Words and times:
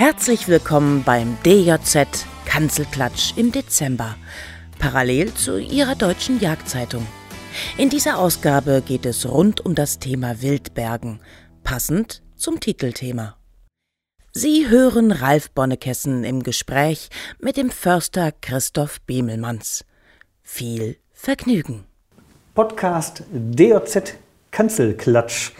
Herzlich 0.00 0.48
willkommen 0.48 1.02
beim 1.04 1.36
DJZ 1.44 2.24
Kanzelklatsch 2.46 3.36
im 3.36 3.52
Dezember, 3.52 4.16
parallel 4.78 5.34
zu 5.34 5.58
Ihrer 5.58 5.94
deutschen 5.94 6.40
Jagdzeitung. 6.40 7.06
In 7.76 7.90
dieser 7.90 8.16
Ausgabe 8.16 8.80
geht 8.80 9.04
es 9.04 9.30
rund 9.30 9.60
um 9.60 9.74
das 9.74 9.98
Thema 9.98 10.40
Wildbergen, 10.40 11.20
passend 11.64 12.22
zum 12.34 12.60
Titelthema. 12.60 13.36
Sie 14.32 14.70
hören 14.70 15.12
Ralf 15.12 15.50
Bonnekessen 15.50 16.24
im 16.24 16.42
Gespräch 16.44 17.10
mit 17.38 17.58
dem 17.58 17.68
Förster 17.68 18.32
Christoph 18.32 19.02
Bemelmanns. 19.02 19.84
Viel 20.42 20.96
Vergnügen. 21.12 21.84
Podcast 22.54 23.22
DJZ 23.32 24.14
Kanzelklatsch 24.50 25.52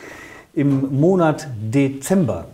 im 0.54 0.98
Monat 0.98 1.46
Dezember. 1.60 2.48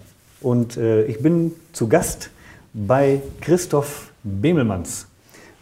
Und 0.46 0.77
äh, 0.77 1.02
ich 1.06 1.20
bin 1.20 1.56
zu 1.73 1.88
Gast 1.88 2.30
bei 2.73 3.20
Christoph 3.41 4.12
Bemelmanns. 4.23 5.09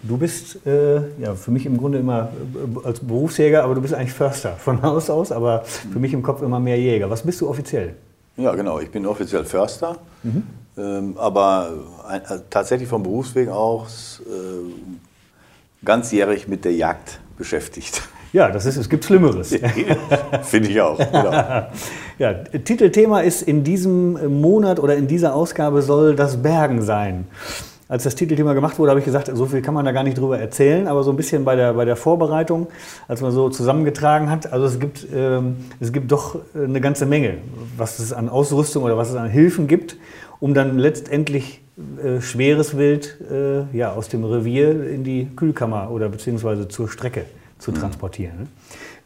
Du 0.03 0.19
bist 0.19 0.59
äh, 0.67 0.97
ja, 1.23 1.35
für 1.35 1.53
mich 1.53 1.65
im 1.65 1.79
Grunde 1.79 1.97
immer 1.97 2.29
äh, 2.55 2.87
als 2.87 3.01
Berufsjäger, 3.01 3.65
aber 3.65 3.75
du 3.75 3.81
bist 3.81 3.95
eigentlich 3.95 4.13
Förster 4.13 4.53
von 4.57 4.83
Haus 4.83 5.09
aus, 5.09 5.33
aber 5.33 5.63
für 5.65 5.99
mich 5.99 6.13
im 6.13 6.23
Kopf 6.23 6.43
immer 6.43 6.61
mehr 6.61 6.79
Jäger. 6.79 7.09
Was 7.09 7.23
bist 7.23 7.41
du 7.41 7.49
offiziell? 7.49 7.95
Ja, 8.37 8.55
genau. 8.55 8.79
Ich 8.79 8.91
bin 8.91 9.07
offiziell 9.07 9.47
Förster, 9.47 9.97
mhm. 10.23 10.43
ähm, 10.77 11.15
aber 11.17 11.71
ein, 12.07 12.21
äh, 12.21 12.41
tatsächlich 12.51 12.87
vom 12.87 13.03
Berufsweg 13.03 13.49
aus 13.49 14.21
äh, 14.27 15.83
ganzjährig 15.83 16.47
mit 16.47 16.67
der 16.67 16.75
Jagd 16.75 17.21
beschäftigt. 17.39 18.03
Ja, 18.35 18.51
das 18.51 18.67
ist, 18.67 18.77
es 18.77 18.89
gibt 18.89 19.05
Schlimmeres. 19.05 19.57
Finde 20.43 20.69
ich 20.69 20.81
auch. 20.81 20.99
Genau. 20.99 21.31
ja, 22.19 22.35
Titelthema 22.35 23.21
ist 23.21 23.43
in 23.43 23.63
diesem 23.63 24.41
Monat 24.41 24.81
oder 24.81 24.97
in 24.97 25.07
dieser 25.07 25.37
Ausgabe 25.37 25.83
soll 25.83 26.17
das 26.17 26.43
Bergen 26.43 26.83
sein. 26.83 27.29
Als 27.87 28.03
das 28.03 28.17
Titelthema 28.17 28.55
gemacht 28.55 28.77
wurde, 28.81 28.91
habe 28.91 28.99
ich 28.99 29.07
gesagt, 29.07 29.31
so 29.33 29.47
viel 29.47 29.63
kann 29.63 29.73
man 29.73 29.85
da 29.85 29.93
gar 29.93 30.03
nicht 30.03 30.19
drüber 30.19 30.37
erzählen, 30.37 30.89
aber 30.89 31.05
so 31.05 31.13
ein 31.13 31.17
bisschen 31.17 31.45
bei 31.45 31.55
der, 31.55 31.75
bei 31.75 31.85
der 31.85 31.95
Vorbereitung, 31.95 32.67
als 33.07 33.21
man 33.21 33.31
so 33.31 33.51
zusammengetragen 33.51 34.29
hat, 34.29 34.53
also 34.53 34.67
es 34.67 34.81
gibt, 34.81 35.07
ähm, 35.15 35.59
es 35.79 35.93
gibt 35.93 36.11
doch 36.11 36.41
eine 36.57 36.81
ganze 36.81 37.07
Menge, 37.07 37.35
was 37.77 38.01
es 38.01 38.13
an 38.13 38.29
Ausrüstung 38.29 38.83
oder 38.83 38.97
was 38.97 39.11
es 39.11 39.15
an 39.15 39.31
Hilfen 39.31 39.69
gibt, 39.69 39.97
um 40.41 40.55
dann 40.55 40.77
letztendlich 40.77 41.63
äh, 42.03 42.21
schweres 42.21 42.77
Wild 42.77 43.17
äh, 43.31 43.77
ja, 43.77 43.93
aus 43.93 44.09
dem 44.09 44.25
Revier 44.25 44.91
in 44.91 45.05
die 45.05 45.29
Kühlkammer 45.37 45.93
oder 45.93 46.09
beziehungsweise 46.09 46.67
zur 46.67 46.89
Strecke 46.89 47.27
zu 47.59 47.71
mhm. 47.71 47.77
transportieren. 47.77 48.39
Ne? 48.39 48.47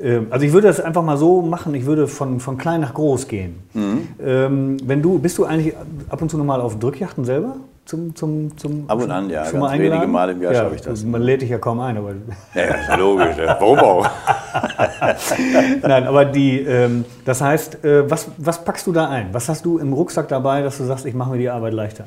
Ähm, 0.01 0.27
also 0.31 0.47
ich 0.47 0.53
würde 0.53 0.69
das 0.69 0.81
einfach 0.81 1.03
mal 1.03 1.17
so 1.17 1.43
machen, 1.43 1.75
ich 1.75 1.87
würde 1.87 2.07
von, 2.07 2.41
von 2.41 2.59
klein 2.59 2.81
nach 2.81 2.95
groß 2.95 3.29
gehen. 3.29 3.57
Mhm. 3.75 4.09
Ähm, 4.25 4.77
wenn 4.85 5.03
du, 5.03 5.19
bist 5.19 5.39
du 5.39 5.45
eigentlich 5.45 5.75
ab 6.09 6.23
und 6.23 6.31
zu 6.31 6.39
nochmal 6.39 6.61
auf 6.61 6.79
Drückjachten 6.79 7.25
selber? 7.25 7.57
Zum, 7.85 8.15
zum, 8.15 8.59
zum 8.59 8.85
Ab 8.87 9.03
und 9.03 9.11
an, 9.11 9.31
ja. 9.31 9.47
Schon 9.47 9.61
mal 9.61 9.79
wenige 9.79 10.07
Mal 10.07 10.29
im 10.29 10.43
Jahr 10.43 10.53
ja, 10.53 10.61
schaffe 10.61 10.75
ich 10.75 10.83
das. 10.83 11.05
Man 11.05 11.23
lädt 11.23 11.41
dich 11.41 11.49
ja 11.49 11.57
kaum 11.57 11.81
ein. 11.81 11.97
Aber 11.97 12.11
ja, 12.55 12.63
ja, 12.63 12.75
ist 12.75 12.99
logisch. 12.99 13.37
Warum 13.39 13.79
auch? 13.79 14.11
Nein, 15.83 16.07
aber 16.07 16.27
die, 16.27 16.61
ähm, 16.61 17.07
das 17.25 17.41
heißt, 17.41 17.83
äh, 17.87 18.11
was, 18.11 18.29
was 18.37 18.63
packst 18.63 18.87
du 18.87 18.93
da 18.93 19.09
ein? 19.09 19.29
Was 19.33 19.49
hast 19.49 19.65
du 19.65 19.79
im 19.79 19.95
Rucksack 19.95 20.29
dabei, 20.29 20.61
dass 20.61 20.77
du 20.77 20.85
sagst, 20.85 21.07
ich 21.07 21.15
mache 21.15 21.31
mir 21.31 21.39
die 21.39 21.49
Arbeit 21.49 21.73
leichter? 21.73 22.05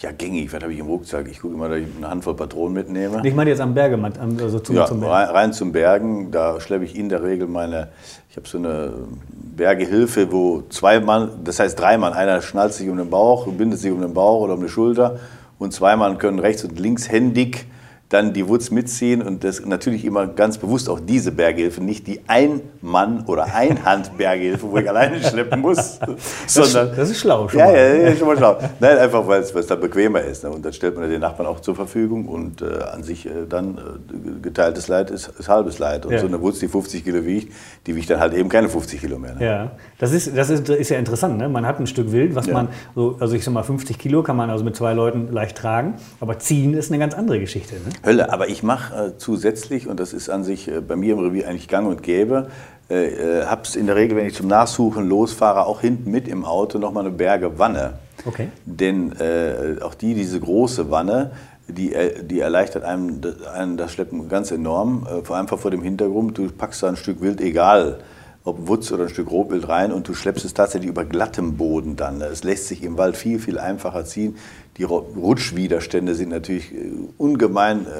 Ja, 0.00 0.12
gängig. 0.12 0.50
Was 0.50 0.62
habe 0.62 0.72
ich 0.72 0.78
im 0.78 0.86
Rucksack? 0.86 1.28
Ich 1.28 1.40
gucke 1.40 1.54
immer, 1.54 1.68
dass 1.68 1.80
ich 1.80 1.86
eine 1.94 2.08
Handvoll 2.08 2.34
Patronen 2.34 2.72
mitnehme. 2.72 3.20
Ich 3.22 3.34
meine 3.34 3.50
jetzt 3.50 3.60
am 3.60 3.74
Berge, 3.74 3.98
also 4.40 4.58
zum, 4.58 4.74
ja, 4.74 4.86
zum 4.86 5.00
Bergen. 5.00 5.12
Rein, 5.12 5.28
rein, 5.28 5.52
zum 5.52 5.72
Bergen. 5.72 6.30
Da 6.30 6.58
schleppe 6.58 6.86
ich 6.86 6.96
in 6.96 7.10
der 7.10 7.22
Regel 7.22 7.46
meine, 7.46 7.88
ich 8.30 8.36
habe 8.38 8.48
so 8.48 8.56
eine 8.56 8.94
Bergehilfe, 9.28 10.32
wo 10.32 10.62
zwei 10.70 11.00
Mann, 11.00 11.40
das 11.44 11.60
heißt 11.60 11.78
drei 11.78 11.98
Mann, 11.98 12.14
einer 12.14 12.40
schnallt 12.40 12.72
sich 12.72 12.88
um 12.88 12.96
den 12.96 13.10
Bauch, 13.10 13.46
bindet 13.48 13.78
sich 13.78 13.92
um 13.92 14.00
den 14.00 14.14
Bauch 14.14 14.40
oder 14.40 14.54
um 14.54 14.62
die 14.62 14.70
Schulter 14.70 15.20
und 15.58 15.74
zwei 15.74 15.96
Mann 15.96 16.16
können 16.16 16.38
rechts 16.38 16.64
und 16.64 16.78
linkshändig 16.78 17.66
dann 18.10 18.32
die 18.32 18.48
Wutz 18.48 18.72
mitziehen 18.72 19.22
und 19.22 19.44
das 19.44 19.64
natürlich 19.64 20.04
immer 20.04 20.26
ganz 20.26 20.58
bewusst 20.58 20.88
auch 20.88 20.98
diese 20.98 21.30
Berghilfe, 21.30 21.80
nicht 21.80 22.08
die 22.08 22.20
Ein-Mann- 22.26 23.24
oder 23.26 23.54
Einhand-Berghilfe, 23.54 24.66
wo 24.70 24.78
ich 24.78 24.88
alleine 24.88 25.22
schleppen 25.22 25.60
muss, 25.60 26.00
sondern... 26.48 26.90
Das 26.96 27.08
ist 27.08 27.20
schlau 27.20 27.48
schon 27.48 27.60
ja, 27.60 27.66
mal. 27.66 27.74
Ja, 27.76 27.94
ja, 27.94 28.16
schon 28.16 28.26
mal 28.26 28.36
schlau. 28.36 28.58
Nein, 28.80 28.98
einfach 28.98 29.26
weil 29.28 29.42
es 29.42 29.66
da 29.66 29.76
bequemer 29.76 30.22
ist. 30.22 30.42
Ne? 30.42 30.50
Und 30.50 30.64
dann 30.64 30.72
stellt 30.72 30.96
man 30.96 31.08
den 31.08 31.20
Nachbarn 31.20 31.46
auch 31.46 31.60
zur 31.60 31.76
Verfügung 31.76 32.26
und 32.26 32.62
äh, 32.62 32.82
an 32.82 33.04
sich 33.04 33.26
äh, 33.26 33.46
dann 33.48 33.78
äh, 33.78 34.40
geteiltes 34.42 34.88
Leid 34.88 35.12
ist, 35.12 35.28
ist, 35.38 35.48
halbes 35.48 35.78
Leid. 35.78 36.04
Und 36.04 36.12
ja. 36.12 36.18
so 36.18 36.26
eine 36.26 36.40
Wutz, 36.40 36.58
die 36.58 36.66
50 36.66 37.04
Kilo 37.04 37.24
wiegt, 37.24 37.52
die 37.86 37.94
wiegt 37.94 38.10
dann 38.10 38.18
halt 38.18 38.34
eben 38.34 38.48
keine 38.48 38.68
50 38.68 39.00
Kilo 39.00 39.20
mehr. 39.20 39.36
Ne? 39.36 39.46
Ja, 39.46 39.70
das 39.98 40.10
ist, 40.10 40.36
das 40.36 40.50
ist, 40.50 40.68
ist 40.68 40.88
ja 40.88 40.98
interessant. 40.98 41.38
Ne? 41.38 41.48
Man 41.48 41.64
hat 41.64 41.78
ein 41.78 41.86
Stück 41.86 42.10
Wild, 42.10 42.34
was 42.34 42.46
ja. 42.46 42.54
man, 42.54 42.68
so, 42.96 43.18
also 43.20 43.36
ich 43.36 43.44
sag 43.44 43.54
mal 43.54 43.62
50 43.62 44.00
Kilo 44.00 44.24
kann 44.24 44.36
man 44.36 44.50
also 44.50 44.64
mit 44.64 44.74
zwei 44.74 44.94
Leuten 44.94 45.32
leicht 45.32 45.56
tragen, 45.56 45.94
aber 46.18 46.40
ziehen 46.40 46.74
ist 46.74 46.90
eine 46.90 46.98
ganz 46.98 47.14
andere 47.14 47.38
Geschichte. 47.38 47.76
Ne? 47.76 47.99
Hölle, 48.04 48.32
aber 48.32 48.48
ich 48.48 48.62
mache 48.62 48.94
äh, 48.94 49.18
zusätzlich, 49.18 49.88
und 49.88 50.00
das 50.00 50.12
ist 50.12 50.30
an 50.30 50.44
sich 50.44 50.68
äh, 50.68 50.80
bei 50.80 50.96
mir 50.96 51.14
im 51.14 51.20
Revier 51.20 51.48
eigentlich 51.48 51.68
gang 51.68 51.86
und 51.88 52.02
gäbe, 52.02 52.48
äh, 52.88 53.06
äh 53.40 53.44
habe 53.46 53.62
es 53.62 53.76
in 53.76 53.86
der 53.86 53.96
Regel, 53.96 54.16
wenn 54.16 54.26
ich 54.26 54.34
zum 54.34 54.46
Nachsuchen 54.48 55.08
losfahre, 55.08 55.66
auch 55.66 55.80
hinten 55.80 56.10
mit 56.10 56.26
im 56.28 56.44
Auto 56.44 56.78
nochmal 56.78 57.06
eine 57.06 57.14
Berge 57.14 57.58
Wanne. 57.58 57.94
Okay. 58.24 58.48
Denn 58.64 59.12
äh, 59.12 59.82
auch 59.82 59.94
die, 59.94 60.14
diese 60.14 60.40
große 60.40 60.90
Wanne, 60.90 61.32
die, 61.68 61.94
äh, 61.94 62.24
die 62.24 62.40
erleichtert 62.40 62.84
einem, 62.84 63.20
einem 63.54 63.76
das 63.76 63.92
Schleppen 63.92 64.28
ganz 64.28 64.50
enorm. 64.50 65.06
vor 65.24 65.36
allem 65.36 65.48
vor 65.48 65.70
dem 65.70 65.82
Hintergrund, 65.82 66.36
du 66.38 66.50
packst 66.50 66.82
da 66.82 66.88
ein 66.88 66.96
Stück 66.96 67.20
Wild, 67.20 67.40
egal 67.40 68.00
ob 68.44 68.68
Wutz 68.68 68.90
oder 68.90 69.04
ein 69.04 69.08
Stück 69.10 69.30
Rotwild 69.30 69.68
rein 69.68 69.92
und 69.92 70.08
du 70.08 70.14
schleppst 70.14 70.44
es 70.44 70.54
tatsächlich 70.54 70.88
über 70.88 71.04
glattem 71.04 71.56
Boden 71.56 71.96
dann. 71.96 72.22
Es 72.22 72.42
lässt 72.42 72.68
sich 72.68 72.82
im 72.82 72.96
Wald 72.96 73.16
viel, 73.16 73.38
viel 73.38 73.58
einfacher 73.58 74.04
ziehen. 74.04 74.36
Die 74.76 74.84
Rutschwiderstände 74.84 76.14
sind 76.14 76.30
natürlich 76.30 76.72
äh, 76.74 76.92
ungemein 77.18 77.86
äh, 77.86 77.90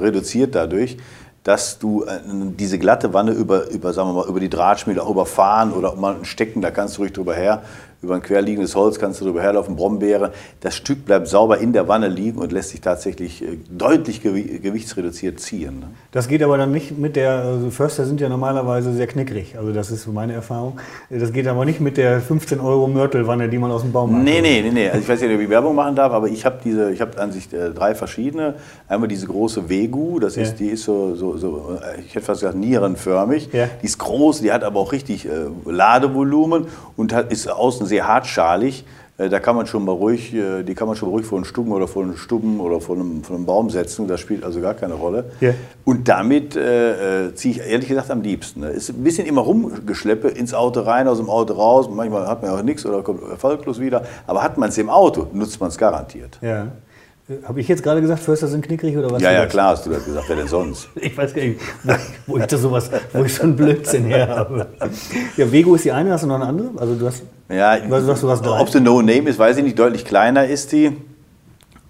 reduziert 0.00 0.54
dadurch, 0.54 0.96
dass 1.42 1.78
du 1.78 2.04
äh, 2.04 2.20
diese 2.58 2.78
glatte 2.78 3.12
Wanne 3.14 3.32
über, 3.32 3.68
über, 3.70 3.92
sagen 3.92 4.10
wir 4.10 4.14
mal, 4.14 4.28
über 4.28 4.40
die 4.40 4.50
Drahtschmiede 4.50 5.00
überfahren 5.00 5.72
oder 5.72 5.96
mal 5.96 6.16
ein 6.16 6.24
Stecken, 6.24 6.60
da 6.60 6.70
kannst 6.70 6.96
du 6.96 7.02
ruhig 7.02 7.12
drüber 7.12 7.34
her 7.34 7.62
über 8.02 8.14
ein 8.14 8.22
querliegendes 8.22 8.74
Holz 8.74 8.98
kannst 8.98 9.20
du 9.20 9.26
drüber 9.26 9.42
herlaufen, 9.42 9.76
Brombeere. 9.76 10.32
Das 10.60 10.74
Stück 10.74 11.04
bleibt 11.04 11.28
sauber 11.28 11.58
in 11.58 11.74
der 11.74 11.86
Wanne 11.86 12.08
liegen 12.08 12.38
und 12.38 12.50
lässt 12.50 12.70
sich 12.70 12.80
tatsächlich 12.80 13.42
äh, 13.42 13.58
deutlich 13.68 14.22
gewichtsreduziert 14.22 15.38
ziehen. 15.38 15.80
Ne? 15.80 15.88
Das 16.10 16.26
geht 16.26 16.42
aber 16.42 16.56
dann 16.56 16.72
nicht 16.72 16.96
mit 16.96 17.14
der, 17.16 17.32
also 17.32 17.70
Förster 17.70 18.06
sind 18.06 18.20
ja 18.20 18.30
normalerweise 18.30 18.94
sehr 18.94 19.06
knickrig, 19.06 19.56
also 19.58 19.72
das 19.72 19.90
ist 19.90 20.06
meine 20.06 20.32
Erfahrung. 20.32 20.80
Das 21.10 21.32
geht 21.32 21.46
aber 21.46 21.66
nicht 21.66 21.80
mit 21.80 21.98
der 21.98 22.20
15 22.22 22.58
Euro 22.60 22.88
Mörtelwanne, 22.88 23.50
die 23.50 23.58
man 23.58 23.70
aus 23.70 23.82
dem 23.82 23.92
Baum 23.92 24.12
macht. 24.12 24.22
Nee, 24.22 24.40
nee, 24.40 24.62
nee, 24.62 24.70
nee. 24.70 24.88
Also 24.88 25.00
ich 25.00 25.08
weiß 25.08 25.20
nicht, 25.20 25.34
ob 25.34 25.40
ich 25.40 25.50
Werbung 25.50 25.74
machen 25.74 25.94
darf, 25.94 26.12
aber 26.12 26.28
ich 26.28 26.46
habe 26.46 26.58
diese, 26.64 26.90
ich 26.92 27.02
habe 27.02 27.20
an 27.20 27.32
sich 27.32 27.52
äh, 27.52 27.70
drei 27.70 27.94
verschiedene. 27.94 28.54
Einmal 28.88 29.08
diese 29.08 29.26
große 29.26 29.68
Wegu, 29.68 30.18
das 30.20 30.38
ist, 30.38 30.52
ja. 30.52 30.66
die 30.66 30.68
ist 30.68 30.84
so, 30.84 31.14
so, 31.16 31.36
so, 31.36 31.78
äh, 31.82 32.00
ich 32.00 32.14
hätte 32.14 32.24
fast 32.24 32.40
gesagt 32.40 32.56
nierenförmig. 32.56 33.50
Ja. 33.52 33.68
Die 33.82 33.86
ist 33.86 33.98
groß, 33.98 34.40
die 34.40 34.52
hat 34.52 34.64
aber 34.64 34.80
auch 34.80 34.92
richtig 34.92 35.26
äh, 35.26 35.30
Ladevolumen 35.66 36.66
und 36.96 37.12
hat, 37.12 37.30
ist 37.30 37.50
außen 37.50 37.89
sehr 37.90 38.08
hartschalig. 38.08 38.84
Äh, 39.20 39.28
da 39.28 39.38
kann 39.38 39.54
man 39.54 39.66
schon 39.66 39.84
mal 39.84 39.92
ruhig, 39.92 40.34
äh, 40.34 40.62
die 40.62 40.74
kann 40.74 40.88
man 40.88 40.96
schon 40.96 41.10
ruhig 41.10 41.26
vor 41.26 41.36
einen 41.36 41.44
Stuben 41.44 41.72
oder 41.72 41.86
vor 41.86 42.02
einen 42.02 42.16
Stuben 42.16 42.58
oder 42.58 42.80
vor 42.80 42.96
einem, 42.96 43.22
vor 43.22 43.36
einem 43.36 43.44
Baum 43.44 43.68
setzen. 43.68 44.08
Das 44.08 44.20
spielt 44.20 44.44
also 44.44 44.60
gar 44.62 44.72
keine 44.72 44.94
Rolle. 44.94 45.30
Ja. 45.40 45.52
Und 45.84 46.08
damit 46.08 46.56
äh, 46.56 47.26
äh, 47.26 47.34
ziehe 47.34 47.54
ich 47.54 47.60
ehrlich 47.60 47.88
gesagt 47.88 48.10
am 48.10 48.22
liebsten. 48.22 48.60
Ne? 48.60 48.68
Ist 48.70 48.88
ein 48.88 49.04
bisschen 49.04 49.26
immer 49.26 49.42
rumgeschleppe, 49.42 50.28
ins 50.28 50.54
Auto 50.54 50.80
rein, 50.80 51.06
aus 51.06 51.18
dem 51.18 51.28
Auto 51.28 51.52
raus. 51.52 51.90
Manchmal 51.90 52.26
hat 52.26 52.42
man 52.42 52.50
auch 52.52 52.62
nichts 52.62 52.86
oder 52.86 53.02
kommt 53.02 53.22
erfolglos 53.28 53.78
wieder. 53.78 54.04
Aber 54.26 54.42
hat 54.42 54.56
man 54.56 54.70
es 54.70 54.78
im 54.78 54.88
Auto, 54.88 55.26
nutzt 55.32 55.60
man 55.60 55.68
es 55.68 55.76
garantiert. 55.76 56.38
Ja. 56.40 56.68
Habe 57.44 57.60
ich 57.60 57.68
jetzt 57.68 57.82
gerade 57.82 58.00
gesagt, 58.00 58.20
Förster 58.20 58.48
sind 58.48 58.66
knickrig 58.66 58.96
oder 58.96 59.10
was? 59.10 59.22
Ja, 59.22 59.30
ja, 59.30 59.46
klar 59.46 59.70
hast 59.70 59.86
du 59.86 59.90
das 59.90 60.04
gesagt. 60.04 60.24
Wer 60.28 60.36
denn 60.36 60.48
sonst? 60.48 60.88
ich 60.96 61.16
weiß 61.16 61.32
gar 61.32 61.42
nicht, 61.42 61.60
wo 62.26 62.38
ich, 62.38 62.44
da 62.44 62.58
sowas, 62.58 62.90
wo 63.12 63.22
ich 63.22 63.34
so 63.34 63.44
einen 63.44 63.54
Blödsinn 63.54 64.06
her 64.06 64.28
habe. 64.28 64.66
Ja, 65.36 65.50
Vego 65.52 65.76
ist 65.76 65.84
die 65.84 65.92
eine, 65.92 66.12
hast 66.12 66.24
du 66.24 66.26
noch 66.26 66.36
eine 66.36 66.46
andere? 66.46 66.70
Also 66.76 66.96
du 66.96 67.06
hast, 67.06 67.22
ja, 67.48 67.78
du 67.78 68.00
sagst, 68.00 68.22
du 68.22 68.30
hast. 68.30 68.44
Ob 68.44 68.68
sie 68.68 68.80
No 68.80 69.00
Name 69.00 69.30
ist, 69.30 69.38
weiß 69.38 69.58
ich 69.58 69.64
nicht. 69.64 69.78
Deutlich 69.78 70.04
kleiner 70.04 70.46
ist 70.46 70.72
die. 70.72 70.96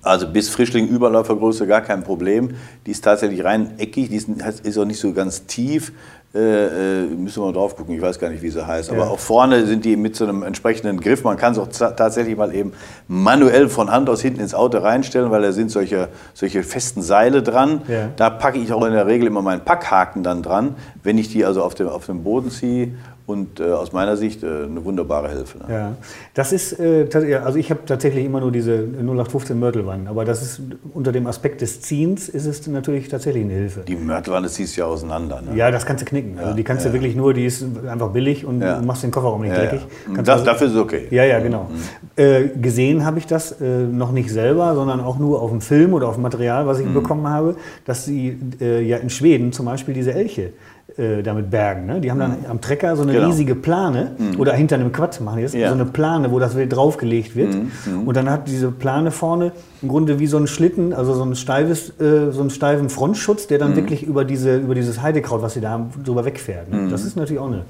Also 0.02 0.26
bis 0.26 0.48
Frischling 0.48 0.88
Überläufergröße 0.88 1.66
gar 1.66 1.82
kein 1.82 2.02
Problem. 2.02 2.54
Die 2.86 2.90
ist 2.90 3.02
tatsächlich 3.04 3.44
rein 3.44 3.78
eckig, 3.78 4.08
die 4.08 4.16
ist, 4.16 4.28
ist 4.62 4.78
auch 4.78 4.86
nicht 4.86 5.00
so 5.00 5.12
ganz 5.12 5.46
tief. 5.46 5.92
Äh, 6.32 6.38
äh, 6.38 7.06
müssen 7.06 7.42
wir 7.42 7.46
mal 7.46 7.52
drauf 7.52 7.74
gucken, 7.74 7.96
ich 7.96 8.00
weiß 8.00 8.20
gar 8.20 8.30
nicht, 8.30 8.40
wie 8.40 8.50
sie 8.50 8.64
heißt. 8.64 8.90
Aber 8.90 9.06
ja. 9.06 9.10
auch 9.10 9.18
vorne 9.18 9.66
sind 9.66 9.84
die 9.84 9.96
mit 9.96 10.14
so 10.14 10.24
einem 10.24 10.44
entsprechenden 10.44 11.00
Griff. 11.00 11.24
Man 11.24 11.36
kann 11.36 11.52
es 11.52 11.58
auch 11.58 11.66
tatsächlich 11.66 12.36
mal 12.36 12.54
eben 12.54 12.72
manuell 13.08 13.68
von 13.68 13.90
Hand 13.90 14.08
aus 14.08 14.20
hinten 14.20 14.38
ins 14.38 14.54
Auto 14.54 14.78
reinstellen, 14.78 15.32
weil 15.32 15.42
da 15.42 15.50
sind 15.50 15.72
solche, 15.72 16.08
solche 16.32 16.62
festen 16.62 17.02
Seile 17.02 17.42
dran. 17.42 17.82
Ja. 17.88 18.10
Da 18.14 18.30
packe 18.30 18.58
ich 18.58 18.72
auch 18.72 18.84
in 18.84 18.92
der 18.92 19.08
Regel 19.08 19.26
immer 19.26 19.42
meinen 19.42 19.64
Packhaken 19.64 20.22
dann 20.22 20.44
dran, 20.44 20.76
wenn 21.02 21.18
ich 21.18 21.30
die 21.30 21.44
also 21.44 21.64
auf 21.64 21.74
dem, 21.74 21.88
auf 21.88 22.06
dem 22.06 22.22
Boden 22.22 22.50
ziehe 22.50 22.94
und 23.26 23.60
äh, 23.60 23.64
aus 23.64 23.92
meiner 23.92 24.16
Sicht 24.16 24.42
äh, 24.42 24.64
eine 24.64 24.84
wunderbare 24.84 25.28
Hilfe. 25.28 25.58
Ne? 25.58 25.64
Ja, 25.68 25.96
das 26.34 26.52
ist, 26.52 26.78
äh, 26.80 27.06
also 27.44 27.58
ich 27.58 27.70
habe 27.70 27.80
tatsächlich 27.86 28.24
immer 28.24 28.40
nur 28.40 28.52
diese 28.52 28.72
0815 28.72 29.58
Mörtelwanne, 29.58 30.08
aber 30.10 30.24
das 30.24 30.42
ist 30.42 30.62
unter 30.94 31.12
dem 31.12 31.26
Aspekt 31.26 31.60
des 31.60 31.80
Ziehens 31.80 32.28
ist 32.28 32.46
es 32.46 32.66
natürlich 32.66 33.08
tatsächlich 33.08 33.44
eine 33.44 33.54
Hilfe. 33.54 33.80
Die 33.86 33.96
Mörtelwanne 33.96 34.48
ziehst 34.48 34.76
du 34.76 34.80
ja 34.80 34.86
auseinander. 34.86 35.42
Ne? 35.42 35.56
Ja, 35.56 35.70
das 35.70 35.86
kannst 35.86 36.02
du 36.02 36.06
knicken. 36.06 36.38
Also 36.38 36.54
die 36.54 36.64
kannst 36.64 36.86
du 36.86 36.92
wirklich 36.92 37.14
nur, 37.14 37.34
die 37.34 37.44
ist 37.44 37.64
einfach 37.88 38.10
billig 38.10 38.44
und 38.44 38.60
du 38.60 38.82
machst 38.82 39.02
den 39.02 39.10
Kofferraum 39.10 39.42
nicht 39.42 39.56
dreckig. 39.56 39.80
Das, 40.16 40.28
also, 40.28 40.44
dafür 40.44 40.66
ist 40.66 40.74
es 40.74 40.78
okay. 40.78 41.06
Ja, 41.10 41.24
ja, 41.24 41.38
genau. 41.40 41.68
Mhm. 41.70 42.22
Äh, 42.22 42.48
gesehen 42.60 43.04
habe 43.04 43.18
ich 43.18 43.26
das 43.26 43.60
äh, 43.60 43.64
noch 43.64 44.12
nicht 44.12 44.30
selber, 44.30 44.74
sondern 44.74 45.00
auch 45.00 45.18
nur 45.18 45.40
auf 45.40 45.50
dem 45.50 45.60
Film 45.60 45.94
oder 45.94 46.08
auf 46.08 46.14
dem 46.14 46.22
Material, 46.22 46.66
was 46.66 46.80
ich 46.80 46.86
mhm. 46.86 46.94
bekommen 46.94 47.28
habe, 47.28 47.56
dass 47.84 48.04
sie 48.04 48.38
äh, 48.60 48.82
ja 48.82 48.98
in 48.98 49.10
Schweden 49.10 49.52
zum 49.52 49.66
Beispiel 49.66 49.94
diese 49.94 50.12
Elche 50.12 50.52
äh, 50.96 51.22
damit 51.22 51.50
bergen. 51.50 51.86
Ne? 51.86 52.00
Die 52.00 52.10
haben 52.10 52.18
dann 52.18 52.40
mhm. 52.40 52.46
am 52.48 52.60
Trecker 52.60 52.96
so 52.96 53.02
eine 53.02 53.12
genau. 53.12 53.26
riesige 53.26 53.54
Plane 53.54 54.12
mhm. 54.18 54.40
oder 54.40 54.52
hinter 54.52 54.76
einem 54.76 54.92
Quad 54.92 55.20
machen 55.20 55.38
die 55.38 55.42
das, 55.42 55.52
ja. 55.52 55.68
so 55.68 55.74
eine 55.74 55.84
Plane, 55.84 56.30
wo 56.30 56.38
das 56.38 56.56
Wild 56.56 56.74
draufgelegt 56.74 57.36
wird. 57.36 57.54
Mhm. 57.54 57.70
mhm. 57.86 58.08
Und 58.08 58.16
dann 58.16 58.30
hat 58.30 58.48
diese 58.48 58.70
Plane 58.70 59.10
vorne 59.10 59.52
im 59.82 59.88
Grunde 59.88 60.18
wie 60.18 60.26
so 60.26 60.36
ein 60.36 60.46
Schlitten, 60.46 60.92
also 60.92 61.14
so 61.14 61.24
ein 61.24 61.34
steifes, 61.36 61.90
äh, 62.00 62.30
so 62.30 62.40
einen 62.40 62.50
steifen 62.50 62.88
Frontschutz, 62.88 63.46
der 63.46 63.58
dann 63.58 63.72
mhm. 63.72 63.76
wirklich 63.76 64.02
über, 64.02 64.24
diese, 64.24 64.56
über 64.58 64.74
dieses 64.74 65.00
Heidekraut, 65.02 65.42
was 65.42 65.54
sie 65.54 65.60
da 65.60 65.70
haben, 65.70 65.90
drüber 66.04 66.24
wegfährt. 66.24 66.70
Ne? 66.70 66.76
Mhm. 66.76 66.90
Das 66.90 67.04
ist 67.04 67.16
natürlich 67.16 67.40
auch 67.40 67.48
eine 67.48 67.64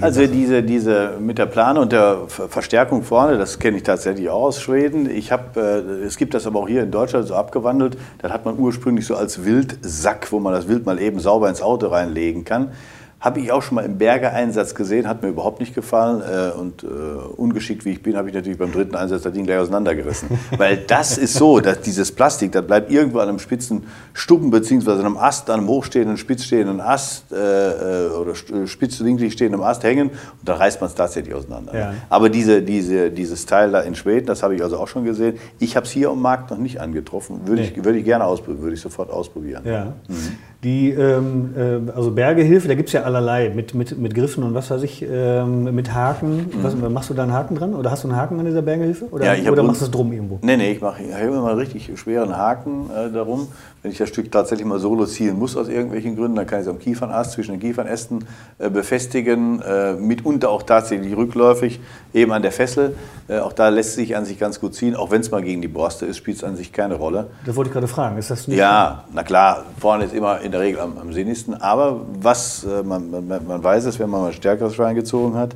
also 0.00 0.26
diese, 0.26 0.62
diese 0.62 1.16
mit 1.20 1.38
der 1.38 1.46
Plane 1.46 1.80
und 1.80 1.92
der 1.92 2.28
Verstärkung 2.28 3.02
vorne, 3.02 3.38
das 3.38 3.58
kenne 3.58 3.78
ich 3.78 3.82
tatsächlich 3.82 4.28
auch 4.28 4.42
aus 4.42 4.60
Schweden. 4.60 5.08
Ich 5.08 5.32
hab, 5.32 5.56
äh, 5.56 5.78
es 6.04 6.16
gibt 6.16 6.34
das 6.34 6.46
aber 6.46 6.60
auch 6.60 6.68
hier 6.68 6.82
in 6.82 6.90
Deutschland 6.90 7.26
so 7.26 7.34
abgewandelt. 7.34 7.96
Das 8.18 8.32
hat 8.32 8.44
man 8.44 8.58
ursprünglich 8.58 9.06
so 9.06 9.16
als 9.16 9.44
Wildsack, 9.44 10.32
wo 10.32 10.40
man 10.40 10.52
das 10.52 10.68
Wild 10.68 10.86
mal 10.86 11.00
eben 11.00 11.20
sauber 11.20 11.48
ins 11.48 11.62
Auto 11.62 11.88
reinlegen 11.88 12.44
kann. 12.44 12.72
Habe 13.20 13.40
ich 13.40 13.52
auch 13.52 13.62
schon 13.62 13.74
mal 13.74 13.84
im 13.84 13.98
Bergeeinsatz 13.98 14.74
gesehen, 14.74 15.06
hat 15.06 15.22
mir 15.22 15.28
überhaupt 15.28 15.60
nicht 15.60 15.74
gefallen. 15.74 16.22
Äh, 16.22 16.58
und 16.58 16.82
äh, 16.82 16.86
ungeschickt 16.86 17.84
wie 17.84 17.90
ich 17.90 18.02
bin, 18.02 18.16
habe 18.16 18.28
ich 18.28 18.34
natürlich 18.34 18.58
beim 18.58 18.72
dritten 18.72 18.96
Einsatz 18.96 19.22
das 19.22 19.32
Ding 19.32 19.44
gleich 19.44 19.58
auseinandergerissen. 19.58 20.28
Weil 20.56 20.78
das 20.78 21.18
ist 21.18 21.34
so, 21.34 21.60
dass 21.60 21.82
dieses 21.82 22.12
Plastik, 22.12 22.52
das 22.52 22.66
bleibt 22.66 22.90
irgendwo 22.90 23.18
an 23.18 23.28
einem 23.28 23.38
spitzen 23.38 23.84
Stuppen 24.14 24.50
beziehungsweise 24.50 25.00
einem 25.00 25.16
Ast, 25.16 25.50
an 25.50 25.60
einem 25.60 25.68
hochstehenden, 25.68 26.16
spitzstehenden 26.16 26.80
Ast 26.80 27.30
äh, 27.32 27.36
äh 27.36 28.08
oder 28.10 28.32
äh, 28.32 28.66
spitzwinklig 28.66 29.34
stehenden 29.34 29.62
Ast 29.62 29.84
hängen 29.84 30.10
und 30.10 30.48
da 30.48 30.54
reißt 30.54 30.80
man 30.80 30.88
es 30.88 30.94
tatsächlich 30.94 31.34
auseinander. 31.34 31.78
Ja. 31.78 31.94
Aber 32.08 32.30
diese, 32.30 32.62
diese, 32.62 33.10
dieses 33.10 33.46
Teil 33.46 33.70
da 33.70 33.80
in 33.80 33.94
Schweden, 33.94 34.26
das 34.26 34.42
habe 34.42 34.54
ich 34.54 34.62
also 34.62 34.78
auch 34.78 34.88
schon 34.88 35.04
gesehen. 35.04 35.38
Ich 35.58 35.76
habe 35.76 35.86
es 35.86 35.92
hier 35.92 36.10
am 36.10 36.22
Markt 36.22 36.50
noch 36.50 36.58
nicht 36.58 36.80
angetroffen. 36.80 37.46
Würde, 37.46 37.62
nee. 37.62 37.72
ich, 37.76 37.84
würde 37.84 37.98
ich 37.98 38.04
gerne 38.04 38.24
ausprobieren, 38.24 38.62
würde 38.62 38.74
ich 38.74 38.80
sofort 38.80 39.10
ausprobieren. 39.10 39.62
Ja. 39.64 39.92
Mhm. 40.08 40.38
Die, 40.62 40.90
ähm, 40.90 41.54
äh, 41.56 41.90
also 41.92 42.10
Bergehilfe, 42.10 42.68
da 42.68 42.74
gibt 42.74 42.90
es 42.90 42.92
ja 42.92 43.02
allerlei 43.04 43.48
mit, 43.48 43.72
mit, 43.74 43.96
mit 43.96 44.14
Griffen 44.14 44.44
und 44.44 44.52
was 44.52 44.70
weiß 44.70 44.82
ich, 44.82 45.02
ähm, 45.10 45.74
mit 45.74 45.94
Haken. 45.94 46.36
Mhm. 46.36 46.50
Was, 46.62 46.74
machst 46.76 47.08
du 47.08 47.14
da 47.14 47.22
einen 47.22 47.32
Haken 47.32 47.56
dran 47.56 47.74
oder 47.74 47.90
hast 47.90 48.04
du 48.04 48.08
einen 48.08 48.18
Haken 48.18 48.38
an 48.38 48.44
dieser 48.44 48.60
Bergehilfe? 48.60 49.06
Oder, 49.10 49.34
ja, 49.34 49.50
oder 49.50 49.62
machst 49.62 49.80
du 49.80 49.86
es 49.86 49.90
drum 49.90 50.12
irgendwo? 50.12 50.38
Nee, 50.42 50.58
nee, 50.58 50.72
ich 50.72 50.82
mache 50.82 51.02
hab 51.14 51.22
immer 51.22 51.40
mal 51.40 51.54
richtig 51.54 51.90
schweren 51.98 52.36
Haken 52.36 52.90
äh, 52.90 53.10
darum. 53.10 53.48
Wenn 53.82 53.92
ich 53.92 53.96
das 53.96 54.10
Stück 54.10 54.30
tatsächlich 54.30 54.66
mal 54.66 54.78
solo 54.78 55.06
ziehen 55.06 55.38
muss 55.38 55.56
aus 55.56 55.68
irgendwelchen 55.68 56.14
Gründen, 56.14 56.36
dann 56.36 56.46
kann 56.46 56.60
ich 56.60 56.66
es 56.66 56.70
am 56.70 56.78
Kiefernast 56.78 57.32
zwischen 57.32 57.52
den 57.52 57.60
Kiefernästen 57.60 58.26
äh, 58.58 58.68
befestigen, 58.68 59.62
äh, 59.62 59.94
mitunter 59.94 60.50
auch 60.50 60.64
tatsächlich 60.64 61.16
rückläufig, 61.16 61.80
eben 62.12 62.32
an 62.32 62.42
der 62.42 62.52
Fessel. 62.52 62.96
Äh, 63.28 63.38
auch 63.38 63.54
da 63.54 63.70
lässt 63.70 63.94
sich 63.94 64.14
an 64.14 64.26
sich 64.26 64.38
ganz 64.38 64.60
gut 64.60 64.74
ziehen, 64.74 64.94
auch 64.94 65.10
wenn 65.10 65.22
es 65.22 65.30
mal 65.30 65.42
gegen 65.42 65.62
die 65.62 65.68
Borste 65.68 66.04
ist, 66.04 66.18
spielt 66.18 66.36
es 66.36 66.44
an 66.44 66.56
sich 66.56 66.70
keine 66.70 66.96
Rolle. 66.96 67.28
Das 67.46 67.56
wollte 67.56 67.68
ich 67.70 67.72
gerade 67.72 67.88
fragen, 67.88 68.18
ist 68.18 68.30
das 68.30 68.46
nicht? 68.46 68.58
Ja, 68.58 69.04
na 69.14 69.22
klar, 69.22 69.64
vorne 69.78 70.04
ist 70.04 70.12
immer 70.12 70.42
in 70.42 70.49
der 70.50 70.60
Regel 70.60 70.80
am, 70.80 70.98
am 70.98 71.12
sinnigsten, 71.12 71.54
aber 71.54 72.00
was 72.20 72.64
äh, 72.64 72.82
man, 72.82 73.10
man, 73.10 73.46
man 73.46 73.64
weiß 73.64 73.84
es, 73.86 73.98
wenn 73.98 74.10
man 74.10 74.22
mal 74.22 74.26
ein 74.28 74.32
stärkeres 74.32 74.74
Schwein 74.74 74.94
gezogen 74.94 75.34
hat, 75.34 75.54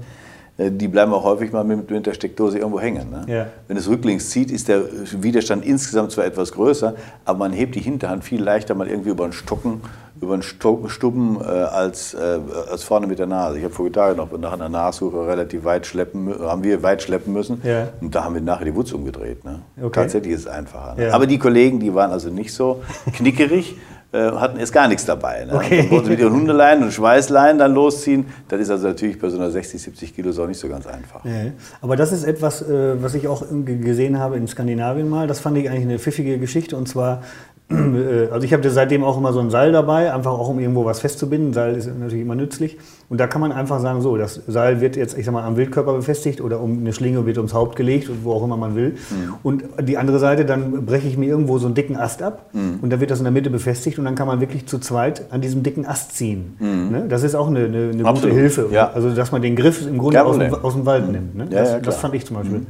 äh, 0.57 0.71
die 0.71 0.89
bleiben 0.89 1.13
auch 1.13 1.25
häufig 1.25 1.53
mal 1.53 1.65
mit, 1.65 1.91
mit 1.91 2.07
der 2.07 2.15
Steckdose 2.15 2.59
irgendwo 2.59 2.81
hängen. 2.81 3.11
Ne? 3.11 3.25
Ja. 3.27 3.47
Wenn 3.67 3.77
es 3.77 3.89
rücklings 3.89 4.31
zieht, 4.31 4.51
ist 4.51 4.69
der 4.69 4.83
Widerstand 5.21 5.65
insgesamt 5.65 6.13
zwar 6.13 6.25
etwas 6.25 6.53
größer, 6.53 6.95
aber 7.25 7.39
man 7.39 7.53
hebt 7.53 7.75
die 7.75 7.81
Hinterhand 7.81 8.25
viel 8.25 8.43
leichter 8.43 8.75
mal 8.75 8.89
irgendwie 8.89 9.11
über 9.11 9.25
einen 9.25 9.33
Stocken, 9.33 9.81
über 10.21 10.35
einen 10.35 10.43
Stuppen 10.43 11.41
äh, 11.41 11.45
als, 11.45 12.15
äh, 12.15 12.39
als 12.71 12.85
vorne 12.85 13.09
mit 13.09 13.19
der 13.19 13.27
Nase. 13.27 13.59
Ich 13.59 13.65
habe 13.65 13.75
vor 13.75 13.91
Tagen 13.93 14.17
noch 14.17 14.31
nach 14.39 14.53
einer 14.53 14.69
Nachsuche 14.69 15.27
relativ 15.27 15.65
weit 15.65 15.87
schleppen, 15.87 16.33
haben 16.41 16.63
wir 16.63 16.83
weit 16.85 17.03
schleppen 17.03 17.33
müssen 17.33 17.61
ja. 17.65 17.89
und 18.01 18.15
da 18.15 18.25
haben 18.25 18.35
wir 18.35 18.41
nachher 18.41 18.65
die 18.65 18.75
Wutz 18.75 18.93
umgedreht. 18.93 19.45
Ne? 19.45 19.63
Okay. 19.77 20.03
Tatsächlich 20.03 20.35
ist 20.35 20.41
es 20.43 20.47
einfacher. 20.47 20.95
Ne? 20.95 21.07
Ja. 21.07 21.15
Aber 21.15 21.27
die 21.27 21.39
Kollegen, 21.39 21.81
die 21.81 21.93
waren 21.95 22.13
also 22.13 22.31
nicht 22.31 22.55
so 22.55 22.83
knickerig. 23.13 23.77
Äh, 24.15 24.31
hatten 24.31 24.61
erst 24.61 24.73
gar 24.73 24.87
nichts 24.87 25.05
dabei. 25.05 25.45
Ne? 25.45 25.55
Okay. 25.55 25.83
Dann 25.83 25.91
wollten 25.91 26.05
sie 26.05 26.11
mit 26.13 26.21
ihren 26.21 26.33
Hundeleinen 26.35 26.85
und 26.85 26.93
Schweißleinen 26.93 27.59
dann 27.59 27.75
losziehen. 27.75 28.27
Das 28.47 28.61
ist 28.61 28.71
also 28.71 28.87
natürlich 28.87 29.19
bei 29.19 29.29
so 29.29 29.37
einer 29.37 29.51
60, 29.51 29.83
70 29.83 30.15
Kilo 30.15 30.31
auch 30.41 30.47
nicht 30.47 30.61
so 30.61 30.69
ganz 30.69 30.87
einfach. 30.87 31.25
Nee. 31.25 31.51
Aber 31.81 31.97
das 31.97 32.13
ist 32.13 32.23
etwas, 32.23 32.63
äh, 32.63 33.03
was 33.03 33.15
ich 33.15 33.27
auch 33.27 33.45
gesehen 33.65 34.21
habe 34.21 34.37
in 34.37 34.47
Skandinavien 34.47 35.09
mal. 35.09 35.27
Das 35.27 35.41
fand 35.41 35.59
ich 35.59 35.69
eigentlich 35.69 35.83
eine 35.83 35.99
pfiffige 35.99 36.39
Geschichte. 36.39 36.77
Und 36.77 36.89
zwar 36.89 37.25
also 37.71 38.45
ich 38.45 38.53
habe 38.53 38.69
seitdem 38.69 39.05
auch 39.05 39.17
immer 39.17 39.33
so 39.33 39.41
ein 39.41 39.49
Seil 39.49 39.73
dabei, 39.73 40.13
einfach 40.13 40.33
auch 40.33 40.49
um 40.49 40.59
irgendwo 40.59 40.85
was 40.85 41.01
festzubinden. 41.01 41.55
Seil 41.55 41.77
ist 41.77 41.87
natürlich 41.87 42.21
immer 42.21 42.35
nützlich. 42.35 42.77
Und 43.09 43.19
da 43.21 43.27
kann 43.27 43.41
man 43.41 43.53
einfach 43.53 43.81
sagen, 43.81 44.03
so, 44.03 44.17
das 44.19 44.43
Seil 44.47 44.83
wird 44.83 44.97
jetzt, 44.97 45.17
ich 45.17 45.25
sag 45.25 45.33
mal, 45.33 45.45
am 45.45 45.57
Wildkörper 45.57 45.95
befestigt 45.95 46.43
oder 46.43 46.61
um 46.61 46.79
eine 46.79 46.93
Schlinge 46.93 47.25
wird 47.25 47.39
ums 47.39 47.55
Haupt 47.55 47.77
gelegt, 47.77 48.11
wo 48.23 48.33
auch 48.33 48.45
immer 48.45 48.59
man 48.59 48.75
will. 48.75 48.91
Mhm. 48.91 49.35
Und 49.43 49.65
die 49.83 49.97
andere 49.97 50.19
Seite, 50.19 50.45
dann 50.45 50.85
breche 50.85 51.09
ich 51.09 51.17
mir 51.17 51.27
irgendwo 51.27 51.57
so 51.57 51.67
einen 51.67 51.75
dicken 51.75 51.97
Ast 51.97 52.23
ab 52.23 52.51
mhm. 52.53 52.81
und 52.83 52.91
dann 52.91 53.01
wird 53.01 53.11
das 53.11 53.19
in 53.19 53.25
der 53.25 53.33
Mitte 53.33 53.49
befestigt 53.49 53.99
und 53.99 54.05
dann 54.05 54.15
kann 54.15 54.27
man 54.27 54.41
wirklich 54.41 54.67
zu 54.67 54.79
zweit 54.79 55.27
an 55.31 55.41
diesem 55.41 55.63
dicken 55.63 55.87
Ast 55.87 56.17
ziehen. 56.17 56.57
Mhm. 56.59 56.91
Ne? 56.91 57.05
Das 57.09 57.23
ist 57.23 57.35
auch 57.35 57.49
eine, 57.49 57.65
eine, 57.65 57.91
eine 57.93 58.03
gute 58.03 58.31
Hilfe. 58.31 58.69
Ja. 58.73 58.91
Also 58.91 59.11
dass 59.11 59.33
man 59.33 59.41
den 59.41 59.57
Griff 59.57 59.87
im 59.87 59.97
Grunde 59.99 60.23
aus 60.23 60.39
dem, 60.39 60.55
aus 60.55 60.75
dem, 60.75 60.85
Wald 60.85 61.07
mhm. 61.07 61.13
nimmt. 61.13 61.35
Ne? 61.35 61.47
Das, 61.51 61.71
ja, 61.71 61.79
das, 61.81 61.97
fand 61.97 62.15
ich 62.15 62.27
zum 62.27 62.37
Beispiel 62.37 62.59
mhm. 62.59 62.65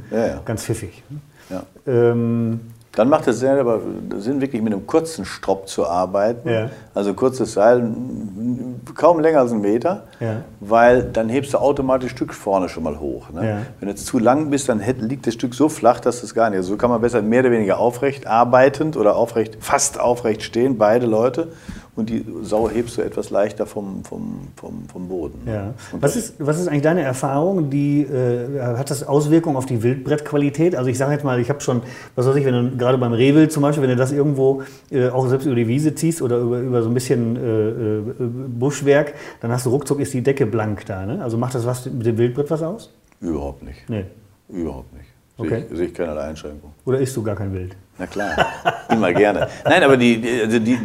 ganz 0.45 0.63
pfiffig. 0.63 1.03
Ähm, 1.87 2.59
dann 2.95 3.09
macht 3.09 3.27
es 3.27 3.39
Sinn, 3.39 4.41
wirklich 4.41 4.61
mit 4.61 4.73
einem 4.73 4.87
kurzen 4.87 5.25
Stropp 5.25 5.67
zu 5.67 5.85
arbeiten. 5.85 6.49
Ja. 6.49 6.69
Also 6.93 7.13
kurzes 7.13 7.53
Seil, 7.53 7.91
kaum 8.95 9.19
länger 9.19 9.39
als 9.39 9.51
einen 9.51 9.61
Meter, 9.61 10.03
ja. 10.19 10.37
weil 10.59 11.03
dann 11.03 11.29
hebst 11.29 11.53
du 11.53 11.57
automatisch 11.57 12.11
Stück 12.11 12.33
vorne 12.33 12.69
schon 12.69 12.83
mal 12.83 12.99
hoch. 12.99 13.29
Ne? 13.31 13.47
Ja. 13.47 13.57
Wenn 13.79 13.87
du 13.87 13.93
jetzt 13.93 14.05
zu 14.05 14.17
lang 14.17 14.49
bist, 14.49 14.69
dann 14.69 14.81
liegt 14.99 15.27
das 15.27 15.33
Stück 15.33 15.53
so 15.53 15.69
flach, 15.69 15.99
dass 15.99 16.21
das 16.21 16.33
gar 16.33 16.49
nicht. 16.49 16.57
Also 16.57 16.69
so 16.69 16.77
kann 16.77 16.89
man 16.89 17.01
besser 17.01 17.21
mehr 17.21 17.41
oder 17.41 17.51
weniger 17.51 17.79
aufrecht 17.79 18.27
arbeitend 18.27 18.97
oder 18.97 19.15
aufrecht, 19.15 19.57
fast 19.59 19.99
aufrecht 19.99 20.43
stehen, 20.43 20.77
beide 20.77 21.05
Leute 21.05 21.49
und 21.95 22.09
die 22.09 22.25
Sau 22.41 22.69
hebst 22.69 22.97
du 22.97 23.01
etwas 23.01 23.29
leichter 23.29 23.65
vom, 23.65 24.03
vom, 24.03 24.47
vom, 24.55 24.83
vom 24.91 25.07
Boden. 25.07 25.39
Ja. 25.45 25.73
Was, 25.93 26.15
ist, 26.15 26.35
was 26.39 26.59
ist 26.59 26.67
eigentlich 26.67 26.81
deine 26.81 27.01
Erfahrung? 27.01 27.69
Die, 27.69 28.01
äh, 28.01 28.59
hat 28.61 28.89
das 28.89 29.03
Auswirkungen 29.03 29.55
auf 29.55 29.65
die 29.65 29.81
Wildbrettqualität? 29.81 30.75
Also 30.75 30.89
ich 30.89 30.97
sage 30.97 31.13
jetzt 31.13 31.23
mal, 31.23 31.39
ich 31.39 31.49
habe 31.49 31.61
schon, 31.61 31.81
was 32.15 32.27
weiß 32.27 32.35
ich, 32.35 32.45
wenn 32.45 32.71
du 32.71 32.77
gerade 32.77 32.97
beim 32.97 33.13
Rehwild 33.13 33.51
zum 33.51 33.63
Beispiel, 33.63 33.83
wenn 33.83 33.91
du 33.91 33.95
das 33.95 34.11
irgendwo 34.11 34.63
äh, 34.91 35.07
auch 35.07 35.27
selbst 35.27 35.45
über 35.45 35.55
die 35.55 35.67
Wiese 35.67 35.95
ziehst 35.95 36.21
oder 36.21 36.39
über, 36.39 36.59
über 36.59 36.81
so 36.81 36.89
ein 36.89 36.93
bisschen 36.93 37.35
äh, 37.37 37.99
äh 37.99 38.01
Buschwerk, 38.47 39.13
dann 39.39 39.51
hast 39.51 39.65
du 39.65 39.69
ruckzuck 39.69 39.99
ist 39.99 40.13
die 40.13 40.21
Decke 40.21 40.45
blank 40.45 40.85
da. 40.85 41.05
Ne? 41.05 41.23
Also 41.23 41.37
macht 41.37 41.55
das 41.55 41.65
was 41.65 41.85
mit 41.85 42.05
dem 42.05 42.17
Wildbrett 42.17 42.51
was 42.51 42.61
aus? 42.61 42.93
Überhaupt 43.21 43.63
nicht. 43.63 43.89
Nee. 43.89 44.05
Überhaupt 44.49 44.93
nicht. 44.93 45.05
Sehe 45.37 45.45
okay. 45.45 45.65
ich, 45.69 45.77
sehe 45.77 45.87
ich 45.87 45.93
keinerlei 45.93 46.23
Einschränkung. 46.23 46.71
Oder 46.85 46.99
isst 46.99 47.15
du 47.15 47.23
gar 47.23 47.35
kein 47.35 47.53
Wild? 47.53 47.75
Na 47.97 48.07
klar, 48.07 48.35
immer 48.89 49.13
gerne. 49.13 49.47
Nein, 49.63 49.83
aber 49.83 49.95
die, 49.95 50.19
die, 50.19 50.41
also 50.41 50.59
die, 50.59 50.77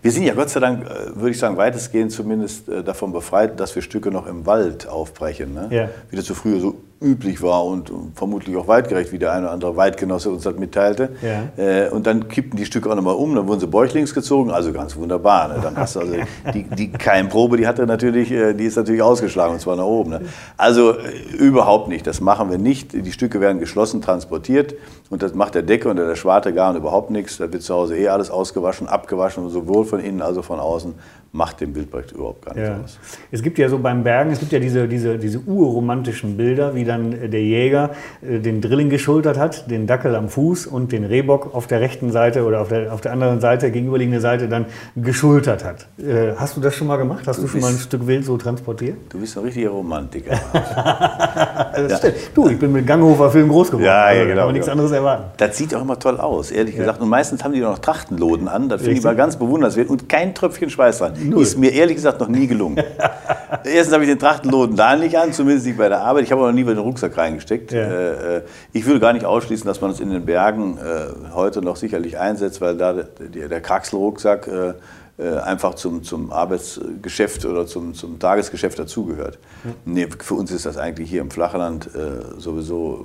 wir 0.00 0.10
sind 0.12 0.24
ja 0.24 0.34
Gott 0.34 0.50
sei 0.50 0.60
Dank, 0.60 0.84
äh, 0.86 1.16
würde 1.16 1.30
ich 1.30 1.38
sagen, 1.38 1.56
weitestgehend 1.56 2.12
zumindest 2.12 2.68
äh, 2.68 2.84
davon 2.84 3.12
befreit, 3.12 3.58
dass 3.58 3.74
wir 3.74 3.82
Stücke 3.82 4.10
noch 4.10 4.26
im 4.26 4.46
Wald 4.46 4.86
aufbrechen. 4.86 5.54
Ne? 5.54 5.68
Ja. 5.70 5.88
Wie 6.10 6.16
das 6.16 6.26
so 6.26 6.34
früher 6.34 6.60
so 6.60 6.76
üblich 7.02 7.42
war 7.42 7.64
und 7.64 7.92
vermutlich 8.14 8.56
auch 8.56 8.68
weitgerecht, 8.68 9.12
wie 9.12 9.18
der 9.18 9.32
eine 9.32 9.46
oder 9.46 9.52
andere 9.52 9.76
Weitgenosse 9.76 10.30
uns 10.30 10.42
das 10.42 10.56
mitteilte. 10.56 11.10
Ja. 11.22 11.62
Äh, 11.62 11.88
und 11.90 12.06
dann 12.06 12.28
kippten 12.28 12.56
die 12.56 12.64
Stücke 12.64 12.90
auch 12.90 12.94
nochmal 12.94 13.14
um, 13.14 13.34
dann 13.34 13.46
wurden 13.46 13.60
sie 13.60 13.66
bäuchlings 13.66 14.14
gezogen, 14.14 14.50
also 14.50 14.72
ganz 14.72 14.96
wunderbar. 14.96 15.48
Ne? 15.48 15.60
Dann 15.62 15.76
hast 15.76 15.96
du 15.96 16.00
also 16.00 16.14
die, 16.54 16.64
die 16.64 16.92
Keimprobe, 16.92 17.56
die 17.56 17.66
hatte 17.66 17.86
natürlich, 17.86 18.28
die 18.28 18.64
ist 18.64 18.76
natürlich 18.76 19.02
ausgeschlagen 19.02 19.54
und 19.54 19.60
zwar 19.60 19.76
nach 19.76 19.84
oben. 19.84 20.10
Ne? 20.10 20.20
Also 20.56 20.94
überhaupt 21.38 21.88
nicht, 21.88 22.06
das 22.06 22.20
machen 22.20 22.50
wir 22.50 22.58
nicht. 22.58 22.92
Die 22.92 23.12
Stücke 23.12 23.40
werden 23.40 23.58
geschlossen 23.58 24.02
transportiert 24.02 24.74
und 25.10 25.22
das 25.22 25.34
macht 25.34 25.54
der 25.54 25.62
Decke 25.62 25.88
und 25.88 25.96
der 25.96 26.16
Schwarte 26.16 26.52
gar 26.52 26.74
überhaupt 26.74 27.10
nichts. 27.10 27.38
Da 27.38 27.52
wird 27.52 27.62
zu 27.62 27.74
Hause 27.74 27.96
eh 27.96 28.08
alles 28.08 28.30
ausgewaschen, 28.30 28.88
abgewaschen, 28.88 29.48
sowohl 29.50 29.84
von 29.84 30.00
innen 30.00 30.22
als 30.22 30.38
auch 30.38 30.44
von 30.44 30.60
außen. 30.60 30.94
Macht 31.34 31.62
dem 31.62 31.72
Bildprojekt 31.72 32.12
überhaupt 32.12 32.44
gar 32.44 32.54
nichts 32.54 32.68
ja. 32.68 32.84
aus. 32.84 32.98
Es 33.30 33.42
gibt 33.42 33.56
ja 33.56 33.70
so 33.70 33.78
beim 33.78 34.04
Bergen, 34.04 34.32
es 34.32 34.38
gibt 34.38 34.52
ja 34.52 34.58
diese, 34.58 34.86
diese, 34.86 35.16
diese 35.16 35.38
urromantischen 35.38 36.36
Bilder, 36.36 36.74
wie 36.74 36.84
dann 36.84 37.30
der 37.30 37.42
Jäger 37.42 37.92
äh, 38.20 38.38
den 38.38 38.60
Drilling 38.60 38.90
geschultert 38.90 39.38
hat, 39.38 39.70
den 39.70 39.86
Dackel 39.86 40.14
am 40.14 40.28
Fuß 40.28 40.66
und 40.66 40.92
den 40.92 41.04
Rehbock 41.04 41.54
auf 41.54 41.66
der 41.66 41.80
rechten 41.80 42.12
Seite 42.12 42.44
oder 42.44 42.60
auf 42.60 42.68
der, 42.68 42.92
auf 42.92 43.00
der 43.00 43.12
anderen 43.12 43.40
Seite, 43.40 43.70
gegenüberliegende 43.70 44.20
Seite, 44.20 44.46
dann 44.46 44.66
geschultert 44.94 45.64
hat. 45.64 45.86
Äh, 45.98 46.34
hast 46.36 46.58
du 46.58 46.60
das 46.60 46.74
schon 46.74 46.86
mal 46.86 46.98
gemacht? 46.98 47.26
Hast 47.26 47.38
du, 47.38 47.44
du 47.44 47.48
schon 47.48 47.62
mal 47.62 47.70
ein 47.70 47.78
Stück 47.78 48.06
Wild 48.06 48.26
so 48.26 48.36
transportiert? 48.36 48.98
Du 49.08 49.18
bist 49.18 49.38
ein 49.38 49.44
richtiger 49.44 49.70
Romantiker. 49.70 50.32
ja. 50.54 51.98
Du, 52.34 52.48
ich 52.50 52.58
bin 52.58 52.72
mit 52.72 52.86
Ganghofer 52.86 53.30
Film 53.30 53.48
groß 53.48 53.70
geworden. 53.70 53.86
Ja, 53.86 54.12
ja, 54.12 54.26
genau. 54.26 54.42
Aber 54.42 54.52
nichts 54.52 54.66
genau. 54.66 54.82
anderes 54.82 54.92
erwarten. 54.92 55.30
Das 55.38 55.56
sieht 55.56 55.74
auch 55.74 55.80
immer 55.80 55.98
toll 55.98 56.20
aus, 56.20 56.50
ehrlich 56.50 56.74
ja. 56.74 56.80
gesagt. 56.80 57.00
Und 57.00 57.08
meistens 57.08 57.42
haben 57.42 57.54
die 57.54 57.60
noch 57.60 57.78
Trachtenloden 57.78 58.48
an. 58.48 58.68
Das 58.68 58.82
finde 58.82 58.98
ich 58.98 59.02
mal 59.02 59.16
ganz 59.16 59.36
bewundernswert. 59.36 59.88
Und 59.88 60.10
kein 60.10 60.34
Tröpfchen 60.34 60.68
Schweiß 60.68 60.98
dran. 60.98 61.21
Null. 61.24 61.42
Ist 61.42 61.58
mir 61.58 61.72
ehrlich 61.72 61.96
gesagt 61.96 62.20
noch 62.20 62.28
nie 62.28 62.46
gelungen. 62.46 62.82
Erstens 63.64 63.92
habe 63.92 64.04
ich 64.04 64.10
den 64.10 64.18
Trachtenloden 64.18 64.76
da 64.76 64.96
nicht 64.96 65.16
an, 65.16 65.32
zumindest 65.32 65.66
nicht 65.66 65.78
bei 65.78 65.88
der 65.88 66.00
Arbeit. 66.00 66.24
Ich 66.24 66.32
habe 66.32 66.42
auch 66.42 66.46
noch 66.46 66.52
nie 66.52 66.64
bei 66.64 66.74
den 66.74 66.82
Rucksack 66.82 67.16
reingesteckt. 67.16 67.72
Ja. 67.72 67.80
Äh, 67.80 68.36
äh, 68.36 68.42
ich 68.72 68.86
würde 68.86 69.00
gar 69.00 69.12
nicht 69.12 69.24
ausschließen, 69.24 69.66
dass 69.66 69.80
man 69.80 69.90
es 69.90 70.00
in 70.00 70.10
den 70.10 70.24
Bergen 70.24 70.78
äh, 70.78 71.34
heute 71.34 71.62
noch 71.62 71.76
sicherlich 71.76 72.18
einsetzt, 72.18 72.60
weil 72.60 72.76
da 72.76 72.92
der, 72.92 73.60
Kraxelrucksack 73.60 74.48
äh, 74.48 74.74
einfach 75.18 75.74
zum, 75.74 76.02
zum 76.02 76.32
Arbeitsgeschäft 76.32 77.44
oder 77.44 77.66
zum, 77.66 77.94
zum 77.94 78.18
Tagesgeschäft 78.18 78.78
dazugehört. 78.78 79.38
Ja. 79.64 79.70
Nee, 79.84 80.08
für 80.18 80.34
uns 80.34 80.50
ist 80.50 80.66
das 80.66 80.76
eigentlich 80.76 81.10
hier 81.10 81.20
im 81.20 81.30
Flachland 81.30 81.86
äh, 81.94 82.40
sowieso 82.40 83.04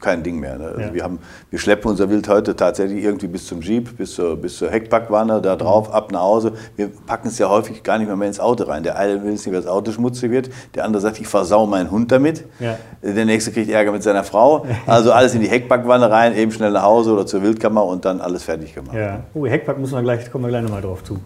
kein 0.00 0.22
Ding 0.22 0.38
mehr. 0.38 0.58
Ne? 0.58 0.66
Also 0.66 0.80
ja. 0.80 0.94
wir, 0.94 1.02
haben, 1.02 1.18
wir 1.50 1.58
schleppen 1.58 1.90
unser 1.90 2.10
Wild 2.10 2.28
heute 2.28 2.54
tatsächlich 2.56 3.02
irgendwie 3.02 3.26
bis 3.26 3.46
zum 3.46 3.62
Jeep, 3.62 3.96
bis 3.96 4.14
zur, 4.14 4.36
bis 4.36 4.58
zur 4.58 4.70
Heckpackwanne, 4.70 5.40
da 5.40 5.56
drauf, 5.56 5.88
mhm. 5.88 5.94
ab 5.94 6.12
nach 6.12 6.20
Hause. 6.20 6.52
Wir 6.76 6.88
packen 6.88 7.28
es 7.28 7.38
ja 7.38 7.48
häufig 7.48 7.82
gar 7.82 7.98
nicht 7.98 8.06
mehr, 8.06 8.16
mehr 8.16 8.28
ins 8.28 8.40
Auto 8.40 8.64
rein. 8.64 8.82
Der 8.82 8.98
eine 8.98 9.22
will 9.22 9.32
nicht, 9.32 9.46
weil 9.46 9.54
das 9.54 9.66
Auto 9.66 9.92
schmutzig 9.92 10.30
wird, 10.30 10.50
der 10.74 10.84
andere 10.84 11.00
sagt, 11.00 11.20
ich 11.20 11.26
versau 11.26 11.66
meinen 11.66 11.90
Hund 11.90 12.12
damit. 12.12 12.44
Ja. 12.60 12.78
Der 13.02 13.24
nächste 13.24 13.50
kriegt 13.50 13.70
Ärger 13.70 13.92
mit 13.92 14.02
seiner 14.02 14.24
Frau. 14.24 14.66
Also 14.86 15.10
alles 15.12 15.34
in 15.34 15.40
die 15.40 15.48
Heckpackwanne 15.48 16.10
rein, 16.10 16.34
eben 16.36 16.52
schnell 16.52 16.70
nach 16.70 16.82
Hause 16.82 17.12
oder 17.12 17.26
zur 17.26 17.42
Wildkammer 17.42 17.84
und 17.84 18.04
dann 18.04 18.20
alles 18.20 18.44
fertig 18.44 18.74
gemacht. 18.74 18.94
Ja. 18.94 19.24
Oh, 19.34 19.44
Heckpack 19.46 19.78
müssen 19.78 19.94
wir 19.94 20.02
gleich, 20.02 20.30
kommen 20.30 20.44
wir 20.44 20.48
gleich 20.48 20.62
nochmal 20.62 20.80
drauf 20.80 21.02
zu. 21.02 21.18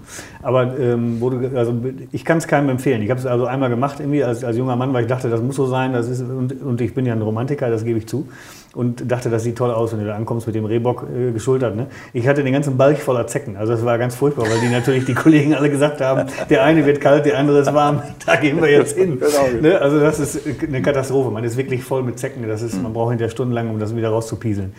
Aber 0.43 0.79
ähm, 0.79 1.21
du, 1.21 1.57
also 1.57 1.75
ich 2.13 2.25
kann 2.25 2.39
es 2.39 2.47
keinem 2.47 2.69
empfehlen. 2.71 3.03
Ich 3.03 3.11
habe 3.11 3.21
es 3.21 3.27
also 3.27 3.47
einmal 3.47 3.71
gemacht 3.71 4.01
irgendwie 4.01 4.25
als, 4.25 4.45
als 4.45 4.57
junger 4.57 4.77
Mann, 4.77 4.93
weil 4.93 5.03
ich 5.03 5.09
dachte, 5.09 5.29
das 5.29 5.43
muss 5.43 5.57
so 5.57 5.67
sein. 5.67 5.93
Das 5.93 6.09
ist, 6.09 6.23
und, 6.23 6.61
und 6.63 6.81
ich 6.81 6.95
bin 6.95 7.07
ja 7.07 7.15
ein 7.15 7.23
Romantiker, 7.23 7.71
das 7.71 7.85
gebe 7.85 7.99
ich 7.99 8.07
zu 8.07 8.29
und 8.75 9.11
dachte, 9.11 9.31
das 9.31 9.43
sieht 9.43 9.57
toll 9.57 9.71
aus, 9.71 9.93
wenn 9.93 10.01
du 10.01 10.07
da 10.07 10.15
ankommst 10.15 10.47
mit 10.47 10.55
dem 10.55 10.65
Rehbock 10.65 11.07
äh, 11.13 11.33
geschultert. 11.33 11.75
Ne? 11.75 11.89
Ich 12.13 12.29
hatte 12.29 12.45
den 12.45 12.53
ganzen 12.53 12.77
Balch 12.77 13.01
voller 13.01 13.27
Zecken. 13.27 13.57
Also 13.57 13.73
das 13.73 13.85
war 13.85 13.99
ganz 13.99 14.15
furchtbar, 14.15 14.45
weil 14.49 14.61
die 14.61 14.69
natürlich 14.69 15.05
die 15.05 15.15
Kollegen 15.21 15.55
alle 15.55 15.71
gesagt 15.71 16.01
haben, 16.01 16.29
der 16.49 16.63
eine 16.63 16.87
wird 16.87 17.01
kalt, 17.01 17.27
der 17.27 17.39
andere 17.39 17.61
ist 17.61 17.75
warm, 17.75 18.03
da 18.27 18.37
gehen 18.37 18.61
wir 18.61 18.71
jetzt 18.71 18.97
hin. 18.97 19.19
Genau. 19.31 19.63
Ne? 19.63 19.81
Also 19.81 20.01
das 20.01 20.19
ist 20.19 20.41
eine 20.67 20.83
Katastrophe. 20.83 21.31
Man 21.31 21.45
ist 21.45 21.57
wirklich 21.57 21.85
voll 21.85 22.03
mit 22.03 22.19
Zecken. 22.19 22.47
Das 22.49 22.63
ist, 22.63 22.81
Man 22.83 22.93
braucht 22.93 23.11
hinterher 23.11 23.31
stundenlang, 23.31 23.71
um 23.71 23.79
das 23.79 23.95
wieder 23.95 24.09
rauszupieseln. 24.09 24.73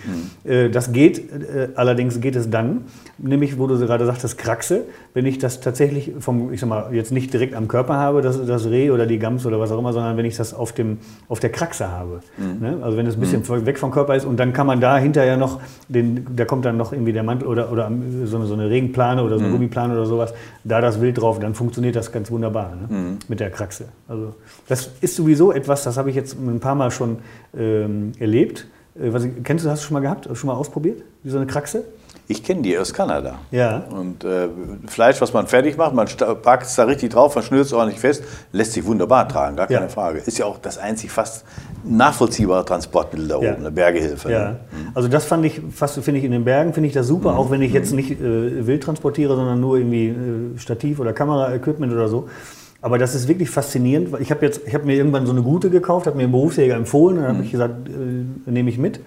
Mhm. 0.43 0.51
Äh, 0.51 0.69
das 0.69 0.91
geht, 0.91 1.19
äh, 1.19 1.69
allerdings 1.75 2.19
geht 2.19 2.35
es 2.35 2.49
dann, 2.49 2.85
nämlich 3.17 3.59
wo 3.59 3.67
du 3.67 3.77
gerade 3.79 4.05
sagtest, 4.05 4.37
Kraxe, 4.37 4.83
wenn 5.13 5.25
ich 5.25 5.37
das 5.37 5.61
tatsächlich 5.61 6.11
vom, 6.19 6.51
ich 6.51 6.59
sag 6.59 6.69
mal, 6.69 6.93
jetzt 6.93 7.11
nicht 7.11 7.31
direkt 7.33 7.53
am 7.53 7.67
Körper 7.67 7.95
habe, 7.95 8.21
das, 8.21 8.45
das 8.45 8.65
Reh 8.65 8.91
oder 8.91 9.05
die 9.05 9.19
Gams 9.19 9.45
oder 9.45 9.59
was 9.59 9.71
auch 9.71 9.79
immer, 9.79 9.93
sondern 9.93 10.17
wenn 10.17 10.25
ich 10.25 10.35
das 10.35 10.53
auf, 10.53 10.71
dem, 10.71 10.97
auf 11.29 11.39
der 11.39 11.51
Kraxe 11.51 11.89
habe. 11.89 12.21
Mhm. 12.37 12.61
Ne? 12.61 12.77
Also 12.81 12.97
wenn 12.97 13.05
es 13.07 13.15
ein 13.15 13.19
bisschen 13.19 13.43
mhm. 13.47 13.65
weg 13.65 13.80
vom 13.81 13.91
Körper 13.91 14.15
ist 14.15 14.23
und 14.23 14.37
dann 14.37 14.53
kann 14.53 14.65
man 14.65 14.79
da 14.79 14.97
hinterher 14.97 15.35
noch, 15.35 15.59
den, 15.89 16.25
da 16.35 16.45
kommt 16.45 16.63
dann 16.63 16.77
noch 16.77 16.93
irgendwie 16.93 17.11
der 17.11 17.23
Mantel 17.23 17.47
oder, 17.47 17.71
oder 17.71 17.91
so, 18.23 18.37
eine, 18.37 18.45
so 18.45 18.53
eine 18.53 18.69
Regenplane 18.69 19.21
oder 19.21 19.35
so 19.35 19.41
eine 19.41 19.49
mhm. 19.49 19.57
Gummiplane 19.57 19.93
oder 19.93 20.05
sowas, 20.05 20.33
da 20.63 20.79
das 20.79 21.01
Wild 21.01 21.19
drauf, 21.19 21.39
dann 21.39 21.53
funktioniert 21.53 21.97
das 21.97 22.13
ganz 22.13 22.31
wunderbar 22.31 22.75
ne? 22.75 22.95
mhm. 22.95 23.19
mit 23.27 23.41
der 23.41 23.51
Kraxe. 23.51 23.89
Also 24.07 24.35
das 24.69 24.91
ist 25.01 25.15
sowieso 25.15 25.51
etwas, 25.51 25.83
das 25.83 25.97
habe 25.97 26.09
ich 26.09 26.15
jetzt 26.15 26.37
ein 26.39 26.61
paar 26.61 26.75
Mal 26.75 26.91
schon 26.91 27.17
ähm, 27.57 28.13
erlebt. 28.19 28.67
Äh, 28.95 29.11
was, 29.11 29.27
kennst 29.43 29.65
du, 29.65 29.69
hast 29.69 29.83
du 29.83 29.87
schon 29.87 29.95
mal 29.95 29.99
gehabt, 29.99 30.29
schon 30.33 30.47
mal 30.47 30.53
ausprobiert, 30.53 31.01
wie 31.23 31.29
so 31.29 31.37
eine 31.37 31.47
Kraxe? 31.47 31.83
Ich 32.31 32.43
kenne 32.43 32.61
die 32.61 32.77
aus 32.77 32.93
Kanada. 32.93 33.39
Ja. 33.51 33.83
Und 33.89 34.23
äh, 34.23 34.47
Fleisch, 34.87 35.19
was 35.19 35.33
man 35.33 35.47
fertig 35.47 35.75
macht, 35.75 35.93
man 35.93 36.07
packt 36.41 36.63
es 36.63 36.75
da 36.75 36.85
richtig 36.85 37.11
drauf, 37.11 37.35
man 37.35 37.43
schnürt 37.43 37.65
es 37.65 37.73
ordentlich 37.73 37.99
fest, 37.99 38.23
lässt 38.53 38.71
sich 38.71 38.85
wunderbar 38.85 39.27
tragen, 39.27 39.57
gar 39.57 39.67
keine 39.67 39.81
ja. 39.81 39.89
Frage. 39.89 40.19
Ist 40.19 40.37
ja 40.37 40.45
auch 40.45 40.57
das 40.57 40.77
einzig 40.77 41.11
fast 41.11 41.43
nachvollziehbare 41.83 42.63
Transportmittel 42.63 43.27
da 43.27 43.35
oben, 43.35 43.45
ja. 43.45 43.55
eine 43.55 43.69
Bergehilfe. 43.69 44.31
Ja. 44.31 44.39
Ne? 44.39 44.59
Also 44.93 45.09
das 45.09 45.25
fand 45.25 45.43
ich, 45.45 45.61
fast 45.73 45.99
finde 45.99 46.19
ich 46.19 46.25
in 46.25 46.31
den 46.31 46.45
Bergen, 46.45 46.73
finde 46.73 46.87
ich 46.87 46.93
das 46.93 47.05
super, 47.05 47.33
mhm. 47.33 47.37
auch 47.37 47.51
wenn 47.51 47.61
ich 47.61 47.73
jetzt 47.73 47.91
mhm. 47.91 47.97
nicht 47.97 48.11
äh, 48.11 48.65
wild 48.65 48.81
transportiere, 48.81 49.35
sondern 49.35 49.59
nur 49.59 49.77
irgendwie 49.77 50.07
äh, 50.07 50.57
Stativ 50.57 51.01
oder 51.01 51.11
Kameraequipment 51.11 51.91
oder 51.91 52.07
so. 52.07 52.29
Aber 52.83 52.97
das 52.97 53.13
ist 53.13 53.27
wirklich 53.27 53.49
faszinierend. 53.49 54.09
Ich 54.19 54.31
habe 54.31 54.43
jetzt, 54.43 54.61
mir 54.85 54.95
irgendwann 54.95 55.27
so 55.27 55.31
eine 55.31 55.43
gute 55.43 55.69
gekauft, 55.69 56.07
habe 56.07 56.17
mir 56.17 56.23
einen 56.23 56.31
Berufsjäger 56.31 56.75
empfohlen, 56.75 57.17
dann 57.17 57.27
habe 57.27 57.37
mhm. 57.37 57.43
ich 57.43 57.51
gesagt, 57.51 57.89
äh, 57.89 58.49
nehme 58.49 58.69
ich 58.69 58.79
mit. 58.79 59.01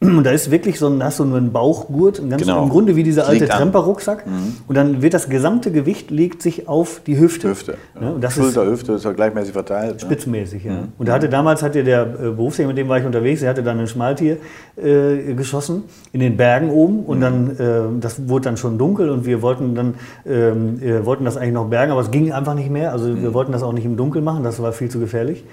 Und 0.00 0.24
da 0.24 0.30
ist 0.30 0.50
wirklich 0.50 0.78
so 0.78 0.88
ein, 0.88 1.02
hast 1.02 1.18
du 1.18 1.24
nur 1.24 1.38
einen 1.38 1.52
Bauchgurt, 1.52 2.20
ganz 2.28 2.42
genau. 2.42 2.64
im 2.64 2.68
Grunde 2.68 2.96
wie 2.96 3.02
dieser 3.02 3.26
alte 3.26 3.48
Tremper-Rucksack. 3.48 4.26
Mhm. 4.26 4.54
Und 4.66 4.76
dann 4.76 5.02
wird 5.02 5.14
das 5.14 5.28
gesamte 5.28 5.70
Gewicht 5.70 6.10
legt 6.10 6.42
sich 6.42 6.68
auf 6.68 7.00
die 7.06 7.18
Hüfte. 7.18 7.48
Hüfte. 7.48 7.76
Ja. 8.00 8.10
Und 8.10 8.22
das 8.22 8.34
Schulter, 8.34 8.64
ist 8.64 8.70
Hüfte 8.70 8.92
ist 8.92 9.04
halt 9.04 9.16
gleichmäßig 9.16 9.52
verteilt. 9.52 10.00
Spitzmäßig, 10.00 10.64
ne? 10.64 10.70
ja. 10.70 10.80
Mhm. 10.82 10.92
Und 10.98 11.08
da 11.08 11.14
hatte 11.14 11.28
damals 11.28 11.62
hatte 11.62 11.84
der 11.84 12.02
äh, 12.02 12.06
Berufsjäger, 12.30 12.68
mit 12.68 12.78
dem 12.78 12.88
war 12.88 12.98
ich 12.98 13.06
unterwegs, 13.06 13.40
der 13.40 13.50
hatte 13.50 13.62
dann 13.62 13.80
ein 13.80 13.86
Schmaltier 13.86 14.38
äh, 14.76 15.34
geschossen 15.34 15.84
in 16.12 16.20
den 16.20 16.36
Bergen 16.36 16.70
oben 16.70 17.04
und 17.04 17.18
mhm. 17.18 17.22
dann 17.22 17.50
äh, 17.50 18.00
das 18.00 18.28
wurde 18.28 18.44
dann 18.44 18.56
schon 18.56 18.78
dunkel 18.78 19.10
und 19.10 19.24
wir 19.24 19.42
wollten 19.42 19.74
dann 19.74 19.94
ähm, 20.26 20.82
äh, 20.82 21.04
wollten 21.04 21.24
das 21.24 21.36
eigentlich 21.36 21.54
noch 21.54 21.68
bergen, 21.68 21.92
aber 21.92 22.00
es 22.00 22.10
ging 22.10 22.32
einfach 22.32 22.54
nicht 22.54 22.70
mehr. 22.70 22.92
Also 22.92 23.06
wir 23.06 23.30
mhm. 23.30 23.34
wollten 23.34 23.52
das 23.52 23.62
auch 23.62 23.72
nicht 23.72 23.84
im 23.84 23.96
Dunkeln 23.96 24.24
machen, 24.24 24.44
das 24.44 24.60
war 24.60 24.72
viel 24.72 24.90
zu 24.90 24.98
gefährlich. 24.98 25.44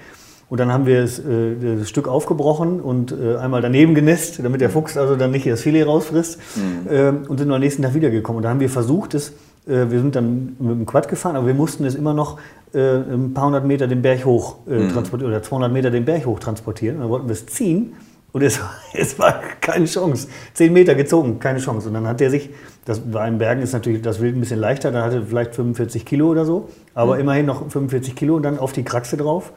Und 0.52 0.58
dann 0.58 0.70
haben 0.70 0.84
wir 0.84 1.00
das, 1.00 1.18
äh, 1.18 1.78
das 1.78 1.88
Stück 1.88 2.06
aufgebrochen 2.06 2.82
und 2.82 3.10
äh, 3.10 3.36
einmal 3.36 3.62
daneben 3.62 3.94
genässt, 3.94 4.38
damit 4.44 4.60
der 4.60 4.68
Fuchs 4.68 4.98
also 4.98 5.16
dann 5.16 5.30
nicht 5.30 5.46
das 5.46 5.62
Filet 5.62 5.84
rausfrisst. 5.84 6.38
Mhm. 6.56 6.88
Ähm, 6.90 7.22
und 7.26 7.38
sind 7.38 7.50
am 7.50 7.58
nächsten 7.58 7.80
Tag 7.80 7.94
wiedergekommen. 7.94 8.36
Und 8.36 8.42
da 8.42 8.50
haben 8.50 8.60
wir 8.60 8.68
versucht, 8.68 9.14
es, 9.14 9.30
äh, 9.66 9.86
wir 9.88 9.98
sind 9.98 10.14
dann 10.14 10.54
mit 10.58 10.70
dem 10.72 10.84
Quad 10.84 11.08
gefahren, 11.08 11.36
aber 11.36 11.46
wir 11.46 11.54
mussten 11.54 11.86
es 11.86 11.94
immer 11.94 12.12
noch 12.12 12.38
ein 12.74 13.32
paar 13.34 13.46
hundert 13.46 13.66
Meter 13.66 13.86
den 13.86 14.00
Berg 14.02 14.26
hoch 14.26 14.56
mhm. 14.66 14.90
transportieren 14.90 15.32
oder 15.32 15.42
200 15.42 15.72
Meter 15.72 15.90
den 15.90 16.04
Berg 16.04 16.26
hoch 16.26 16.38
transportieren. 16.38 16.96
Und 16.96 17.02
dann 17.02 17.10
wollten 17.10 17.28
wir 17.28 17.32
es 17.32 17.46
ziehen. 17.46 17.94
Und 18.32 18.42
es, 18.42 18.60
es, 18.92 19.18
war 19.18 19.40
keine 19.62 19.86
Chance. 19.86 20.28
Zehn 20.52 20.74
Meter 20.74 20.94
gezogen, 20.94 21.38
keine 21.38 21.60
Chance. 21.60 21.88
Und 21.88 21.94
dann 21.94 22.06
hat 22.06 22.20
er 22.20 22.28
sich, 22.28 22.50
das 22.84 23.00
war 23.10 23.26
in 23.26 23.38
Bergen 23.38 23.62
ist 23.62 23.72
natürlich 23.72 24.02
das 24.02 24.20
Wild 24.20 24.36
ein 24.36 24.40
bisschen 24.40 24.60
leichter, 24.60 24.90
dann 24.90 25.02
hatte 25.02 25.16
er 25.16 25.22
vielleicht 25.22 25.54
45 25.54 26.04
Kilo 26.04 26.28
oder 26.28 26.44
so, 26.44 26.68
aber 26.94 27.14
mhm. 27.14 27.20
immerhin 27.22 27.46
noch 27.46 27.70
45 27.70 28.14
Kilo 28.16 28.36
und 28.36 28.42
dann 28.42 28.58
auf 28.58 28.72
die 28.72 28.84
Kraxe 28.84 29.16
drauf. 29.16 29.52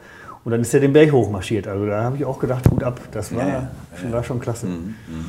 Und 0.46 0.52
dann 0.52 0.60
ist 0.60 0.72
er 0.72 0.78
den 0.78 0.92
Berg 0.92 1.10
hochmarschiert. 1.10 1.66
Also 1.66 1.86
da 1.86 2.04
habe 2.04 2.18
ich 2.18 2.24
auch 2.24 2.38
gedacht, 2.38 2.70
gut 2.70 2.84
ab. 2.84 3.00
Das 3.10 3.34
war, 3.34 3.48
ja, 3.48 3.68
ja. 4.04 4.12
war 4.12 4.22
schon 4.22 4.38
klasse. 4.38 4.66
Mhm. 4.66 4.94
Mhm. 5.08 5.24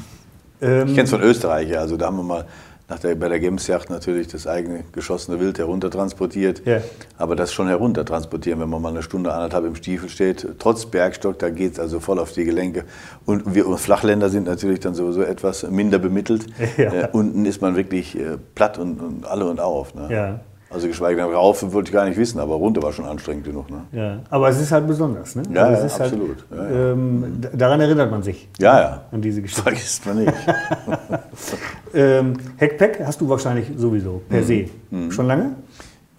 Ähm, 0.62 0.88
ich 0.90 0.94
kenne 0.94 1.06
es 1.06 1.10
von 1.10 1.24
Österreich, 1.24 1.70
ja. 1.72 1.80
Also 1.80 1.98
da 1.98 2.06
haben 2.06 2.18
wir 2.18 2.24
mal 2.24 2.46
nach 2.88 3.00
der, 3.00 3.16
bei 3.16 3.28
der 3.28 3.40
Gemsjacht 3.40 3.90
natürlich 3.90 4.28
das 4.28 4.46
eigene 4.46 4.84
geschossene 4.92 5.40
Wild 5.40 5.58
heruntertransportiert. 5.58 6.62
Ja. 6.68 6.82
Aber 7.18 7.36
das 7.36 7.52
schon 7.52 7.68
heruntertransportieren, 7.68 8.60
wenn 8.60 8.70
man 8.70 8.80
mal 8.80 8.90
eine 8.90 9.02
Stunde, 9.02 9.34
anderthalb 9.34 9.66
im 9.66 9.74
Stiefel 9.74 10.08
steht, 10.08 10.48
trotz 10.60 10.86
Bergstock, 10.86 11.40
da 11.40 11.50
geht 11.50 11.74
es 11.74 11.80
also 11.80 12.00
voll 12.00 12.20
auf 12.20 12.34
die 12.34 12.46
Gelenke. 12.46 12.84
Und 13.26 13.56
wir 13.56 13.66
Flachländer 13.80 14.30
sind 14.30 14.46
natürlich 14.46 14.82
dann 14.82 14.94
sowieso 14.94 15.24
etwas 15.24 15.68
minder 15.68 15.98
bemittelt. 15.98 16.46
Ja. 16.78 16.94
Äh, 16.94 17.10
unten 17.12 17.46
ist 17.46 17.60
man 17.60 17.76
wirklich 17.76 18.16
äh, 18.20 18.38
platt 18.54 18.78
und, 18.78 19.02
und 19.02 19.26
alle 19.26 19.50
und 19.50 19.60
auf. 19.60 19.96
Ne? 19.96 20.08
Ja. 20.12 20.40
Also 20.70 20.88
geschweige 20.88 21.22
denn 21.22 21.32
rauf 21.32 21.64
wollte 21.72 21.90
ich 21.90 21.94
gar 21.94 22.06
nicht 22.06 22.18
wissen, 22.18 22.40
aber 22.40 22.56
runter 22.56 22.84
war 22.84 22.92
schon 22.92 23.06
anstrengend 23.06 23.46
genug. 23.46 23.70
Ne? 23.70 23.84
Ja, 23.94 24.20
aber 24.30 24.50
es 24.50 24.60
ist 24.60 24.72
halt 24.72 24.86
besonders. 24.86 25.36
Ne? 25.36 25.44
Ja, 25.54 25.64
also 25.64 25.86
ja 25.86 25.92
halt, 25.92 26.02
absolut. 26.02 26.46
Halt, 26.52 26.72
ja, 26.72 26.78
ja. 26.78 26.92
Ähm, 26.92 27.42
daran 27.54 27.80
erinnert 27.80 28.12
man 28.12 28.22
sich. 28.22 28.50
Ja, 28.60 28.80
ja. 28.80 29.02
An 29.12 29.22
diese 29.22 29.42
Geschichte. 29.42 29.64
Vergisst 29.64 30.06
man 30.06 30.18
nicht. 30.18 30.34
ähm, 31.94 32.34
Heckpack 32.58 33.00
hast 33.06 33.22
du 33.22 33.30
wahrscheinlich 33.30 33.72
sowieso, 33.78 34.22
per 34.28 34.42
mhm. 34.42 34.46
se. 34.46 34.70
Mhm. 34.90 35.12
Schon 35.12 35.28
lange? 35.28 35.56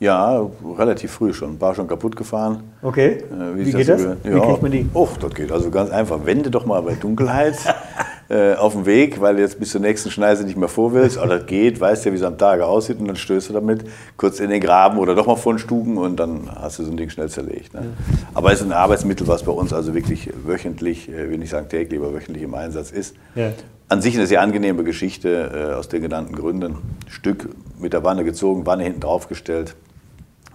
Ja, 0.00 0.48
relativ 0.78 1.10
früh 1.10 1.32
schon. 1.32 1.60
War 1.60 1.74
schon 1.74 1.88
kaputt 1.88 2.14
gefahren. 2.14 2.62
Okay. 2.82 3.16
Äh, 3.16 3.56
wie, 3.56 3.66
wie 3.66 3.72
geht 3.72 3.88
das? 3.88 4.02
das? 4.02 4.16
Wie 4.22 4.30
ja. 4.30 4.38
kriegt 4.38 4.62
man 4.62 4.70
die? 4.70 4.86
Och, 4.94 5.16
das 5.18 5.34
geht 5.34 5.50
also 5.50 5.70
ganz 5.70 5.90
einfach. 5.90 6.24
Wende 6.24 6.50
doch 6.50 6.66
mal 6.66 6.80
bei 6.82 6.94
Dunkelheit 6.94 7.56
äh, 8.28 8.54
auf 8.54 8.74
dem 8.74 8.86
Weg, 8.86 9.20
weil 9.20 9.34
du 9.34 9.40
jetzt 9.40 9.58
bis 9.58 9.72
zur 9.72 9.80
nächsten 9.80 10.12
Schneise 10.12 10.44
nicht 10.44 10.56
mehr 10.56 10.68
vor 10.68 10.92
willst. 10.92 11.18
Aber 11.18 11.38
das 11.38 11.46
geht, 11.46 11.80
weißt 11.80 12.04
ja, 12.04 12.12
wie 12.12 12.16
es 12.16 12.22
am 12.22 12.38
Tage 12.38 12.64
aussieht 12.64 13.00
und 13.00 13.08
dann 13.08 13.16
stößt 13.16 13.48
du 13.48 13.54
damit 13.54 13.84
kurz 14.16 14.38
in 14.38 14.50
den 14.50 14.60
Graben 14.60 14.98
oder 14.98 15.16
doch 15.16 15.26
mal 15.26 15.34
vor 15.34 15.54
den 15.54 15.58
Stuben 15.58 15.98
und 15.98 16.20
dann 16.20 16.48
hast 16.54 16.78
du 16.78 16.84
so 16.84 16.92
ein 16.92 16.96
Ding 16.96 17.10
schnell 17.10 17.28
zerlegt. 17.28 17.74
Ne? 17.74 17.80
Ja. 17.80 18.18
Aber 18.34 18.52
es 18.52 18.60
ist 18.60 18.66
ein 18.66 18.72
Arbeitsmittel, 18.72 19.26
was 19.26 19.42
bei 19.42 19.52
uns 19.52 19.72
also 19.72 19.94
wirklich 19.94 20.30
wöchentlich, 20.46 21.08
äh, 21.08 21.28
will 21.28 21.38
nicht 21.38 21.50
sagen 21.50 21.68
täglich, 21.68 21.98
aber 21.98 22.14
wöchentlich 22.14 22.44
im 22.44 22.54
Einsatz 22.54 22.92
ist. 22.92 23.16
Ja. 23.34 23.50
An 23.88 24.00
sich 24.00 24.14
eine 24.16 24.26
sehr 24.28 24.42
angenehme 24.42 24.84
Geschichte 24.84 25.70
äh, 25.72 25.74
aus 25.74 25.88
den 25.88 26.02
genannten 26.02 26.36
Gründen. 26.36 26.76
Stück 27.08 27.48
mit 27.80 27.94
der 27.94 28.04
Wanne 28.04 28.22
gezogen, 28.22 28.64
Wanne 28.64 28.84
hinten 28.84 29.00
draufgestellt. 29.00 29.74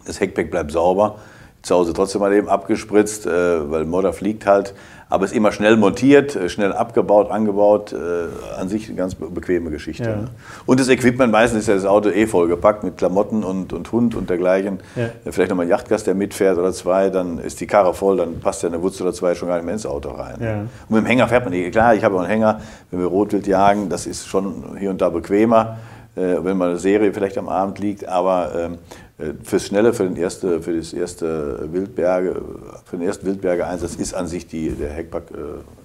Das 0.06 0.20
Heckpack 0.20 0.52
bleibt 0.52 0.72
sauber 0.72 1.18
zu 1.64 1.76
Hause 1.76 1.94
trotzdem 1.94 2.20
mal 2.20 2.34
eben 2.34 2.50
abgespritzt, 2.50 3.26
äh, 3.26 3.72
weil 3.72 3.86
Modder 3.86 4.14
fliegt 4.14 4.46
halt. 4.46 4.76
Aber 5.10 5.26
es 5.26 5.32
ist 5.32 5.38
immer 5.38 5.52
schnell 5.52 5.78
montiert, 5.78 6.36
äh, 6.36 6.50
schnell 6.50 6.74
abgebaut, 6.74 7.32
angebaut. 7.32 7.94
Äh, 7.94 8.58
an 8.60 8.68
sich 8.68 8.88
eine 8.88 8.98
ganz 8.98 9.16
bequeme 9.16 9.70
Geschichte. 9.70 10.04
Ja. 10.04 10.16
Ne? 10.16 10.28
Und 10.66 10.80
das 10.82 10.90
Equipment, 10.90 11.32
meistens 11.32 11.62
ist 11.62 11.68
ja 11.68 11.76
das 11.76 11.86
Auto 11.86 12.10
eh 12.10 12.28
vollgepackt 12.28 12.84
mit 12.84 12.98
Klamotten 12.98 13.44
und, 13.46 13.72
und 13.72 13.92
Hund 13.94 14.14
und 14.16 14.30
dergleichen. 14.30 14.80
Ja. 14.96 15.10
Vielleicht 15.32 15.50
nochmal 15.52 15.68
ein 15.68 15.70
Yachtgast, 15.70 16.06
der 16.06 16.16
mitfährt 16.16 16.58
oder 16.58 16.74
zwei, 16.74 17.10
dann 17.10 17.38
ist 17.38 17.62
die 17.62 17.68
Karre 17.68 17.94
voll, 17.94 18.18
dann 18.18 18.42
passt 18.42 18.64
ja 18.64 18.70
eine 18.70 18.82
Wurzel 18.82 19.04
oder 19.04 19.14
zwei 19.14 19.34
schon 19.34 19.48
gar 19.48 19.56
nicht 19.56 19.66
mehr 19.66 19.74
ins 19.74 19.86
Auto 19.86 20.10
rein. 20.10 20.36
Ja. 20.42 20.54
Und 20.56 20.70
mit 20.90 21.04
dem 21.04 21.06
Hänger 21.06 21.30
fährt 21.30 21.46
man 21.46 21.54
nicht. 21.54 21.72
Klar, 21.72 21.96
ich 21.96 22.04
habe 22.04 22.16
auch 22.16 22.20
einen 22.20 22.30
Hänger, 22.30 22.60
wenn 22.92 23.00
wir 23.00 23.08
Rotwild 23.08 23.48
jagen, 23.48 23.88
das 23.88 24.06
ist 24.06 24.28
schon 24.28 24.76
hier 24.78 24.90
und 24.90 25.02
da 25.02 25.10
bequemer. 25.10 25.78
Äh, 26.16 26.44
wenn 26.44 26.58
mal 26.58 26.70
eine 26.70 26.80
Serie 26.80 27.12
vielleicht 27.12 27.38
am 27.40 27.50
Abend 27.50 27.80
liegt, 27.80 28.08
aber 28.08 28.52
ähm, 28.56 28.78
äh, 29.18 29.34
fürs 29.44 29.66
Schnelle, 29.66 29.94
für, 29.94 30.04
den 30.04 30.16
erste, 30.16 30.62
für 30.62 30.78
das 30.78 30.94
erste 30.94 31.72
Wildberge, 31.72 32.40
für 32.86 32.98
den 32.98 33.08
ersten 33.08 33.26
Wildberge-Einsatz 33.26 33.96
ist 33.96 34.14
an 34.14 34.28
sich 34.28 34.46
die, 34.46 34.70
der 34.70 34.92
Heckpack 34.92 35.32
äh, 35.32 35.83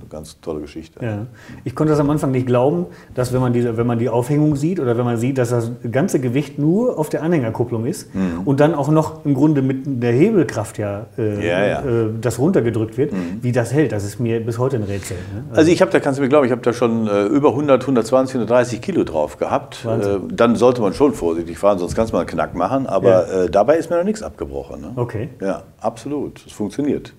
eine 0.00 0.08
ganz 0.08 0.40
tolle 0.40 0.60
Geschichte. 0.60 1.04
Ja. 1.04 1.26
Ich 1.64 1.74
konnte 1.74 1.92
das 1.92 2.00
am 2.00 2.10
Anfang 2.10 2.30
nicht 2.30 2.46
glauben, 2.46 2.86
dass 3.14 3.32
wenn 3.32 3.40
man, 3.40 3.52
diese, 3.52 3.76
wenn 3.76 3.86
man 3.86 3.98
die 3.98 4.08
Aufhängung 4.08 4.56
sieht 4.56 4.80
oder 4.80 4.96
wenn 4.96 5.04
man 5.04 5.16
sieht, 5.16 5.38
dass 5.38 5.50
das 5.50 5.70
ganze 5.90 6.20
Gewicht 6.20 6.58
nur 6.58 6.98
auf 6.98 7.08
der 7.08 7.22
Anhängerkupplung 7.22 7.86
ist 7.86 8.14
mhm. 8.14 8.42
und 8.44 8.60
dann 8.60 8.74
auch 8.74 8.88
noch 8.88 9.24
im 9.24 9.34
Grunde 9.34 9.62
mit 9.62 9.84
der 10.02 10.12
Hebelkraft 10.12 10.78
ja, 10.78 11.06
äh, 11.18 11.46
ja, 11.46 11.66
ja. 11.66 11.80
Äh, 11.80 12.08
das 12.20 12.38
runtergedrückt 12.38 12.96
wird, 12.96 13.12
mhm. 13.12 13.38
wie 13.42 13.52
das 13.52 13.72
hält, 13.72 13.92
das 13.92 14.04
ist 14.04 14.20
mir 14.20 14.40
bis 14.40 14.58
heute 14.58 14.76
ein 14.76 14.84
Rätsel. 14.84 15.16
Ne? 15.16 15.44
Also, 15.50 15.60
also, 15.60 15.72
ich 15.72 15.80
habe 15.80 15.90
da, 15.90 16.00
kannst 16.00 16.18
du 16.18 16.22
mir 16.22 16.28
glauben, 16.28 16.46
ich 16.46 16.52
habe 16.52 16.62
da 16.62 16.72
schon 16.72 17.06
äh, 17.06 17.24
über 17.26 17.50
100, 17.50 17.82
120, 17.82 18.36
130 18.36 18.80
Kilo 18.80 19.04
drauf 19.04 19.36
gehabt. 19.36 19.84
Äh, 19.84 20.18
dann 20.30 20.56
sollte 20.56 20.80
man 20.80 20.94
schon 20.94 21.12
vorsichtig 21.12 21.58
fahren, 21.58 21.78
sonst 21.78 21.94
kannst 21.94 22.12
du 22.12 22.16
mal 22.16 22.20
einen 22.20 22.28
Knack 22.28 22.54
machen, 22.54 22.86
aber 22.86 23.28
ja. 23.28 23.44
Äh, 23.44 23.50
dabei 23.50 23.76
ist 23.76 23.90
mir 23.90 23.96
noch 23.96 24.04
nichts 24.04 24.22
abgebrochen. 24.22 24.80
Ne? 24.80 24.92
Okay. 24.96 25.30
Ja, 25.40 25.62
absolut. 25.80 26.44
Es 26.46 26.52
funktioniert. 26.52 27.12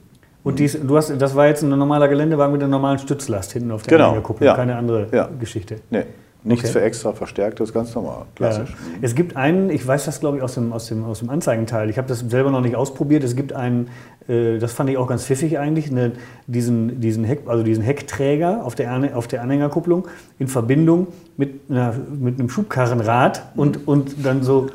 Und 0.47 0.59
dies, 0.59 0.77
du 0.81 0.95
hast, 0.95 1.13
das 1.19 1.35
war 1.35 1.47
jetzt 1.47 1.61
ein 1.61 1.69
normaler 1.69 2.07
Geländewagen 2.07 2.53
mit 2.53 2.61
einer 2.61 2.71
normalen 2.71 2.99
Stützlast 2.99 3.51
hinten 3.51 3.71
auf 3.71 3.83
der 3.83 3.97
genau. 3.97 4.21
Kupplung, 4.21 4.47
ja. 4.47 4.55
keine 4.55 4.77
andere 4.77 5.07
ja. 5.11 5.29
Geschichte. 5.39 5.81
Nee. 5.89 6.03
Nichts 6.43 6.69
okay. 6.69 6.79
für 6.79 6.81
extra 6.81 7.11
verstärkt, 7.11 7.59
das 7.59 7.69
ist 7.69 7.73
ganz 7.73 7.93
normal, 7.93 8.25
klassisch. 8.35 8.69
Ja. 8.69 8.99
Es 9.01 9.15
gibt 9.15 9.35
einen, 9.35 9.69
ich 9.69 9.85
weiß 9.85 10.05
das 10.05 10.21
glaube 10.21 10.37
ich 10.37 10.43
aus 10.43 10.53
dem, 10.53 10.71
aus 10.71 10.87
dem, 10.87 11.03
aus 11.03 11.19
dem 11.19 11.29
Anzeigenteil, 11.29 11.89
ich 11.89 11.97
habe 11.97 12.07
das 12.07 12.19
selber 12.19 12.51
noch 12.51 12.61
nicht 12.61 12.77
ausprobiert, 12.77 13.25
es 13.25 13.35
gibt 13.35 13.51
einen, 13.51 13.89
äh, 14.29 14.57
das 14.57 14.71
fand 14.71 14.89
ich 14.89 14.97
auch 14.97 15.07
ganz 15.07 15.25
pfiffig 15.25 15.59
eigentlich, 15.59 15.91
eine, 15.91 16.13
diesen, 16.45 17.01
diesen, 17.01 17.25
Heck, 17.25 17.41
also 17.47 17.63
diesen 17.63 17.83
Heckträger 17.83 18.63
auf 18.63 18.75
der, 18.75 19.17
auf 19.17 19.27
der 19.27 19.41
Anhängerkupplung 19.41 20.07
in 20.39 20.47
Verbindung 20.47 21.07
mit, 21.35 21.69
einer, 21.69 21.93
mit 22.17 22.39
einem 22.39 22.49
Schubkarrenrad 22.49 23.41
und, 23.55 23.85
und 23.85 24.25
dann 24.25 24.43
so 24.43 24.67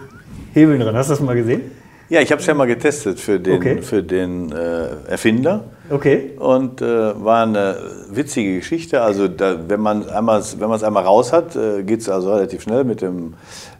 Hebeln 0.53 0.81
dran. 0.81 0.95
Hast 0.95 1.09
du 1.09 1.15
das 1.15 1.23
mal 1.23 1.37
gesehen? 1.37 1.63
Ja, 2.09 2.21
ich 2.21 2.31
habe 2.31 2.41
es 2.41 2.47
ja 2.47 2.55
mal 2.55 2.67
getestet 2.67 3.19
für 3.19 3.41
den, 3.41 3.57
okay. 3.57 3.83
für 3.83 4.03
den 4.03 4.53
äh, 4.53 5.11
Erfinder. 5.11 5.65
Okay. 5.89 6.33
Und 6.39 6.83
äh, 6.83 6.87
war 7.25 7.43
eine 7.43 7.77
witzige 8.11 8.57
Geschichte. 8.57 9.03
Also 9.03 9.29
da, 9.29 9.57
wenn 9.69 9.81
man 9.81 10.09
einmal, 10.09 10.43
wenn 10.59 10.71
es 10.71 10.83
einmal 10.83 11.05
raus 11.05 11.33
hat, 11.33 11.57
äh, 11.57 11.83
geht 11.83 12.01
es 12.01 12.09
also 12.09 12.33
relativ 12.33 12.63
schnell 12.63 12.85
mit 12.85 13.03
dem 13.03 13.35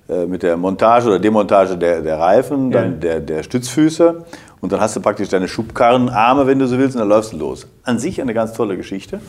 äh, 0.09 0.27
mit 0.27 0.43
der 0.43 0.57
Montage 0.57 1.07
oder 1.09 1.19
Demontage 1.19 1.77
der, 1.77 2.01
der 2.01 2.19
Reifen, 2.19 2.71
dann 2.71 2.95
ja. 2.95 2.99
der, 2.99 3.21
der 3.21 3.43
Stützfüße 3.43 4.25
und 4.61 4.73
dann 4.73 4.81
hast 4.81 4.97
du 4.97 5.01
praktisch 5.01 5.29
deine 5.29 5.47
Schubkarrenarme, 5.47 6.47
wenn 6.47 6.59
du 6.59 6.67
so 6.67 6.77
willst, 6.77 6.97
und 6.97 7.01
dann 7.01 7.09
läufst 7.09 7.33
du 7.33 7.37
los. 7.37 7.69
An 7.85 7.99
sich 7.99 8.21
eine 8.21 8.35
ganz 8.35 8.53
tolle 8.53 8.77
Geschichte. 8.77 9.21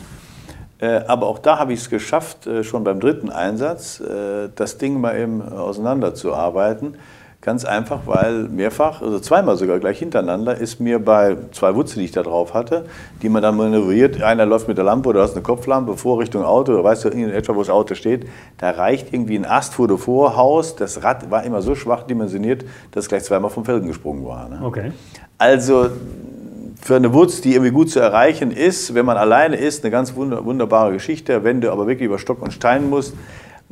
Äh, 0.80 1.02
aber 1.08 1.28
auch 1.28 1.40
da 1.40 1.60
habe 1.60 1.74
ich 1.74 1.82
es 1.82 1.90
geschafft, 1.90 2.48
äh, 2.48 2.64
schon 2.64 2.84
beim 2.84 3.00
dritten 3.00 3.30
Einsatz, 3.30 4.02
das 4.56 4.78
Ding 4.78 5.00
mal 5.00 5.18
eben 5.18 5.42
auseinanderzuarbeiten. 5.42 6.96
Ganz 7.44 7.66
einfach, 7.66 8.00
weil 8.06 8.44
mehrfach, 8.44 9.02
also 9.02 9.20
zweimal 9.20 9.58
sogar 9.58 9.78
gleich 9.78 10.00
hintereinander, 10.00 10.58
ist 10.58 10.80
mir 10.80 11.00
bei 11.00 11.36
zwei 11.52 11.76
Wutze, 11.76 12.00
die 12.00 12.06
ich 12.06 12.14
da 12.14 12.24
drauf 12.24 12.54
hatte, 12.54 12.86
die 13.22 13.28
man 13.28 13.42
dann 13.42 13.58
manövriert, 13.58 14.24
einer 14.24 14.46
läuft 14.46 14.70
mit 14.70 14.78
der 14.78 14.86
Lampe 14.86 15.10
oder 15.10 15.24
hast 15.24 15.34
eine 15.34 15.42
Kopflampe 15.42 15.98
vor 15.98 16.20
Richtung 16.20 16.46
Auto, 16.46 16.72
oder 16.72 16.86
weißt 16.86 17.04
du 17.04 17.10
in 17.10 17.30
etwa, 17.30 17.54
wo 17.54 17.60
das 17.60 17.70
Auto 17.70 17.96
steht, 17.96 18.28
da 18.60 18.70
reicht 18.70 19.12
irgendwie 19.12 19.36
ein 19.36 19.44
Ast 19.44 19.74
vor 19.74 19.90
der 19.90 19.98
Vorhaus, 19.98 20.78
das 20.78 21.04
Rad 21.04 21.30
war 21.32 21.44
immer 21.44 21.62
so 21.62 21.76
schwach 21.76 22.04
dimensioniert, 22.04 22.64
dass 22.92 23.04
es 23.04 23.10
gleich 23.10 23.26
zweimal 23.26 23.50
vom 23.50 23.66
Felgen 23.66 23.88
gesprungen 23.88 24.26
war. 24.26 24.48
Ne? 24.48 24.62
Okay. 24.64 24.94
Also 25.38 25.90
für 26.82 26.96
eine 26.96 27.14
Wutz, 27.14 27.42
die 27.42 27.56
irgendwie 27.56 27.72
gut 27.72 27.90
zu 27.90 28.00
erreichen 28.00 28.52
ist, 28.52 28.94
wenn 28.94 29.06
man 29.06 29.18
alleine 29.18 29.58
ist, 29.58 29.84
eine 29.84 29.92
ganz 29.92 30.16
wunderbare 30.16 30.94
Geschichte. 30.94 31.44
Wenn 31.44 31.60
du 31.60 31.74
aber 31.74 31.88
wirklich 31.88 32.06
über 32.06 32.20
Stock 32.20 32.42
und 32.42 32.52
Stein 32.52 32.90
musst, 32.90 33.16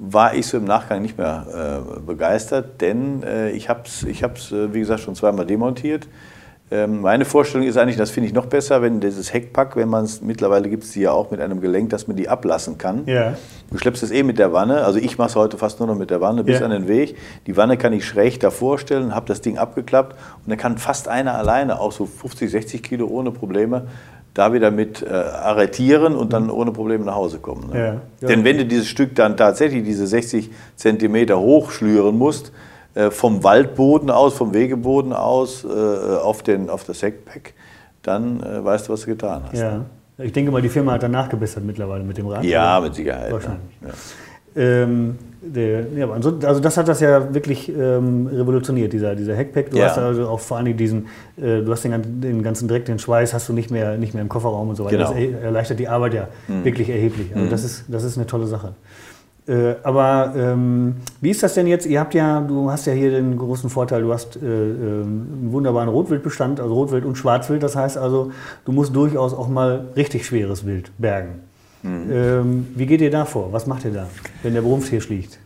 war 0.03 0.33
ich 0.33 0.47
so 0.47 0.57
im 0.57 0.65
Nachgang 0.65 1.03
nicht 1.03 1.17
mehr 1.19 1.85
äh, 1.95 1.99
begeistert, 1.99 2.81
denn 2.81 3.21
äh, 3.21 3.51
ich 3.51 3.69
habe 3.69 3.83
es, 3.85 4.01
ich 4.01 4.23
hab's, 4.23 4.51
äh, 4.51 4.73
wie 4.73 4.79
gesagt, 4.79 5.01
schon 5.01 5.13
zweimal 5.13 5.45
demontiert. 5.45 6.07
Ähm, 6.71 7.01
meine 7.01 7.23
Vorstellung 7.23 7.67
ist 7.67 7.77
eigentlich, 7.77 7.97
das 7.97 8.09
finde 8.09 8.27
ich 8.27 8.33
noch 8.33 8.47
besser, 8.47 8.81
wenn 8.81 8.99
dieses 8.99 9.31
Heckpack, 9.31 9.75
wenn 9.75 9.89
man 9.89 10.05
es, 10.05 10.21
mittlerweile 10.21 10.69
gibt 10.69 10.85
es 10.85 10.91
die 10.93 11.01
ja 11.01 11.11
auch 11.11 11.29
mit 11.29 11.39
einem 11.39 11.61
Gelenk, 11.61 11.91
dass 11.91 12.07
man 12.07 12.17
die 12.17 12.29
ablassen 12.29 12.79
kann. 12.79 13.03
Ja. 13.05 13.35
Du 13.69 13.77
schleppst 13.77 14.01
es 14.01 14.09
eh 14.09 14.23
mit 14.23 14.39
der 14.39 14.53
Wanne, 14.53 14.85
also 14.85 14.97
ich 14.97 15.19
mache 15.19 15.29
es 15.29 15.35
heute 15.35 15.59
fast 15.59 15.79
nur 15.79 15.87
noch 15.87 15.97
mit 15.97 16.09
der 16.09 16.19
Wanne 16.19 16.43
bis 16.43 16.59
ja. 16.59 16.65
an 16.65 16.71
den 16.71 16.87
Weg. 16.87 17.15
Die 17.45 17.55
Wanne 17.55 17.77
kann 17.77 17.93
ich 17.93 18.05
schräg 18.05 18.39
davor 18.39 18.79
stellen, 18.79 19.13
habe 19.13 19.27
das 19.27 19.41
Ding 19.41 19.59
abgeklappt 19.59 20.13
und 20.13 20.49
dann 20.49 20.57
kann 20.57 20.79
fast 20.79 21.09
einer 21.09 21.35
alleine, 21.35 21.79
auch 21.79 21.91
so 21.91 22.07
50, 22.07 22.49
60 22.49 22.81
Kilo 22.81 23.05
ohne 23.05 23.29
Probleme, 23.29 23.87
da 24.33 24.53
wieder 24.53 24.71
mit 24.71 25.01
äh, 25.01 25.09
arretieren 25.09 26.15
und 26.15 26.33
dann 26.33 26.49
ohne 26.49 26.71
Probleme 26.71 27.03
nach 27.03 27.15
Hause 27.15 27.39
kommen. 27.39 27.69
Ne? 27.71 27.79
Ja, 27.79 27.85
ja. 28.21 28.27
Denn 28.27 28.43
wenn 28.43 28.57
du 28.57 28.65
dieses 28.65 28.87
Stück 28.87 29.15
dann 29.15 29.35
tatsächlich 29.35 29.83
diese 29.83 30.07
60 30.07 30.49
Zentimeter 30.75 31.39
hochschlüren 31.39 32.17
musst, 32.17 32.51
äh, 32.93 33.09
vom 33.09 33.43
Waldboden 33.43 34.09
aus, 34.09 34.35
vom 34.35 34.53
Wegeboden 34.53 35.13
aus, 35.13 35.65
äh, 35.65 35.67
auf, 35.67 36.43
den, 36.43 36.69
auf 36.69 36.83
das 36.83 37.01
Heckpack, 37.01 37.53
dann 38.03 38.41
äh, 38.41 38.63
weißt 38.63 38.87
du, 38.87 38.93
was 38.93 39.01
du 39.01 39.07
getan 39.07 39.43
hast. 39.45 39.59
Ja. 39.59 39.71
Ne? 39.71 39.85
Ich 40.17 40.33
denke 40.33 40.51
mal, 40.51 40.61
die 40.61 40.69
Firma 40.69 40.93
hat 40.93 41.03
dann 41.03 41.11
nachgebessert 41.11 41.63
mittlerweile 41.63 42.03
mit 42.03 42.17
dem 42.17 42.27
Rad. 42.27 42.43
Ja, 42.43 42.79
mit 42.79 42.95
Sicherheit. 42.95 43.31
Wahrscheinlich. 43.31 43.77
Ja. 43.81 44.61
Ähm, 44.61 45.17
ja, 45.41 46.09
also 46.11 46.31
das 46.31 46.77
hat 46.77 46.87
das 46.87 46.99
ja 46.99 47.33
wirklich 47.33 47.67
ähm, 47.69 48.27
revolutioniert, 48.27 48.93
dieser, 48.93 49.15
dieser 49.15 49.35
Hackpack. 49.35 49.71
Du 49.71 49.77
ja. 49.77 49.85
hast 49.85 49.97
also 49.97 50.27
auch 50.27 50.39
vor 50.39 50.57
allem 50.57 50.77
diesen, 50.77 51.07
äh, 51.37 51.61
du 51.61 51.71
hast 51.71 51.83
den, 51.83 52.21
den, 52.21 52.43
ganzen 52.43 52.67
Dreck, 52.67 52.85
den 52.85 52.99
Schweiß 52.99 53.33
hast 53.33 53.49
du 53.49 53.53
nicht 53.53 53.71
mehr, 53.71 53.97
nicht 53.97 54.13
mehr 54.13 54.21
im 54.21 54.29
Kofferraum 54.29 54.69
und 54.69 54.75
so 54.75 54.85
weiter. 54.85 54.97
Genau. 54.97 55.09
Das 55.09 55.43
erleichtert 55.43 55.79
die 55.79 55.87
Arbeit 55.87 56.13
ja 56.13 56.27
mhm. 56.47 56.63
wirklich 56.63 56.89
erheblich. 56.89 57.31
Also 57.33 57.45
mhm. 57.45 57.49
das, 57.49 57.63
ist, 57.63 57.85
das 57.87 58.03
ist 58.03 58.17
eine 58.17 58.27
tolle 58.27 58.45
Sache. 58.45 58.73
Äh, 59.47 59.75
aber 59.81 60.33
ähm, 60.37 60.97
wie 61.19 61.31
ist 61.31 61.41
das 61.41 61.55
denn 61.55 61.65
jetzt? 61.65 61.87
Ihr 61.87 61.99
habt 61.99 62.13
ja, 62.13 62.41
du 62.41 62.69
hast 62.69 62.85
ja 62.85 62.93
hier 62.93 63.09
den 63.09 63.35
großen 63.37 63.69
Vorteil, 63.71 64.03
du 64.03 64.13
hast 64.13 64.35
äh, 64.35 64.39
ähm, 64.45 65.27
einen 65.41 65.51
wunderbaren 65.51 65.89
Rotwildbestand, 65.89 66.59
also 66.59 66.73
Rotwild 66.75 67.03
und 67.05 67.17
Schwarzwild. 67.17 67.63
Das 67.63 67.75
heißt 67.75 67.97
also, 67.97 68.31
du 68.65 68.71
musst 68.71 68.95
durchaus 68.95 69.33
auch 69.33 69.47
mal 69.47 69.87
richtig 69.95 70.27
schweres 70.27 70.67
Wild 70.67 70.91
bergen. 70.99 71.39
Mhm. 71.83 72.11
Ähm, 72.11 72.67
wie 72.75 72.85
geht 72.85 73.01
ihr 73.01 73.11
da 73.11 73.25
vor? 73.25 73.51
Was 73.51 73.67
macht 73.67 73.85
ihr 73.85 73.91
da, 73.91 74.07
wenn 74.43 74.53
der 74.53 74.61
Brunfthirsch 74.61 75.09
liegt? 75.09 75.39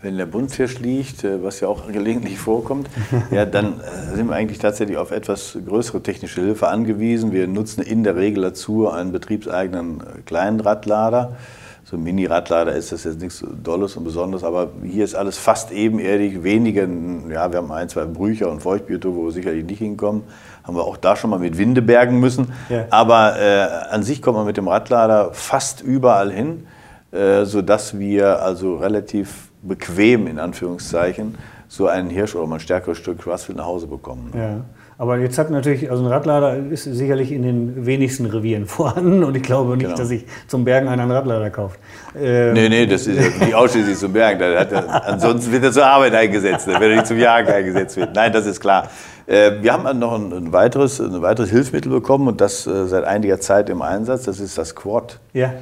Wenn 0.00 0.16
der 0.16 0.26
Bunthirsch 0.26 0.78
liegt, 0.78 1.24
äh, 1.24 1.42
was 1.42 1.58
ja 1.60 1.66
auch 1.66 1.90
gelegentlich 1.92 2.38
vorkommt, 2.38 2.88
ja, 3.32 3.44
dann 3.44 3.80
äh, 3.80 4.14
sind 4.14 4.28
wir 4.28 4.36
eigentlich 4.36 4.58
tatsächlich 4.58 4.96
auf 4.96 5.10
etwas 5.10 5.58
größere 5.66 6.02
technische 6.02 6.40
Hilfe 6.40 6.68
angewiesen. 6.68 7.32
Wir 7.32 7.48
nutzen 7.48 7.82
in 7.82 8.04
der 8.04 8.14
Regel 8.14 8.44
dazu 8.44 8.88
einen 8.88 9.10
betriebseigenen 9.10 10.00
äh, 10.00 10.20
kleinen 10.24 10.60
Radlader. 10.60 11.36
So 11.84 11.96
ein 11.96 12.02
Mini-Radlader 12.02 12.74
ist 12.74 12.92
das 12.92 13.04
jetzt 13.04 13.20
nichts 13.20 13.42
Dolles 13.64 13.96
und 13.96 14.04
Besonderes, 14.04 14.44
aber 14.44 14.70
hier 14.84 15.04
ist 15.04 15.14
alles 15.14 15.38
fast 15.38 15.72
ebenerdig. 15.72 16.44
Wenige, 16.44 16.86
ja, 17.30 17.50
wir 17.50 17.58
haben 17.58 17.72
ein, 17.72 17.88
zwei 17.88 18.04
Brücher 18.04 18.50
und 18.50 18.60
Feuchtbiotope, 18.60 19.16
wo 19.16 19.24
wir 19.24 19.32
sicherlich 19.32 19.64
nicht 19.64 19.78
hinkommen 19.78 20.24
haben 20.68 20.76
wir 20.76 20.84
auch 20.84 20.98
da 20.98 21.16
schon 21.16 21.30
mal 21.30 21.38
mit 21.38 21.56
Winde 21.56 21.80
bergen 21.80 22.20
müssen. 22.20 22.52
Ja. 22.68 22.84
Aber 22.90 23.40
äh, 23.40 23.90
an 23.90 24.02
sich 24.02 24.20
kommt 24.20 24.36
man 24.36 24.46
mit 24.46 24.58
dem 24.58 24.68
Radlader 24.68 25.30
fast 25.32 25.80
überall 25.80 26.30
hin, 26.30 26.66
äh, 27.10 27.44
sodass 27.46 27.98
wir 27.98 28.42
also 28.42 28.76
relativ 28.76 29.50
bequem, 29.62 30.26
in 30.26 30.38
Anführungszeichen, 30.38 31.36
so 31.68 31.88
einen 31.88 32.10
Hirsch 32.10 32.34
oder 32.34 32.46
mal 32.46 32.56
ein 32.56 32.60
stärkeres 32.60 32.98
Stück 32.98 33.22
Schwarzwild 33.22 33.56
nach 33.56 33.64
Hause 33.64 33.86
bekommen. 33.86 34.32
Ja. 34.36 34.60
Aber 35.00 35.16
jetzt 35.18 35.38
hat 35.38 35.48
natürlich, 35.50 35.88
also 35.92 36.04
ein 36.04 36.10
Radlader 36.10 36.56
ist 36.56 36.82
sicherlich 36.82 37.30
in 37.30 37.44
den 37.44 37.86
wenigsten 37.86 38.26
Revieren 38.26 38.66
vorhanden 38.66 39.22
und 39.22 39.36
ich 39.36 39.44
glaube 39.44 39.76
nicht, 39.76 39.86
genau. 39.86 39.96
dass 39.96 40.08
sich 40.08 40.26
zum 40.48 40.64
Bergen 40.64 40.88
einer 40.88 41.04
einen 41.04 41.12
Radlader 41.12 41.50
kauft. 41.50 41.78
Ähm 42.20 42.52
nee, 42.52 42.68
nee, 42.68 42.84
das 42.84 43.06
ist 43.06 43.38
ja 43.38 43.44
nicht 43.44 43.54
ausschließlich 43.54 43.96
zum 43.96 44.12
Bergen. 44.12 44.40
Er, 44.40 45.06
ansonsten 45.06 45.52
wird 45.52 45.62
er 45.62 45.72
zur 45.72 45.86
Arbeit 45.86 46.14
eingesetzt, 46.14 46.66
wenn 46.66 46.82
er 46.82 46.96
nicht 46.96 47.06
zum 47.06 47.16
Jagen 47.16 47.48
eingesetzt 47.48 47.96
wird. 47.96 48.12
Nein, 48.12 48.32
das 48.32 48.44
ist 48.44 48.58
klar. 48.58 48.90
Äh, 49.28 49.52
wir 49.62 49.72
haben 49.72 49.98
noch 50.00 50.14
ein, 50.14 50.32
ein, 50.32 50.52
weiteres, 50.52 51.00
ein 51.00 51.22
weiteres 51.22 51.50
Hilfsmittel 51.50 51.92
bekommen 51.92 52.26
und 52.26 52.40
das 52.40 52.66
äh, 52.66 52.86
seit 52.88 53.04
einiger 53.04 53.38
Zeit 53.38 53.70
im 53.70 53.82
Einsatz. 53.82 54.24
Das 54.24 54.40
ist 54.40 54.58
das 54.58 54.74
Quad. 54.74 55.20
Ja. 55.32 55.52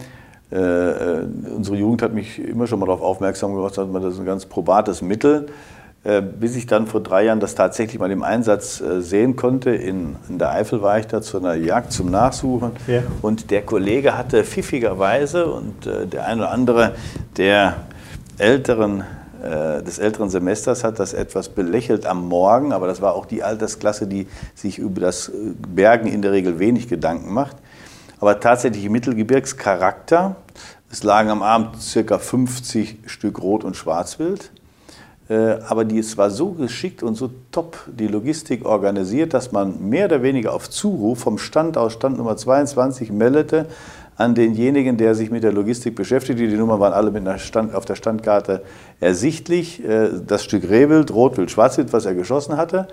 Äh, 0.51 0.57
äh, 0.57 1.27
unsere 1.55 1.77
Jugend 1.77 2.01
hat 2.01 2.14
mich 2.14 2.38
immer 2.38 2.66
schon 2.66 2.79
mal 2.79 2.87
darauf 2.87 3.03
aufmerksam 3.03 3.55
gemacht, 3.55 3.77
dass 3.77 3.87
man 3.87 4.01
das 4.01 4.14
ist 4.14 4.20
ein 4.20 4.27
ganz 4.27 4.46
probates 4.46 5.03
Mittel. 5.03 5.46
Äh, 5.46 5.51
bis 6.21 6.55
ich 6.57 6.66
dann 6.66 6.87
vor 6.87 7.01
drei 7.01 7.25
Jahren 7.25 7.40
das 7.40 7.55
tatsächlich 7.55 7.99
mal 7.99 8.11
im 8.11 8.23
Einsatz 8.23 8.81
äh, 8.81 9.01
sehen 9.01 9.37
konnte. 9.37 9.71
In, 9.71 10.16
in 10.29 10.38
der 10.38 10.51
Eifel 10.53 10.83
war 10.83 10.99
ich 10.99 11.07
da 11.07 11.21
zu 11.21 11.38
einer 11.38 11.55
Jagd 11.55 11.92
zum 11.92 12.11
Nachsuchen. 12.11 12.73
Ja. 12.87 13.03
Und 13.23 13.51
der 13.51 13.62
Kollege 13.62 14.16
hatte 14.16 14.45
pfiffigerweise 14.45 15.47
und 15.47 15.87
äh, 15.87 16.07
der 16.07 16.27
eine 16.27 16.42
oder 16.42 16.51
andere 16.53 16.92
der 17.37 17.77
älteren 18.38 19.05
des 19.38 19.99
älteren 19.99 20.31
Semesters 20.31 20.83
hat 20.83 20.99
das 20.99 21.12
etwas 21.12 21.51
belächelt 21.51 22.07
am 22.07 22.27
Morgen, 22.27 22.73
aber 22.73 22.87
das 22.87 23.03
war 23.03 23.14
auch 23.14 23.27
die 23.27 23.42
Altersklasse, 23.42 24.07
die 24.07 24.27
sich 24.55 24.79
über 24.79 25.03
das 25.03 25.31
Bergen 25.69 26.09
in 26.09 26.23
der 26.23 26.33
Regel 26.33 26.59
wenig 26.59 26.88
Gedanken 26.88 27.33
macht. 27.33 27.57
Aber 28.19 28.40
tatsächlich 28.40 28.85
im 28.85 28.92
Mittelgebirgscharakter. 28.92 30.37
Es 30.90 31.03
lagen 31.03 31.31
am 31.31 31.42
Abend 31.42 31.77
ca. 32.07 32.19
50 32.19 33.01
Stück 33.07 33.42
Rot- 33.42 33.62
und 33.62 33.77
Schwarzwild. 33.77 34.51
Äh, 35.29 35.59
aber 35.69 35.85
die 35.85 35.99
ist 35.99 36.12
zwar 36.12 36.31
so 36.31 36.51
geschickt 36.51 37.03
und 37.03 37.17
so 37.17 37.31
top 37.51 37.79
die 37.87 38.07
Logistik 38.07 38.65
organisiert, 38.65 39.35
dass 39.35 39.51
man 39.51 39.89
mehr 39.89 40.07
oder 40.07 40.23
weniger 40.23 40.53
auf 40.53 40.71
Zuruf 40.71 41.19
vom 41.21 41.39
Stand 41.39 41.77
aus 41.77 41.95
Stand 41.95 42.19
Nummer 42.19 42.37
22 42.37 43.11
meldete 43.11 43.67
an 44.17 44.35
denjenigen, 44.35 44.97
der 44.97 45.15
sich 45.15 45.31
mit 45.31 45.43
der 45.43 45.53
Logistik 45.53 45.95
beschäftigte. 45.95 46.47
Die 46.47 46.57
Nummern 46.57 46.81
waren 46.81 46.93
alle 46.93 47.11
mit 47.11 47.27
einer 47.27 47.39
Stand, 47.39 47.75
auf 47.75 47.85
der 47.85 47.97
Standkarte 47.97 48.62
ersichtlich. 49.01 49.85
Äh, 49.85 50.11
das 50.27 50.45
Stück 50.45 50.69
Rehwild, 50.69 51.12
Rotwild, 51.12 51.51
Schwarzwild, 51.51 51.93
was 51.93 52.07
er 52.07 52.15
geschossen 52.15 52.57
hatte. 52.57 52.89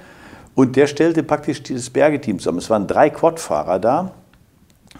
Und 0.56 0.76
der 0.76 0.88
stellte 0.88 1.24
praktisch 1.24 1.64
dieses 1.64 1.90
Bergeteam 1.90 2.40
zusammen. 2.40 2.60
Es 2.60 2.70
waren 2.70 2.88
drei 2.88 3.10
Quadfahrer 3.10 3.80
da. 3.80 4.12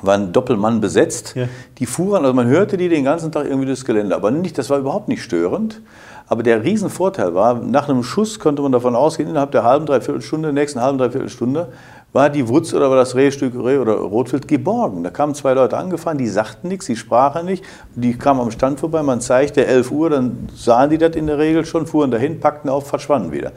Waren 0.02 0.34
Doppelmann 0.34 0.82
besetzt. 0.82 1.34
Ja. 1.36 1.48
Die 1.78 1.86
fuhren, 1.86 2.24
also 2.24 2.34
man 2.34 2.48
hörte 2.48 2.78
die 2.78 2.90
den 2.90 3.04
ganzen 3.04 3.32
Tag 3.32 3.46
irgendwie 3.46 3.68
durchs 3.68 3.86
Gelände, 3.86 4.16
aber 4.16 4.32
nicht, 4.32 4.58
das 4.58 4.70
war 4.70 4.80
überhaupt 4.80 5.08
nicht 5.08 5.24
störend. 5.24 5.82
Aber 6.28 6.42
der 6.42 6.64
Riesenvorteil 6.64 7.36
war, 7.36 7.56
nach 7.56 7.90
einem 7.90 8.02
Schuss 8.02 8.40
konnte 8.40 8.62
man 8.62 8.72
davon 8.72 8.96
ausgehen, 8.96 9.30
innerhalb 9.30 9.52
der 9.52 9.64
halben, 9.64 9.86
dreiviertel 9.86 10.22
Stunde, 10.22 10.54
nächsten 10.54 10.82
halben, 10.82 10.98
dreiviertel 10.98 11.30
Stunde, 11.30 11.68
war 12.14 12.30
die 12.30 12.48
Wutz 12.48 12.74
oder 12.74 12.90
war 12.90 12.96
das 12.96 13.16
Rehstück 13.16 13.56
Reh 13.56 13.78
oder 13.78 13.94
Rotwild 13.94 14.48
geborgen. 14.48 15.04
Da 15.04 15.10
kamen 15.10 15.34
zwei 15.34 15.54
Leute 15.54 15.78
angefahren, 15.78 16.18
die 16.18 16.28
sagten 16.28 16.68
nichts, 16.68 16.86
die 16.86 16.96
sprachen 16.96 17.46
nicht, 17.46 17.64
die 17.96 18.16
kamen 18.18 18.40
am 18.40 18.52
Stand 18.52 18.80
vorbei, 18.80 19.02
man 19.02 19.20
zeigte 19.20 19.66
11 19.66 19.92
Uhr, 19.92 20.12
dann 20.12 20.48
sahen 20.56 20.92
die 20.92 21.00
das 21.00 21.16
in 21.16 21.28
der 21.28 21.40
Regel 21.40 21.66
schon, 21.66 21.88
fuhren 21.88 22.12
dahin, 22.12 22.40
packten 22.40 22.70
auf, 22.70 22.88
verschwanden 22.88 23.32
wieder. 23.32 23.52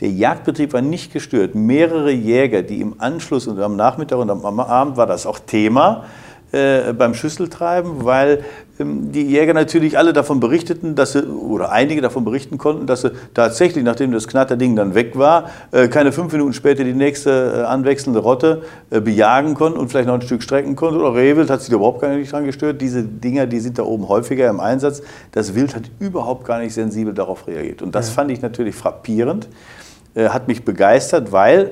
Der 0.00 0.10
Jagdbetrieb 0.10 0.72
war 0.72 0.80
nicht 0.80 1.12
gestört. 1.12 1.54
Mehrere 1.54 2.10
Jäger, 2.10 2.62
die 2.62 2.80
im 2.80 3.00
Anschluss 3.00 3.46
und 3.46 3.60
am 3.60 3.76
Nachmittag 3.76 4.18
und 4.18 4.30
am 4.30 4.60
Abend 4.60 4.96
war 4.96 5.06
das 5.06 5.26
auch 5.26 5.38
Thema, 5.38 6.04
äh, 6.52 6.92
beim 6.92 7.14
Schüsseltreiben, 7.14 8.04
weil 8.04 8.44
ähm, 8.80 9.12
die 9.12 9.22
Jäger 9.22 9.54
natürlich 9.54 9.98
alle 9.98 10.12
davon 10.12 10.40
berichteten, 10.40 10.94
dass 10.94 11.12
sie, 11.12 11.24
oder 11.24 11.70
einige 11.70 12.00
davon 12.00 12.24
berichten 12.24 12.58
konnten, 12.58 12.86
dass 12.86 13.02
sie 13.02 13.12
tatsächlich, 13.34 13.84
nachdem 13.84 14.10
das 14.12 14.26
Knatterding 14.26 14.74
dann 14.74 14.94
weg 14.94 15.16
war, 15.16 15.50
äh, 15.70 15.88
keine 15.88 16.12
fünf 16.12 16.32
Minuten 16.32 16.52
später 16.52 16.82
die 16.82 16.94
nächste 16.94 17.60
äh, 17.60 17.62
anwechselnde 17.62 18.20
Rotte 18.20 18.62
äh, 18.90 19.00
bejagen 19.00 19.54
konnten 19.54 19.78
und 19.78 19.88
vielleicht 19.88 20.08
noch 20.08 20.14
ein 20.14 20.22
Stück 20.22 20.42
strecken 20.42 20.76
konnten. 20.76 21.00
Oder 21.00 21.14
Rehwild 21.14 21.50
hat 21.50 21.60
sich 21.60 21.70
da 21.70 21.76
überhaupt 21.76 22.00
gar 22.00 22.10
nicht 22.10 22.32
dran 22.32 22.44
gestört. 22.44 22.80
Diese 22.80 23.02
Dinger, 23.02 23.46
die 23.46 23.60
sind 23.60 23.78
da 23.78 23.82
oben 23.82 24.08
häufiger 24.08 24.48
im 24.48 24.60
Einsatz. 24.60 25.02
Das 25.32 25.54
Wild 25.54 25.76
hat 25.76 25.84
überhaupt 25.98 26.44
gar 26.44 26.58
nicht 26.58 26.74
sensibel 26.74 27.14
darauf 27.14 27.46
reagiert. 27.46 27.82
Und 27.82 27.94
das 27.94 28.08
ja. 28.08 28.14
fand 28.14 28.30
ich 28.30 28.42
natürlich 28.42 28.74
frappierend, 28.74 29.48
äh, 30.14 30.28
hat 30.28 30.48
mich 30.48 30.64
begeistert, 30.64 31.32
weil 31.32 31.70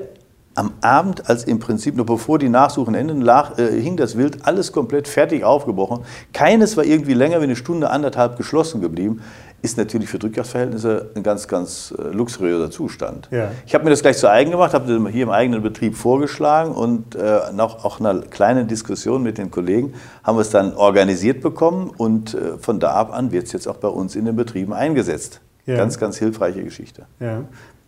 Abend, 0.83 1.29
als 1.29 1.45
im 1.45 1.59
Prinzip 1.59 1.97
noch 1.97 2.07
bevor 2.07 2.39
die 2.39 2.49
Nachsuchen 2.49 2.95
enden, 2.95 3.21
lag, 3.21 3.59
äh, 3.59 3.81
hing 3.81 3.97
das 3.97 4.17
Wild 4.17 4.47
alles 4.47 4.73
komplett 4.73 5.09
fertig 5.09 5.45
aufgebrochen. 5.45 6.05
Keines 6.33 6.77
war 6.77 6.85
irgendwie 6.85 7.15
länger 7.15 7.41
wie 7.41 7.45
eine 7.45 7.57
Stunde, 7.57 7.91
anderthalb 7.91 8.37
geschlossen 8.37 8.81
geblieben. 8.81 9.23
Ist 9.61 9.77
natürlich 9.77 10.09
für 10.09 10.21
Drückjagdverhältnisse 10.21 11.11
ein 11.17 11.25
ganz, 11.25 11.49
ganz 11.49 11.93
äh, 11.99 12.15
luxuriöser 12.15 12.71
Zustand. 12.71 13.29
Ja. 13.33 13.51
Ich 13.67 13.75
habe 13.75 13.83
mir 13.85 13.91
das 13.91 14.03
gleich 14.03 14.17
zu 14.17 14.31
eigen 14.31 14.53
gemacht, 14.53 14.73
habe 14.73 14.87
das 14.87 15.13
hier 15.13 15.25
im 15.25 15.31
eigenen 15.31 15.63
Betrieb 15.63 15.97
vorgeschlagen 15.97 16.73
und 16.73 17.17
äh, 17.17 17.41
nach 17.53 17.85
auch 17.85 17.99
einer 17.99 18.21
kleinen 18.21 18.69
Diskussion 18.69 19.23
mit 19.25 19.37
den 19.37 19.51
Kollegen 19.51 19.95
haben 20.23 20.37
wir 20.37 20.43
es 20.43 20.51
dann 20.51 20.75
organisiert 20.75 21.41
bekommen 21.41 21.91
und 21.97 22.35
äh, 22.35 22.57
von 22.59 22.79
da 22.79 22.93
ab 22.93 23.13
an 23.13 23.33
wird 23.33 23.47
es 23.47 23.53
jetzt 23.53 23.67
auch 23.67 23.79
bei 23.79 23.89
uns 23.89 24.15
in 24.15 24.27
den 24.27 24.37
Betrieben 24.37 24.73
eingesetzt. 24.73 25.41
Ja. 25.67 25.77
Ganz, 25.77 25.99
ganz 25.99 26.17
hilfreiche 26.17 26.63
Geschichte. 26.63 27.07
Ja. 27.21 27.43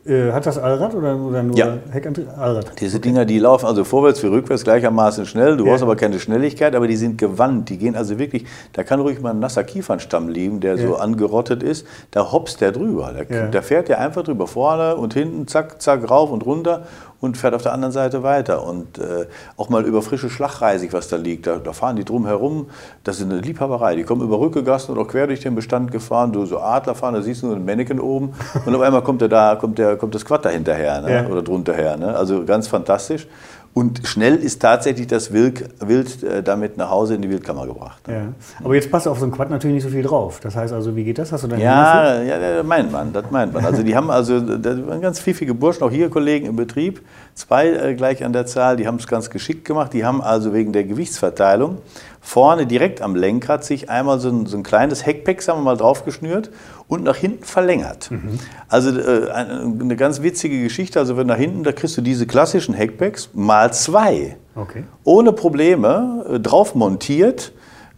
Äh, 0.06 0.32
hat 0.32 0.46
das 0.46 0.56
Allrad 0.56 0.94
oder, 0.94 1.14
oder 1.14 1.42
nur 1.42 1.54
ja. 1.56 1.76
Heckantrieb? 1.90 2.26
Allrad. 2.36 2.72
Diese 2.80 2.96
okay. 2.96 3.08
Dinger, 3.08 3.26
die 3.26 3.38
laufen 3.38 3.66
also 3.66 3.84
vorwärts 3.84 4.22
wie 4.22 4.28
rückwärts 4.28 4.64
gleichermaßen 4.64 5.26
schnell. 5.26 5.58
Du 5.58 5.64
ja. 5.64 5.70
brauchst 5.70 5.82
aber 5.82 5.94
keine 5.94 6.18
Schnelligkeit, 6.18 6.74
aber 6.74 6.88
die 6.88 6.96
sind 6.96 7.18
gewandt. 7.18 7.68
Die 7.68 7.76
gehen 7.76 7.94
also 7.94 8.18
wirklich, 8.18 8.46
da 8.72 8.82
kann 8.82 9.00
ruhig 9.00 9.20
mal 9.20 9.30
ein 9.30 9.40
nasser 9.40 9.62
Kiefernstamm 9.62 10.30
liegen, 10.30 10.60
der 10.60 10.76
ja. 10.76 10.86
so 10.86 10.96
angerottet 10.96 11.62
ist. 11.62 11.86
Da 12.12 12.32
hoppst 12.32 12.62
der 12.62 12.72
drüber. 12.72 13.12
Da, 13.28 13.48
da 13.48 13.62
fährt 13.62 13.88
der 13.88 14.00
einfach 14.00 14.22
drüber. 14.22 14.46
Vorne 14.46 14.96
und 14.96 15.12
hinten, 15.12 15.46
zack, 15.46 15.82
zack, 15.82 16.10
rauf 16.10 16.30
und 16.30 16.46
runter 16.46 16.86
und 17.20 17.36
fährt 17.36 17.54
auf 17.54 17.62
der 17.62 17.72
anderen 17.72 17.92
Seite 17.92 18.22
weiter. 18.22 18.64
Und 18.64 18.98
äh, 18.98 19.26
auch 19.56 19.68
mal 19.68 19.84
über 19.84 20.02
frische 20.02 20.30
Schlachreisig, 20.30 20.92
was 20.92 21.08
da 21.08 21.16
liegt, 21.16 21.46
da, 21.46 21.58
da, 21.58 21.72
fahren 21.72 21.96
die 21.96 22.04
drum 22.04 22.26
herum. 22.26 22.68
Das 23.04 23.18
ist 23.18 23.24
eine 23.24 23.40
Liebhaberei. 23.40 23.94
Die 23.96 24.04
kommen 24.04 24.22
über 24.22 24.40
Rückegassen 24.40 24.96
oder 24.96 25.06
quer 25.06 25.26
durch 25.26 25.40
den 25.40 25.54
Bestand 25.54 25.92
gefahren, 25.92 26.32
du 26.32 26.46
so 26.46 26.58
Adler 26.58 26.94
fahren, 26.94 27.14
da 27.14 27.22
siehst 27.22 27.42
du 27.42 27.48
nur 27.48 27.56
ein 27.56 27.64
Mannequin 27.64 28.00
oben 28.00 28.32
und 28.64 28.74
auf 28.74 28.80
einmal 28.80 29.02
kommt, 29.02 29.20
der 29.20 29.28
da, 29.28 29.56
kommt, 29.56 29.78
der, 29.78 29.96
kommt 29.96 30.14
das 30.14 30.24
Quad 30.24 30.44
da 30.44 30.48
hinterher 30.48 31.00
ne? 31.02 31.12
ja. 31.12 31.26
oder 31.26 31.42
drunter 31.42 31.74
her. 31.74 31.96
Ne? 31.96 32.14
Also 32.16 32.44
ganz 32.44 32.68
fantastisch. 32.68 33.26
Und 33.72 34.00
schnell 34.04 34.34
ist 34.34 34.60
tatsächlich 34.60 35.06
das 35.06 35.32
Wild, 35.32 35.68
Wild 35.80 36.24
äh, 36.24 36.42
damit 36.42 36.76
nach 36.76 36.90
Hause 36.90 37.14
in 37.14 37.22
die 37.22 37.30
Wildkammer 37.30 37.68
gebracht. 37.68 38.06
Ne? 38.08 38.14
Ja. 38.14 38.64
Aber 38.64 38.74
jetzt 38.74 38.90
passt 38.90 39.06
auf 39.06 39.20
so 39.20 39.26
ein 39.26 39.30
Quad 39.30 39.48
natürlich 39.48 39.74
nicht 39.74 39.84
so 39.84 39.90
viel 39.90 40.02
drauf. 40.02 40.40
Das 40.40 40.56
heißt 40.56 40.72
also, 40.72 40.96
wie 40.96 41.04
geht 41.04 41.18
das? 41.18 41.30
Hast 41.30 41.44
du 41.44 41.48
dann 41.48 41.60
ja, 41.60 42.20
ja, 42.20 42.56
das 42.56 42.66
meint 42.66 42.90
man, 42.90 43.12
das 43.12 43.30
meint 43.30 43.52
man. 43.52 43.64
Also 43.64 43.84
die 43.84 43.94
haben 43.94 44.10
also 44.10 44.40
das 44.40 44.86
waren 44.86 45.00
ganz 45.00 45.20
pfiffige 45.20 45.54
Burschen, 45.54 45.84
auch 45.84 45.90
hier 45.90 46.10
Kollegen 46.10 46.46
im 46.46 46.56
Betrieb, 46.56 47.00
zwei 47.34 47.68
äh, 47.68 47.94
gleich 47.94 48.24
an 48.24 48.32
der 48.32 48.46
Zahl, 48.46 48.76
die 48.76 48.88
haben 48.88 48.96
es 48.96 49.06
ganz 49.06 49.30
geschickt 49.30 49.64
gemacht. 49.64 49.92
Die 49.92 50.04
haben 50.04 50.20
also 50.20 50.52
wegen 50.52 50.72
der 50.72 50.82
Gewichtsverteilung 50.82 51.78
vorne 52.20 52.66
direkt 52.66 53.00
am 53.02 53.16
Lenkrad 53.16 53.64
sich 53.64 53.88
einmal 53.90 54.20
so 54.20 54.28
ein, 54.28 54.46
so 54.46 54.56
ein 54.56 54.62
kleines 54.62 55.06
Heckpack, 55.06 55.42
sagen 55.42 55.60
wir 55.60 55.64
mal, 55.64 55.76
draufgeschnürt 55.76 56.50
und 56.86 57.02
nach 57.02 57.16
hinten 57.16 57.44
verlängert. 57.44 58.10
Mhm. 58.10 58.38
Also 58.68 58.98
äh, 58.98 59.30
eine 59.30 59.96
ganz 59.96 60.22
witzige 60.22 60.62
Geschichte. 60.62 60.98
Also 60.98 61.16
wenn 61.16 61.26
nach 61.26 61.36
hinten, 61.36 61.64
da 61.64 61.72
kriegst 61.72 61.96
du 61.96 62.02
diese 62.02 62.26
klassischen 62.26 62.74
Heckpacks 62.74 63.30
mal 63.32 63.72
zwei. 63.72 64.36
Okay. 64.54 64.84
Ohne 65.04 65.32
Probleme 65.32 66.24
äh, 66.28 66.40
drauf 66.40 66.74
montiert. 66.74 67.52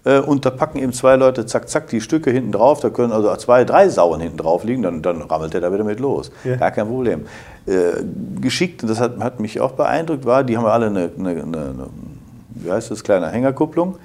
Äh, 0.04 0.20
und 0.20 0.46
da 0.46 0.50
packen 0.50 0.78
eben 0.78 0.92
zwei 0.92 1.16
Leute 1.16 1.46
zack, 1.46 1.68
zack 1.68 1.88
die 1.88 2.00
Stücke 2.00 2.30
hinten 2.30 2.52
drauf. 2.52 2.80
Da 2.80 2.90
können 2.90 3.12
also 3.12 3.34
zwei, 3.36 3.64
drei 3.64 3.88
Sauen 3.88 4.20
hinten 4.20 4.38
drauf 4.38 4.64
liegen. 4.64 4.82
Dann, 4.82 5.02
dann 5.02 5.22
rammelt 5.22 5.52
der 5.52 5.60
da 5.60 5.72
wieder 5.72 5.84
mit 5.84 6.00
los. 6.00 6.30
Ja. 6.44 6.56
Gar 6.56 6.70
kein 6.70 6.86
Problem. 6.86 7.26
Äh, 7.66 8.02
geschickt, 8.40 8.82
und 8.82 8.88
das 8.88 9.00
hat, 9.00 9.18
hat, 9.18 9.40
mich 9.40 9.60
auch 9.60 9.72
beeindruckt, 9.72 10.24
war, 10.24 10.44
die 10.44 10.56
haben 10.56 10.66
alle 10.66 10.86
eine, 10.86 11.10
eine, 11.18 11.30
eine 11.30 11.86
wie 12.54 12.70
heißt 12.70 12.90
das, 12.90 13.02
kleine 13.02 13.28
Hängerkupplung. 13.28 13.96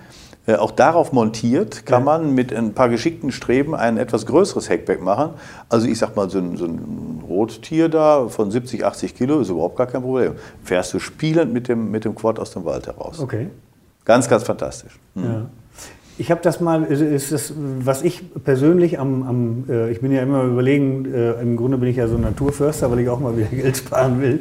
Äh, 0.48 0.56
auch 0.56 0.72
darauf 0.72 1.12
montiert 1.12 1.86
kann 1.86 2.06
man 2.06 2.34
mit 2.34 2.54
ein 2.54 2.74
paar 2.74 2.88
geschickten 2.88 3.32
Streben 3.32 3.76
ein 3.76 3.98
etwas 3.98 4.26
größeres 4.26 4.70
Heckback 4.70 5.02
machen. 5.02 5.32
Also 5.68 5.88
ich 5.88 6.00
sag 6.00 6.16
mal, 6.16 6.30
so 6.30 6.40
ein, 6.40 6.56
so 6.56 6.66
ein, 6.66 7.24
Rottier 7.28 7.90
da 7.90 8.30
von 8.30 8.50
70, 8.50 8.86
80 8.86 9.14
Kilo 9.14 9.42
ist 9.42 9.50
überhaupt 9.50 9.76
gar 9.76 9.88
kein 9.88 10.02
Problem. 10.02 10.36
Fährst 10.64 10.94
du 10.94 11.00
spielend 11.00 11.52
mit 11.52 11.68
dem, 11.68 11.92
mit 11.92 12.06
dem 12.06 12.16
Quad 12.16 12.40
aus 12.40 12.52
dem 12.52 12.64
Wald 12.64 12.88
heraus. 12.88 13.20
Okay. 13.20 13.50
Ganz, 14.06 14.30
ganz 14.30 14.44
fantastisch. 14.44 14.98
Mhm. 15.14 15.24
Ja. 15.24 15.46
Ich 16.20 16.32
habe 16.32 16.42
das 16.42 16.60
mal, 16.60 16.84
ist 16.84 17.32
das, 17.32 17.54
was 17.56 18.02
ich 18.02 18.24
persönlich 18.44 19.00
am, 19.00 19.24
am 19.24 19.64
äh, 19.70 19.92
ich 19.92 20.02
bin 20.02 20.12
ja 20.12 20.24
immer 20.24 20.44
überlegen, 20.44 21.06
äh, 21.14 21.34
im 21.42 21.56
Grunde 21.56 21.78
bin 21.78 21.90
ich 21.90 21.98
ja 21.98 22.08
so 22.08 22.16
ein 22.16 22.22
Naturförster, 22.22 22.90
weil 22.90 23.00
ich 23.00 23.10
auch 23.10 23.20
mal 23.20 23.38
wieder 23.38 23.48
Geld 23.52 23.78
sparen 23.78 24.20
will. 24.20 24.40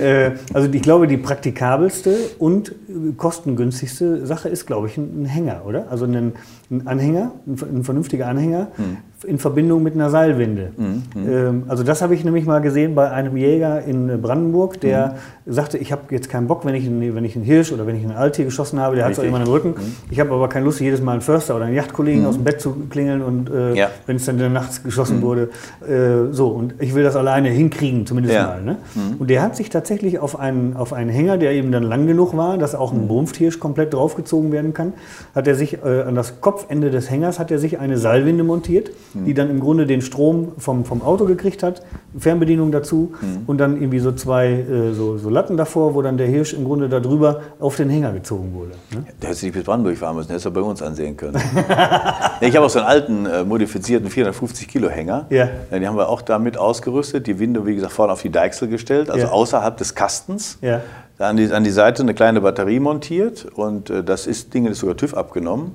Äh, 0.00 0.32
also 0.54 0.68
ich 0.70 0.82
glaube, 0.82 1.08
die 1.08 1.16
praktikabelste 1.16 2.16
und 2.38 2.72
kostengünstigste 3.16 4.26
Sache 4.26 4.48
ist, 4.48 4.66
glaube 4.66 4.86
ich, 4.86 4.96
ein, 4.96 5.24
Hänger, 5.24 5.62
oder? 5.66 5.90
Also 5.90 6.04
ein, 6.04 6.34
ein 6.70 6.86
Anhänger, 6.86 7.32
ein, 7.46 7.78
ein, 7.78 7.84
vernünftiger 7.84 8.28
Anhänger 8.28 8.68
mhm. 8.76 8.98
In 9.26 9.38
Verbindung 9.38 9.82
mit 9.82 9.94
einer 9.94 10.10
Seilwinde. 10.10 10.70
Mhm. 10.76 11.02
Ähm, 11.16 11.62
also 11.68 11.82
das 11.82 12.02
habe 12.02 12.14
ich 12.14 12.24
nämlich 12.24 12.44
mal 12.44 12.60
gesehen 12.60 12.94
bei 12.94 13.10
einem 13.10 13.36
Jäger 13.36 13.82
in 13.82 14.20
Brandenburg, 14.20 14.80
der 14.80 15.16
mhm. 15.44 15.52
sagte, 15.52 15.78
ich 15.78 15.90
habe 15.90 16.02
jetzt 16.10 16.28
keinen 16.28 16.46
Bock, 16.46 16.64
wenn 16.64 16.74
ich, 16.74 16.86
einen, 16.86 17.14
wenn 17.14 17.24
ich 17.24 17.34
einen 17.34 17.44
Hirsch 17.44 17.72
oder 17.72 17.86
wenn 17.86 17.96
ich 17.96 18.04
einen 18.04 18.16
Altier 18.16 18.44
geschossen 18.44 18.78
habe, 18.80 18.96
der 18.96 19.06
hat 19.06 19.14
zwar 19.14 19.24
immer 19.24 19.38
einen 19.38 19.48
Rücken, 19.48 19.70
mhm. 19.70 19.94
ich 20.10 20.20
habe 20.20 20.32
aber 20.32 20.48
keine 20.48 20.66
Lust, 20.66 20.80
jedes 20.80 21.00
Mal 21.00 21.12
einen 21.12 21.20
Förster 21.22 21.56
oder 21.56 21.64
einen 21.64 21.74
Yachtkollegen 21.74 22.22
mhm. 22.22 22.28
aus 22.28 22.34
dem 22.34 22.44
Bett 22.44 22.60
zu 22.60 22.74
klingeln 22.90 23.22
und 23.22 23.50
äh, 23.50 23.74
ja. 23.74 23.90
wenn 24.06 24.16
es 24.16 24.26
dann 24.26 24.36
in 24.36 24.40
der 24.40 24.50
Nacht 24.50 24.84
geschossen 24.84 25.18
mhm. 25.18 25.22
wurde. 25.22 25.48
Äh, 25.88 26.32
so, 26.32 26.48
und 26.48 26.74
ich 26.78 26.94
will 26.94 27.02
das 27.02 27.16
alleine 27.16 27.48
hinkriegen, 27.48 28.06
zumindest 28.06 28.34
ja. 28.34 28.46
mal. 28.46 28.62
Ne? 28.62 28.76
Und 29.18 29.30
der 29.30 29.42
hat 29.42 29.56
sich 29.56 29.70
tatsächlich 29.70 30.18
auf 30.18 30.38
einen, 30.38 30.76
auf 30.76 30.92
einen 30.92 31.10
Hänger, 31.10 31.38
der 31.38 31.52
eben 31.52 31.72
dann 31.72 31.82
lang 31.82 32.06
genug 32.06 32.36
war, 32.36 32.58
dass 32.58 32.74
auch 32.74 32.92
ein 32.92 33.08
Brunfthirsch 33.08 33.58
komplett 33.58 33.94
draufgezogen 33.94 34.52
werden 34.52 34.74
kann, 34.74 34.92
hat 35.34 35.48
er 35.48 35.54
sich 35.54 35.82
äh, 35.82 36.02
an 36.02 36.14
das 36.14 36.40
Kopf 36.40 36.58
Kopfende 36.58 36.90
des 36.90 37.08
Hängers 37.08 37.38
hat 37.38 37.52
er 37.52 37.60
sich 37.60 37.78
eine 37.78 37.98
Seilwinde 37.98 38.42
montiert, 38.42 38.90
mhm. 39.14 39.24
die 39.24 39.34
dann 39.34 39.50
im 39.50 39.60
Grunde 39.60 39.86
den 39.86 40.02
Strom 40.02 40.52
vom, 40.58 40.84
vom 40.84 41.02
Auto 41.02 41.24
gekriegt 41.24 41.62
hat, 41.62 41.82
Fernbedienung 42.18 42.72
dazu 42.72 43.12
mhm. 43.20 43.42
und 43.46 43.58
dann 43.58 43.76
irgendwie 43.76 43.98
so 43.98 44.12
zwei 44.12 44.48
äh, 44.48 44.92
so, 44.92 45.18
so, 45.18 45.28
Latten 45.30 45.56
davor, 45.56 45.94
wo 45.94 46.02
dann 46.02 46.16
der 46.16 46.26
Hirsch 46.26 46.54
im 46.54 46.64
Grunde 46.64 46.88
darüber 46.88 47.42
auf 47.60 47.76
den 47.76 47.90
Hänger 47.90 48.12
gezogen 48.12 48.54
wurde. 48.54 48.72
Ne? 48.92 49.04
Der 49.20 49.30
hätte 49.30 49.40
sich 49.40 49.52
bis 49.52 49.64
Brandenburg 49.64 49.98
fahren 49.98 50.16
müssen, 50.16 50.28
der 50.28 50.38
hätte 50.38 50.48
es 50.48 50.54
bei 50.54 50.60
uns 50.60 50.82
ansehen 50.82 51.16
können. 51.16 51.36
ich 52.40 52.56
habe 52.56 52.66
auch 52.66 52.70
so 52.70 52.78
einen 52.78 52.88
alten, 52.88 53.26
äh, 53.26 53.44
modifizierten 53.44 54.10
450 54.10 54.68
Kilo 54.68 54.88
Hänger. 54.88 55.26
Ja. 55.30 55.48
Die 55.70 55.86
haben 55.86 55.96
wir 55.96 56.08
auch 56.08 56.22
damit 56.22 56.56
ausgerüstet, 56.56 57.26
die 57.26 57.38
Winde, 57.38 57.66
wie 57.66 57.74
gesagt, 57.74 57.92
vorne 57.92 58.12
auf 58.12 58.22
die 58.22 58.30
Deichsel 58.30 58.68
gestellt, 58.68 59.10
also 59.10 59.26
ja. 59.26 59.32
außerhalb 59.32 59.76
des 59.76 59.94
Kastens. 59.94 60.58
Ja. 60.60 60.80
An 61.18 61.36
die, 61.36 61.52
an 61.52 61.64
die 61.64 61.70
Seite 61.70 62.02
eine 62.02 62.14
kleine 62.14 62.40
Batterie 62.40 62.78
montiert 62.78 63.44
und 63.44 63.90
äh, 63.90 64.04
das 64.04 64.26
ist, 64.26 64.54
Ding 64.54 64.66
ist 64.66 64.78
sogar 64.78 64.96
TÜV 64.96 65.14
abgenommen 65.14 65.72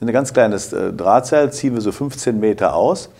ein 0.00 0.12
ganz 0.12 0.32
kleines 0.32 0.72
äh, 0.72 0.92
Drahtseil, 0.92 1.52
ziehen 1.52 1.74
wir 1.74 1.80
so 1.80 1.92
15 1.92 2.38
Meter 2.40 2.74
aus 2.74 3.10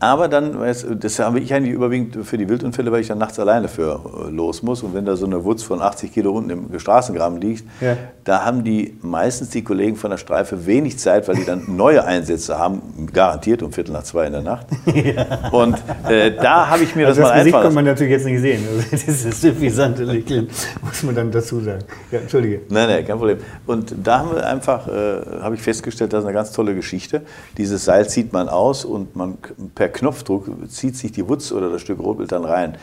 aber 0.00 0.28
dann, 0.28 0.56
das 1.00 1.18
habe 1.18 1.40
ich 1.40 1.52
eigentlich 1.52 1.74
überwiegend 1.74 2.24
für 2.24 2.38
die 2.38 2.48
Wildunfälle, 2.48 2.92
weil 2.92 3.00
ich 3.00 3.08
dann 3.08 3.18
nachts 3.18 3.38
alleine 3.40 3.66
für 3.66 4.00
äh, 4.28 4.30
los 4.30 4.62
muss. 4.62 4.84
Und 4.84 4.94
wenn 4.94 5.04
da 5.04 5.16
so 5.16 5.26
eine 5.26 5.44
Wutz 5.44 5.64
von 5.64 5.82
80 5.82 6.12
Kilo 6.12 6.32
unten 6.32 6.50
im 6.50 6.78
Straßengraben 6.78 7.40
liegt, 7.40 7.64
ja. 7.80 7.96
da 8.22 8.44
haben 8.44 8.62
die 8.62 8.96
meistens 9.02 9.50
die 9.50 9.64
Kollegen 9.64 9.96
von 9.96 10.10
der 10.10 10.18
Streife 10.18 10.66
wenig 10.66 10.98
Zeit, 10.98 11.26
weil 11.26 11.34
die 11.34 11.44
dann 11.44 11.64
neue 11.76 12.04
Einsätze 12.04 12.58
haben, 12.58 13.08
garantiert 13.12 13.62
um 13.62 13.72
Viertel 13.72 13.92
nach 13.92 14.04
zwei 14.04 14.26
in 14.26 14.32
der 14.32 14.42
Nacht. 14.42 14.66
Ja. 14.98 15.50
Und 15.52 15.76
äh, 16.08 16.32
da 16.34 16.68
habe 16.68 16.82
ich 16.82 16.96
mir 16.96 17.06
also 17.06 17.20
das, 17.20 17.28
das 17.28 17.36
mal 17.36 17.38
Gesicht 17.38 17.54
einfach... 17.54 17.66
kann 17.66 17.74
man 17.74 17.84
natürlich 17.84 18.10
jetzt 18.10 18.26
nicht 18.26 18.40
sehen. 18.40 18.64
Also 18.68 18.84
dieses 18.90 19.40
suffisante 19.40 20.02
Lächeln 20.02 20.48
muss 20.82 21.02
man 21.04 21.14
dann 21.14 21.30
dazu 21.30 21.60
sagen. 21.60 21.84
Ja, 22.10 22.18
Entschuldige. 22.18 22.62
Nein, 22.68 22.88
nein, 22.88 23.06
kein 23.06 23.16
Problem. 23.16 23.38
Und 23.66 23.94
da 24.02 24.18
haben 24.18 24.34
wir 24.34 24.44
einfach, 24.44 24.88
äh, 24.88 25.40
habe 25.40 25.54
ich 25.54 25.62
festgestellt, 25.62 26.12
das 26.12 26.20
ist 26.20 26.26
eine 26.26 26.34
ganz 26.34 26.50
tolle 26.52 26.74
Geschichte. 26.74 27.22
Dieses 27.56 27.84
Seil 27.84 28.08
zieht 28.08 28.32
man 28.32 28.48
aus 28.48 28.84
und 28.84 29.14
man 29.14 29.38
per 29.74 29.87
per 29.88 29.98
Knopfdruck 30.00 30.48
zieht 30.70 30.96
sich 30.96 31.12
die 31.12 31.26
Wutz 31.28 31.52
oder 31.52 31.70
das 31.70 31.80
Stück 31.80 31.98
Rotbild 31.98 32.32
dann 32.32 32.44
rein. 32.44 32.76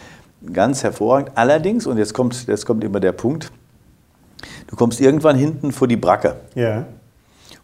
Ganz 0.51 0.83
hervorragend. 0.83 1.31
Allerdings, 1.35 1.87
und 1.87 1.97
jetzt 1.97 2.13
kommt, 2.13 2.47
jetzt 2.47 2.65
kommt 2.65 2.83
immer 2.83 2.99
der 2.99 3.11
Punkt, 3.13 3.51
Du 4.67 4.75
kommst 4.75 4.99
irgendwann 4.99 5.37
hinten 5.37 5.71
vor 5.71 5.87
die 5.87 5.95
Bracke. 5.95 6.35
Ja. 6.55 6.85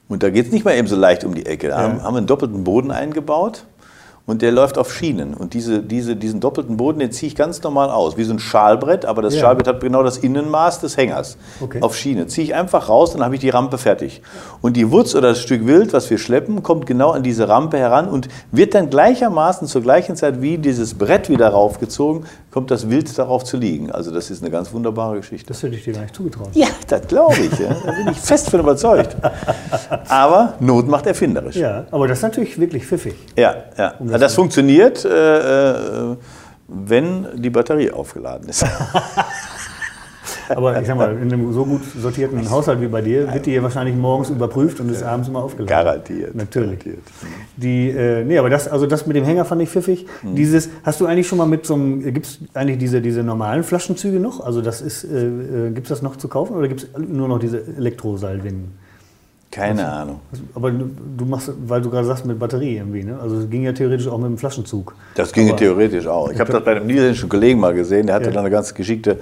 Und 0.08 0.24
da 0.24 0.30
geht 0.30 0.48
es 0.48 0.52
nicht 0.52 0.66
mal 0.66 0.74
eben 0.76 0.88
so 0.88 0.96
leicht 0.96 1.24
um 1.24 1.36
die 1.36 1.46
Ecke. 1.46 1.68
Da 1.68 1.78
Ja. 1.82 1.84
haben, 1.84 2.02
haben 2.04 2.14
wir 2.14 2.18
einen 2.20 2.28
doppelten 2.28 2.64
Boden 2.64 2.92
eingebaut 2.92 3.66
und 4.26 4.42
der 4.42 4.52
läuft 4.52 4.78
auf 4.78 4.94
Schienen. 4.94 5.34
Und 5.34 5.54
diese, 5.54 5.82
diese, 5.82 6.16
diesen 6.16 6.40
doppelten 6.40 6.78
Boden, 6.78 7.00
den 7.00 7.12
ziehe 7.12 7.28
ich 7.28 7.36
ganz 7.36 7.62
normal 7.64 7.90
aus, 7.90 8.18
wie 8.18 8.24
so 8.24 8.34
ein 8.34 8.40
Schalbrett, 8.40 9.06
aber 9.06 9.22
das 9.22 9.34
Ja. 9.36 9.42
Schalbrett 9.42 9.68
hat 9.68 9.82
genau 9.82 10.04
das 10.04 10.18
Innenmaß 10.20 10.80
des 10.82 10.96
Hängers 10.98 11.38
Okay. 11.60 11.82
auf 11.82 11.96
Schiene. 11.96 12.28
Ziehe 12.28 12.46
ich 12.46 12.56
einfach 12.56 12.88
raus, 12.90 13.14
dann 13.14 13.24
habe 13.24 13.36
ich 13.36 13.42
die 13.42 13.50
Rampe 13.50 13.78
fertig. 13.78 14.22
Und 14.62 14.78
die 14.78 14.92
Wutz 14.92 15.16
oder 15.16 15.30
das 15.30 15.40
Stück 15.40 15.66
Wild, 15.66 15.92
was 15.94 16.10
wir 16.10 16.18
schleppen, 16.18 16.62
kommt 16.64 16.86
genau 16.86 17.12
an 17.12 17.24
diese 17.24 17.48
Rampe 17.48 17.78
heran 17.78 18.08
und 18.08 18.28
wird 18.52 18.76
dann 18.76 18.90
gleichermaßen 18.90 19.68
zur 19.68 19.82
gleichen 19.82 20.16
Zeit 20.16 20.42
wie 20.42 20.58
dieses 20.58 20.94
Brett 20.94 21.30
wieder 21.30 21.50
raufgezogen, 21.50 22.26
kommt 22.52 22.70
das 22.70 22.90
Wild 22.90 23.18
darauf 23.18 23.44
zu 23.44 23.58
liegen. 23.58 23.92
Also 23.92 24.12
das 24.12 24.30
ist 24.30 24.42
eine 24.44 24.52
ganz 24.52 24.72
wunderbare 24.74 25.18
Geschichte. 25.18 25.48
Das 25.48 25.64
hätte 25.64 25.76
ich 25.76 25.84
dir 25.84 25.94
gar 25.94 26.02
nicht 26.02 26.16
zugetraut. 26.16 26.50
Ja, 26.54 26.68
das 26.88 27.08
glaube 27.08 27.36
ich. 27.40 27.58
Ja. 27.60 27.70
Da 27.86 27.92
bin 27.92 28.10
ich 28.12 28.18
fest 28.20 28.50
von 28.50 28.60
überzeugt. 28.60 29.16
Aber 30.10 30.54
Not 30.60 30.88
macht 30.88 31.06
erfinderisch. 31.08 31.56
Ja, 31.56 31.86
aber 31.92 32.08
das 32.08 32.20
ist 32.20 32.24
natürlich 32.24 32.60
wirklich 32.60 32.86
pfiffig. 32.86 33.16
Ja, 33.36 33.56
ja. 33.78 33.94
Um 34.00 34.10
das 34.12 34.21
das 34.21 34.36
funktioniert, 34.36 35.06
äh, 35.06 36.12
äh, 36.12 36.15
wenn 36.67 37.28
die 37.36 37.50
Batterie 37.50 37.91
aufgeladen 37.91 38.50
ist. 38.50 38.65
Aber 40.56 40.80
ich 40.80 40.88
sag 40.88 40.97
mal, 40.97 41.12
in 41.17 41.32
einem 41.32 41.54
so 41.54 41.65
gut 41.65 41.82
sortierten 41.97 42.50
Haushalt 42.50 42.82
wie 42.82 42.88
bei 42.88 43.02
dir 43.02 43.32
wird 43.34 43.45
die 43.45 43.52
hier 43.52 43.63
wahrscheinlich 43.63 43.95
morgens 43.95 44.30
überprüft 44.30 44.80
und 44.80 44.89
ist 44.89 45.04
abends 45.04 45.28
immer 45.28 45.43
aufgeladen. 45.43 45.67
Garantiert. 45.67 46.36
Natürlich. 46.36 46.80
Garantiert. 46.80 47.04
Die, 47.58 47.89
äh, 47.89 48.24
nee, 48.24 48.38
aber 48.38 48.50
das, 48.50 48.67
also 48.67 48.86
das 48.86 49.06
mit 49.06 49.15
dem 49.15 49.24
Hänger 49.24 49.45
fand 49.45 49.62
ich 49.62 49.69
pfiffig. 49.69 50.06
Hm. 50.21 50.36
Dieses, 50.36 50.69
hast 50.84 51.02
du 51.02 51.06
eigentlich 51.06 51.28
schon 51.28 51.38
mal 51.38 51.47
mit 51.47 51.65
so 51.65 51.74
einem, 51.76 52.13
gibt 52.13 52.26
es 52.26 52.39
eigentlich 52.54 52.78
diese, 52.78 53.02
diese 53.02 53.24
normalen 53.24 53.63
Flaschenzüge 53.63 54.19
noch? 54.19 54.41
Also 54.41 54.62
das 54.62 54.82
ist, 54.82 55.04
äh, 55.04 55.67
äh, 55.67 55.71
gibt 55.71 55.88
es 55.88 55.89
das 55.89 56.02
noch 56.02 56.15
zu 56.15 56.28
kaufen 56.28 56.56
oder 56.56 56.67
gibt 56.67 56.84
es 56.84 56.89
nur 56.97 57.28
noch 57.28 57.39
diese 57.39 57.63
Elektroseilwinden? 57.78 58.71
Keine 59.52 59.86
Ahnung. 59.86 60.22
Aber 60.56 60.72
du 60.72 61.26
machst, 61.26 61.52
weil 61.68 61.82
du 61.82 61.90
gerade 61.90 62.08
sagst, 62.08 62.26
mit 62.26 62.40
Batterie 62.40 62.78
irgendwie, 62.78 63.04
ne? 63.04 63.20
Also 63.22 63.36
es 63.36 63.50
ging 63.50 63.64
ja 63.64 63.74
theoretisch 63.74 64.08
auch 64.08 64.18
mit 64.18 64.28
dem 64.28 64.38
Flaschenzug. 64.38 64.96
Das 65.16 65.34
ginge 65.34 65.50
Aber- 65.52 65.60
theoretisch 65.60 66.08
auch. 66.08 66.32
Ich 66.32 66.40
habe 66.40 66.54
das 66.54 66.64
bei 66.64 66.72
einem 66.72 66.88
niederländischen 66.88 67.28
Kollegen 67.28 67.60
mal 67.60 67.74
gesehen, 67.74 68.06
der 68.08 68.16
hatte 68.16 68.28
Ja. 68.28 68.32
da 68.32 68.40
eine 68.40 68.50
ganz 68.50 68.74
geschickte 68.74 69.18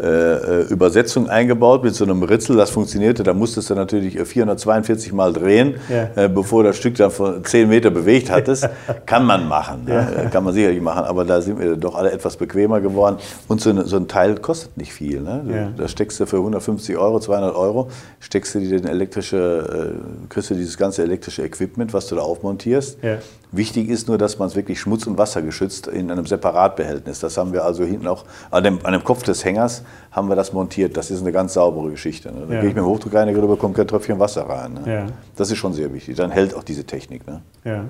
äh, 0.00 0.04
äh, 0.06 0.62
Übersetzung 0.70 1.28
eingebaut 1.28 1.84
mit 1.84 1.94
so 1.94 2.04
einem 2.04 2.22
Ritzel, 2.22 2.56
das 2.56 2.70
funktionierte. 2.70 3.22
Da 3.24 3.34
musstest 3.34 3.68
du 3.68 3.74
natürlich 3.74 4.16
äh, 4.18 4.24
442 4.24 5.12
Mal 5.12 5.34
drehen, 5.34 5.74
Ja. 5.90 6.08
äh, 6.24 6.28
bevor 6.30 6.64
das 6.64 6.78
Stück 6.78 6.94
dann 6.94 7.10
von 7.10 7.44
10 7.44 7.68
Meter 7.68 7.90
bewegt 7.90 8.30
hattest. 8.30 8.66
Kann 9.04 9.26
man 9.26 9.46
machen, 9.48 9.84
ne? 9.84 10.24
Äh, 10.26 10.30
kann 10.30 10.44
man 10.44 10.54
sicherlich 10.54 10.80
machen, 10.80 11.04
aber 11.04 11.26
da 11.26 11.42
sind 11.42 11.58
wir 11.60 11.76
doch 11.76 11.94
alle 11.94 12.10
etwas 12.10 12.38
bequemer 12.38 12.80
geworden. 12.80 13.16
Und 13.48 13.60
so, 13.60 13.68
eine, 13.68 13.84
so 13.84 13.96
ein 13.96 14.08
Teil 14.08 14.36
kostet 14.36 14.78
nicht 14.78 14.94
viel. 14.94 15.20
Ne? 15.20 15.44
Ja. 15.54 15.68
Da 15.76 15.88
steckst 15.88 16.18
du 16.20 16.26
für 16.26 16.38
150 16.38 16.96
Euro, 16.96 17.20
200 17.20 17.54
Euro, 17.54 17.88
steckst 18.20 18.54
du 18.54 18.60
dir 18.60 18.80
den 18.80 18.86
elektrische, 18.88 19.68
äh, 19.74 19.92
kriegst 20.28 20.50
du 20.50 20.54
dieses 20.54 20.76
ganze 20.76 21.02
elektrische 21.02 21.42
Equipment, 21.42 21.92
was 21.92 22.06
du 22.06 22.14
da 22.16 22.22
aufmontierst. 22.22 22.98
Ja. 23.02 23.18
Wichtig 23.52 23.88
ist 23.88 24.08
nur, 24.08 24.18
dass 24.18 24.38
man 24.38 24.48
es 24.48 24.56
wirklich 24.56 24.80
schmutz- 24.80 25.06
und 25.06 25.16
wassergeschützt 25.18 25.86
in 25.86 26.10
einem 26.10 26.26
Separatbehältnis. 26.26 27.20
Das 27.20 27.36
haben 27.36 27.52
wir 27.52 27.64
also 27.64 27.84
hinten 27.84 28.06
auch 28.06 28.24
an 28.50 28.64
dem, 28.64 28.84
an 28.84 28.92
dem 28.92 29.04
Kopf 29.04 29.22
des 29.22 29.44
Hängers 29.44 29.82
haben 30.10 30.28
wir 30.28 30.36
das 30.36 30.52
montiert. 30.52 30.96
Das 30.96 31.10
ist 31.10 31.20
eine 31.20 31.32
ganz 31.32 31.54
saubere 31.54 31.90
Geschichte. 31.90 32.32
Ne? 32.32 32.46
Da 32.48 32.54
Ja. 32.54 32.60
gehe 32.60 32.70
ich 32.70 32.74
mit 32.74 32.82
dem 32.84 32.86
Hochdruckreiniger 32.88 33.40
drüber, 33.40 33.56
kommt 33.56 33.76
kein 33.76 33.86
Tröpfchen 33.86 34.18
Wasser 34.18 34.42
rein. 34.42 34.74
Ne? 34.74 34.92
Ja. 34.92 35.06
Das 35.36 35.50
ist 35.50 35.58
schon 35.58 35.72
sehr 35.72 35.92
wichtig. 35.92 36.16
Dann 36.16 36.30
hält 36.30 36.54
auch 36.54 36.64
diese 36.64 36.84
Technik. 36.84 37.26
Ne? 37.26 37.42
Ja, 37.64 37.84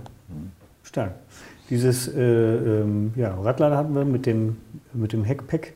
stark. 0.83 1.13
Dieses 1.71 2.09
äh, 2.09 2.21
ähm, 2.21 3.13
ja, 3.17 3.35
Radlader 3.35 3.77
hatten 3.79 3.95
wir 3.95 4.05
mit 4.05 4.27
dem, 4.27 4.57
mit 4.93 5.13
dem 5.15 5.25
Heckpack. 5.25 5.73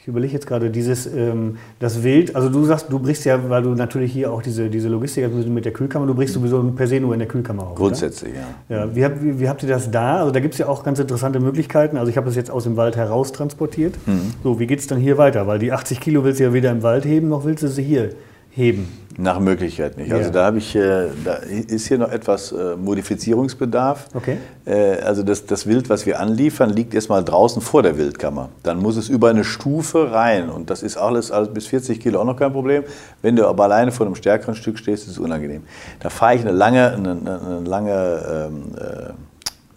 Ich 0.00 0.06
überlege 0.06 0.32
jetzt 0.32 0.46
gerade, 0.46 0.70
dieses, 0.70 1.06
ähm, 1.06 1.58
das 1.80 2.04
Wild, 2.04 2.36
also 2.36 2.48
du 2.48 2.64
sagst, 2.64 2.86
du 2.88 3.00
brichst 3.00 3.24
ja, 3.24 3.50
weil 3.50 3.62
du 3.62 3.70
natürlich 3.70 4.12
hier 4.12 4.32
auch 4.32 4.42
diese, 4.42 4.70
diese 4.70 4.88
Logistik 4.88 5.24
hast 5.24 5.48
mit 5.48 5.64
der 5.64 5.72
Kühlkammer, 5.72 6.06
du 6.06 6.14
brichst 6.14 6.34
sowieso 6.34 6.62
per 6.62 6.86
se 6.86 7.00
nur 7.00 7.14
in 7.14 7.18
der 7.18 7.26
Kühlkammer 7.26 7.66
auf. 7.66 7.74
Grundsätzlich, 7.74 8.32
ja. 8.34 8.42
Oder? 8.68 8.86
Ja, 8.86 8.94
wie, 8.94 9.04
habt, 9.04 9.22
wie, 9.22 9.40
wie 9.40 9.48
habt 9.48 9.62
ihr 9.64 9.68
das 9.68 9.90
da? 9.90 10.18
Also 10.18 10.30
da 10.30 10.38
gibt 10.38 10.54
es 10.54 10.58
ja 10.58 10.68
auch 10.68 10.84
ganz 10.84 11.00
interessante 11.00 11.40
Möglichkeiten. 11.40 11.96
Also 11.96 12.10
ich 12.10 12.16
habe 12.16 12.26
das 12.26 12.36
jetzt 12.36 12.50
aus 12.50 12.64
dem 12.64 12.76
Wald 12.76 12.96
heraus 12.96 13.32
transportiert. 13.32 13.96
Mhm. 14.06 14.32
So, 14.44 14.60
wie 14.60 14.68
geht 14.68 14.78
es 14.78 14.86
dann 14.86 14.98
hier 14.98 15.18
weiter? 15.18 15.48
Weil 15.48 15.58
die 15.58 15.72
80 15.72 16.00
Kilo 16.00 16.22
willst 16.22 16.38
du 16.38 16.44
ja 16.44 16.52
weder 16.52 16.70
im 16.70 16.84
Wald 16.84 17.04
heben, 17.04 17.28
noch 17.28 17.44
willst 17.44 17.64
du 17.64 17.68
sie 17.68 17.82
hier 17.82 18.10
heben. 18.50 18.88
Nach 19.20 19.40
Möglichkeit 19.40 19.96
nicht. 19.96 20.12
Also 20.12 20.26
Ja. 20.26 20.30
da 20.30 20.44
habe 20.46 20.58
ich, 20.58 20.76
äh, 20.76 21.08
da 21.24 21.34
ist 21.34 21.88
hier 21.88 21.98
noch 21.98 22.12
etwas 22.12 22.52
äh, 22.52 22.76
Modifizierungsbedarf. 22.76 24.06
Okay. 24.14 24.36
Äh, 24.64 24.98
Also 25.02 25.22
das, 25.24 25.44
das 25.44 25.66
Wild, 25.66 25.90
was 25.90 26.06
wir 26.06 26.20
anliefern, 26.20 26.70
liegt 26.70 26.94
erstmal 26.94 27.24
draußen 27.24 27.60
vor 27.60 27.82
der 27.82 27.98
Wildkammer. 27.98 28.48
Dann 28.62 28.78
muss 28.78 28.96
es 28.96 29.08
über 29.08 29.30
eine 29.30 29.42
Stufe 29.42 30.12
rein. 30.12 30.48
Und 30.50 30.70
das 30.70 30.82
ist 30.84 30.96
alles, 30.96 31.32
alles 31.32 31.52
bis 31.52 31.66
40 31.66 31.98
Kilo 32.00 32.20
auch 32.20 32.24
noch 32.24 32.36
kein 32.36 32.52
Problem. 32.52 32.84
Wenn 33.20 33.34
du 33.34 33.46
aber 33.46 33.64
alleine 33.64 33.90
vor 33.90 34.06
einem 34.06 34.14
stärkeren 34.14 34.54
Stück 34.54 34.78
stehst, 34.78 35.04
ist 35.06 35.12
es 35.12 35.18
unangenehm. 35.18 35.62
Da 36.00 36.10
fahre 36.10 36.36
ich 36.36 36.42
eine 36.42 36.52
lange, 36.52 36.92
eine, 36.92 37.10
eine 37.10 37.40
eine 37.40 37.68
lange 37.68 38.48
ähm, 38.50 38.62
äh, 38.78 39.12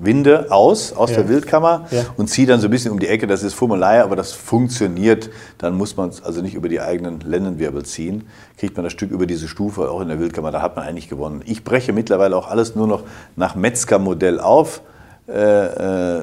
Winde 0.03 0.47
aus, 0.51 0.93
aus 0.93 1.11
Ja. 1.11 1.17
der 1.17 1.29
Wildkammer 1.29 1.85
Ja. 1.91 2.05
und 2.17 2.27
ziehe 2.29 2.47
dann 2.47 2.59
so 2.59 2.67
ein 2.67 2.71
bisschen 2.71 2.91
um 2.91 2.99
die 2.99 3.07
Ecke. 3.07 3.27
Das 3.27 3.43
ist 3.43 3.53
Formular, 3.53 4.03
aber 4.03 4.15
das 4.15 4.31
funktioniert. 4.33 5.29
Dann 5.57 5.75
muss 5.77 5.95
man 5.97 6.09
es 6.09 6.23
also 6.23 6.41
nicht 6.41 6.55
über 6.55 6.69
die 6.69 6.81
eigenen 6.81 7.19
Lendenwirbel 7.21 7.83
ziehen. 7.83 8.27
Kriegt 8.57 8.75
man 8.77 8.83
das 8.83 8.93
Stück 8.93 9.11
über 9.11 9.25
diese 9.25 9.47
Stufe 9.47 9.89
auch 9.91 10.01
in 10.01 10.07
der 10.07 10.19
Wildkammer. 10.19 10.51
Da 10.51 10.61
hat 10.61 10.75
man 10.75 10.85
eigentlich 10.85 11.09
gewonnen. 11.09 11.41
Ich 11.45 11.63
breche 11.63 11.93
mittlerweile 11.93 12.35
auch 12.35 12.49
alles 12.49 12.75
nur 12.75 12.87
noch 12.87 13.03
nach 13.35 13.55
Metzger-Modell 13.55 14.39
auf. 14.39 14.81
Äh, 15.27 16.17
äh, 16.17 16.21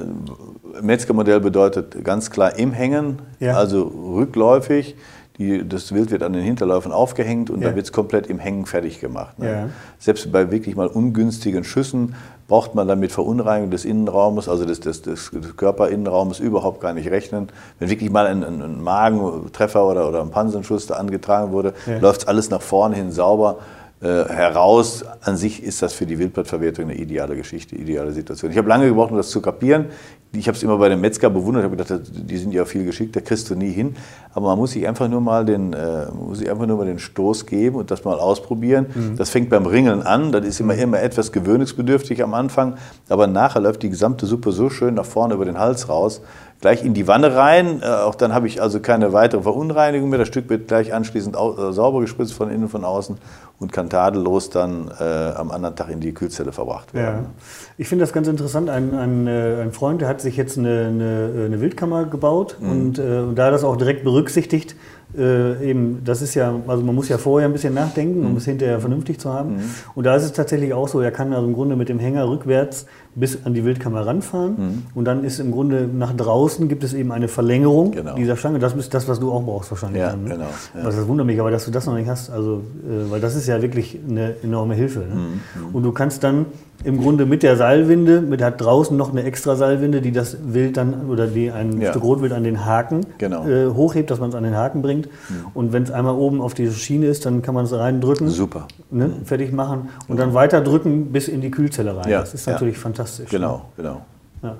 Metzger-Modell 0.82 1.40
bedeutet 1.40 2.04
ganz 2.04 2.30
klar 2.30 2.58
im 2.58 2.72
Hängen, 2.72 3.20
Ja. 3.40 3.56
also 3.56 3.82
rückläufig. 3.82 4.96
Die, 5.38 5.66
das 5.66 5.94
Wild 5.94 6.10
wird 6.10 6.24
an 6.24 6.32
den 6.32 6.42
Hinterläufen 6.42 6.90
aufgehängt 6.90 7.48
und 7.48 7.60
Ja. 7.60 7.68
dann 7.68 7.76
wird 7.76 7.86
es 7.86 7.92
komplett 7.92 8.26
im 8.26 8.40
Hängen 8.40 8.66
fertig 8.66 9.00
gemacht. 9.00 9.38
Ne? 9.38 9.50
Ja. 9.50 9.68
Selbst 10.00 10.30
bei 10.32 10.50
wirklich 10.50 10.74
mal 10.74 10.88
ungünstigen 10.88 11.62
Schüssen 11.62 12.16
braucht 12.48 12.74
man 12.74 12.88
damit 12.88 13.12
Verunreinigung 13.12 13.70
des 13.70 13.84
Innenraumes, 13.84 14.48
also 14.48 14.64
des, 14.64 14.80
des, 14.80 15.02
des, 15.02 15.30
Körperinnenraumes 15.56 16.40
überhaupt 16.40 16.80
gar 16.80 16.92
nicht 16.92 17.08
rechnen. 17.10 17.48
Wenn 17.78 17.88
wirklich 17.88 18.10
mal 18.10 18.26
ein, 18.26 18.42
ein, 18.42 18.60
ein 18.62 18.82
Magentreffer 18.82 19.86
oder, 19.86 20.08
oder 20.08 20.22
ein 20.22 20.30
Pansenschuss 20.30 20.86
da 20.86 20.94
angetragen 20.94 21.52
wurde, 21.52 21.72
Ja. 21.86 21.98
läuft 21.98 22.26
alles 22.26 22.50
nach 22.50 22.62
vorne 22.62 22.96
hin 22.96 23.12
sauber 23.12 23.58
heraus. 24.00 25.04
An 25.22 25.36
sich 25.36 25.62
ist 25.62 25.82
das 25.82 25.92
für 25.92 26.06
die 26.06 26.18
Wildblattverwertung 26.18 26.84
eine 26.84 26.94
ideale 26.94 27.34
Geschichte, 27.36 27.74
ideale 27.74 28.12
Situation. 28.12 28.50
Ich 28.50 28.58
habe 28.58 28.68
lange 28.68 28.86
gebraucht, 28.86 29.10
um 29.10 29.16
das 29.16 29.30
zu 29.30 29.40
kapieren. 29.40 29.86
Ich 30.32 30.46
habe 30.46 30.56
es 30.56 30.62
immer 30.62 30.76
bei 30.76 30.90
dem 30.90 31.00
Metzger 31.00 31.30
bewundert, 31.30 31.64
habe 31.64 31.74
gedacht, 31.74 32.02
die 32.12 32.36
sind 32.36 32.52
ja 32.52 32.66
viel 32.66 32.84
geschickter, 32.84 33.22
kriegst 33.22 33.48
du 33.48 33.54
nie 33.54 33.70
hin. 33.70 33.96
Aber 34.34 34.48
man 34.48 34.58
muss 34.58 34.72
sich 34.72 34.86
einfach 34.86 35.08
nur 35.08 35.22
mal 35.22 35.44
den, 35.46 35.72
äh, 35.72 36.06
muss 36.12 36.38
sich 36.38 36.50
einfach 36.50 36.66
nur 36.66 36.76
mal 36.76 36.86
den 36.86 36.98
Stoß 36.98 37.46
geben 37.46 37.76
und 37.76 37.90
das 37.90 38.04
mal 38.04 38.18
ausprobieren. 38.18 38.86
Das 39.16 39.30
fängt 39.30 39.48
beim 39.48 39.64
Ringeln 39.64 40.02
an, 40.02 40.30
das 40.30 40.44
ist 40.44 40.60
immer, 40.60 40.74
immer 40.74 41.00
etwas 41.00 41.32
gewöhnungsbedürftig 41.32 42.22
am 42.22 42.34
Anfang, 42.34 42.76
aber 43.08 43.26
nachher 43.26 43.60
läuft 43.60 43.82
die 43.82 43.90
gesamte 43.90 44.26
Suppe 44.26 44.52
so 44.52 44.68
schön 44.68 44.94
nach 44.94 45.06
vorne 45.06 45.34
über 45.34 45.46
den 45.46 45.58
Hals 45.58 45.88
raus, 45.88 46.20
gleich 46.60 46.84
in 46.84 46.94
die 46.94 47.06
Wanne 47.06 47.34
rein. 47.34 47.80
Äh, 47.82 47.86
auch 47.86 48.14
dann 48.14 48.34
habe 48.34 48.46
ich 48.46 48.60
also 48.60 48.80
keine 48.80 49.12
weitere 49.12 49.42
Verunreinigung 49.42 50.08
mehr. 50.08 50.18
Das 50.18 50.28
Stück 50.28 50.48
wird 50.48 50.68
gleich 50.68 50.92
anschließend 50.92 51.36
au 51.36 51.68
äh, 51.68 51.72
sauber 51.72 52.00
gespritzt 52.00 52.34
von 52.34 52.50
innen 52.50 52.64
und 52.64 52.68
von 52.68 52.84
außen 52.84 53.16
und 53.60 53.72
kann 53.72 53.90
tadellos 53.90 54.50
dann 54.50 54.90
äh, 55.00 55.02
am 55.34 55.50
anderen 55.50 55.74
Tag 55.76 55.90
in 55.90 56.00
die 56.00 56.12
Kühlzelle 56.14 56.52
verbracht 56.52 56.94
werden. 56.94 57.24
Ja. 57.24 57.30
Ich 57.76 57.88
finde 57.88 58.04
das 58.04 58.12
ganz 58.12 58.28
interessant. 58.28 58.70
Ein, 58.70 58.94
ein, 58.94 59.26
äh, 59.26 59.62
ein 59.62 59.72
Freund, 59.72 60.00
der 60.00 60.08
hat 60.08 60.20
sich 60.20 60.36
jetzt 60.36 60.58
eine, 60.58 60.86
eine, 60.88 61.44
eine 61.46 61.60
Wildkammer 61.60 62.04
gebaut 62.04 62.56
Mhm. 62.60 62.70
und, 62.70 62.98
äh, 62.98 63.02
und 63.20 63.36
da 63.36 63.50
das 63.50 63.64
auch 63.64 63.76
direkt 63.76 64.04
berücksichtigt, 64.04 64.76
äh, 65.16 65.70
eben, 65.70 66.02
das 66.04 66.20
ist 66.22 66.34
ja, 66.34 66.54
also 66.66 66.84
man 66.84 66.94
muss 66.94 67.08
ja 67.08 67.18
vorher 67.18 67.48
ein 67.48 67.52
bisschen 67.52 67.74
nachdenken, 67.74 68.20
Mhm. 68.20 68.26
um 68.26 68.36
es 68.36 68.44
hinterher 68.44 68.78
vernünftig 68.78 69.18
zu 69.18 69.32
haben. 69.32 69.60
Und 69.94 70.04
da 70.04 70.14
ist 70.14 70.24
es 70.24 70.32
tatsächlich 70.34 70.72
auch 70.74 70.86
so, 70.86 71.00
er 71.00 71.10
kann 71.10 71.32
also 71.32 71.46
im 71.46 71.54
Grunde 71.54 71.76
mit 71.76 71.88
dem 71.88 71.98
Hänger 71.98 72.28
rückwärts 72.28 72.86
bis 73.18 73.44
an 73.44 73.54
die 73.54 73.64
Wildkammer 73.64 74.06
ranfahren 74.06 74.52
Mhm. 74.56 74.82
und 74.94 75.04
dann 75.04 75.24
ist 75.24 75.38
im 75.40 75.50
Grunde 75.50 75.88
nach 75.92 76.12
draußen 76.16 76.68
gibt 76.68 76.84
es 76.84 76.94
eben 76.94 77.10
eine 77.12 77.28
Verlängerung 77.28 77.92
Genau. 77.92 78.14
dieser 78.14 78.36
Stange. 78.36 78.58
Das 78.58 78.74
ist 78.74 78.94
das, 78.94 79.08
was 79.08 79.18
du 79.20 79.32
auch 79.32 79.42
brauchst 79.42 79.70
wahrscheinlich. 79.70 80.00
Ja, 80.00 80.10
dann, 80.10 80.24
ne? 80.24 80.30
genau, 80.30 80.44
ja. 80.44 80.84
Was 80.84 80.96
das 80.96 81.06
wundert 81.08 81.26
mich, 81.26 81.40
aber 81.40 81.50
dass 81.50 81.64
du 81.64 81.70
das 81.70 81.86
noch 81.86 81.94
nicht 81.94 82.08
hast, 82.08 82.30
also, 82.30 82.62
äh, 82.88 83.10
weil 83.10 83.20
das 83.20 83.34
ist 83.34 83.46
ja 83.48 83.60
wirklich 83.60 83.98
eine 84.08 84.34
enorme 84.42 84.74
Hilfe. 84.74 85.00
Ne? 85.00 85.14
Mhm, 85.14 85.74
Und 85.74 85.82
du 85.82 85.92
kannst 85.92 86.22
dann 86.24 86.46
im 86.88 87.00
Grunde 87.02 87.26
mit 87.26 87.42
der 87.42 87.56
Seilwinde, 87.58 88.22
mit 88.22 88.40
hat 88.42 88.60
draußen 88.62 88.96
noch 88.96 89.10
eine 89.12 89.22
extra 89.22 89.56
Seilwinde, 89.56 90.00
die 90.00 90.10
das 90.10 90.38
Wild 90.42 90.78
dann 90.78 91.10
oder 91.10 91.26
die 91.26 91.50
ein 91.50 91.80
Ja. 91.82 91.90
Stück 91.90 92.02
Rotwild 92.02 92.32
an 92.32 92.44
den 92.44 92.64
Haken 92.64 93.02
Genau. 93.18 93.46
äh, 93.46 93.66
hochhebt, 93.68 94.10
dass 94.10 94.18
man 94.20 94.30
es 94.30 94.34
an 94.34 94.42
den 94.42 94.56
Haken 94.56 94.80
bringt. 94.80 95.08
Und 95.52 95.74
wenn 95.74 95.82
es 95.82 95.90
einmal 95.90 96.14
oben 96.14 96.40
auf 96.40 96.54
die 96.54 96.70
Schiene 96.70 97.06
ist, 97.06 97.26
dann 97.26 97.42
kann 97.42 97.54
man 97.54 97.66
es 97.66 97.72
reindrücken, 97.74 98.28
Super. 98.28 98.66
ne, 98.90 99.10
fertig 99.24 99.52
machen 99.52 99.90
und 100.08 100.18
dann 100.18 100.32
weiter 100.32 100.62
drücken 100.62 101.12
bis 101.12 101.28
in 101.28 101.42
die 101.42 101.50
Kühlzelle 101.50 101.94
rein. 101.94 102.08
Ja, 102.08 102.20
das 102.20 102.32
ist 102.32 102.46
natürlich 102.46 102.78
fantastisch. 102.78 103.28
Genau, 103.28 103.66
genau. 103.76 104.00
Ja. 104.42 104.56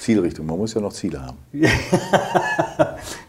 Zielrichtung, 0.00 0.46
man 0.46 0.56
muss 0.56 0.72
ja 0.72 0.80
noch 0.80 0.92
Ziele 0.92 1.20
haben. 1.20 1.36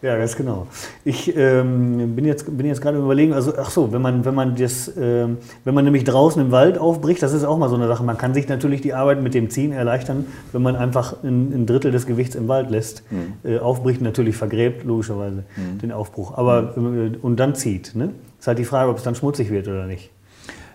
ja, 0.02 0.16
ganz 0.16 0.34
genau. 0.34 0.66
Ich 1.04 1.36
ähm, 1.36 2.16
bin 2.16 2.24
jetzt, 2.24 2.56
bin 2.56 2.66
jetzt 2.66 2.80
gerade 2.80 2.98
überlegen, 2.98 3.34
also 3.34 3.52
ach 3.56 3.70
so, 3.70 3.92
wenn 3.92 4.00
man, 4.00 4.24
wenn 4.24 4.34
man 4.34 4.56
das, 4.56 4.88
äh, 4.88 5.26
wenn 5.64 5.74
man 5.74 5.84
nämlich 5.84 6.04
draußen 6.04 6.40
im 6.40 6.50
Wald 6.50 6.78
aufbricht, 6.78 7.22
das 7.22 7.34
ist 7.34 7.44
auch 7.44 7.58
mal 7.58 7.68
so 7.68 7.76
eine 7.76 7.88
Sache. 7.88 8.02
Man 8.04 8.16
kann 8.16 8.32
sich 8.32 8.48
natürlich 8.48 8.80
die 8.80 8.94
Arbeit 8.94 9.22
mit 9.22 9.34
dem 9.34 9.50
Ziehen 9.50 9.72
erleichtern, 9.72 10.24
wenn 10.52 10.62
man 10.62 10.74
einfach 10.74 11.22
ein, 11.22 11.52
ein 11.52 11.66
Drittel 11.66 11.92
des 11.92 12.06
Gewichts 12.06 12.34
im 12.34 12.48
Wald 12.48 12.70
lässt. 12.70 13.02
Mhm. 13.10 13.34
Äh, 13.44 13.58
aufbricht 13.58 14.00
natürlich 14.00 14.36
vergräbt, 14.36 14.84
logischerweise, 14.84 15.44
mhm. 15.56 15.78
den 15.78 15.92
Aufbruch. 15.92 16.38
Aber 16.38 16.72
mhm. 16.74 17.14
äh, 17.14 17.16
und 17.18 17.38
dann 17.38 17.54
zieht. 17.54 17.94
Ne? 17.94 18.10
Ist 18.40 18.46
halt 18.46 18.58
die 18.58 18.64
Frage, 18.64 18.90
ob 18.90 18.96
es 18.96 19.02
dann 19.02 19.14
schmutzig 19.14 19.50
wird 19.50 19.68
oder 19.68 19.86
nicht. 19.86 20.10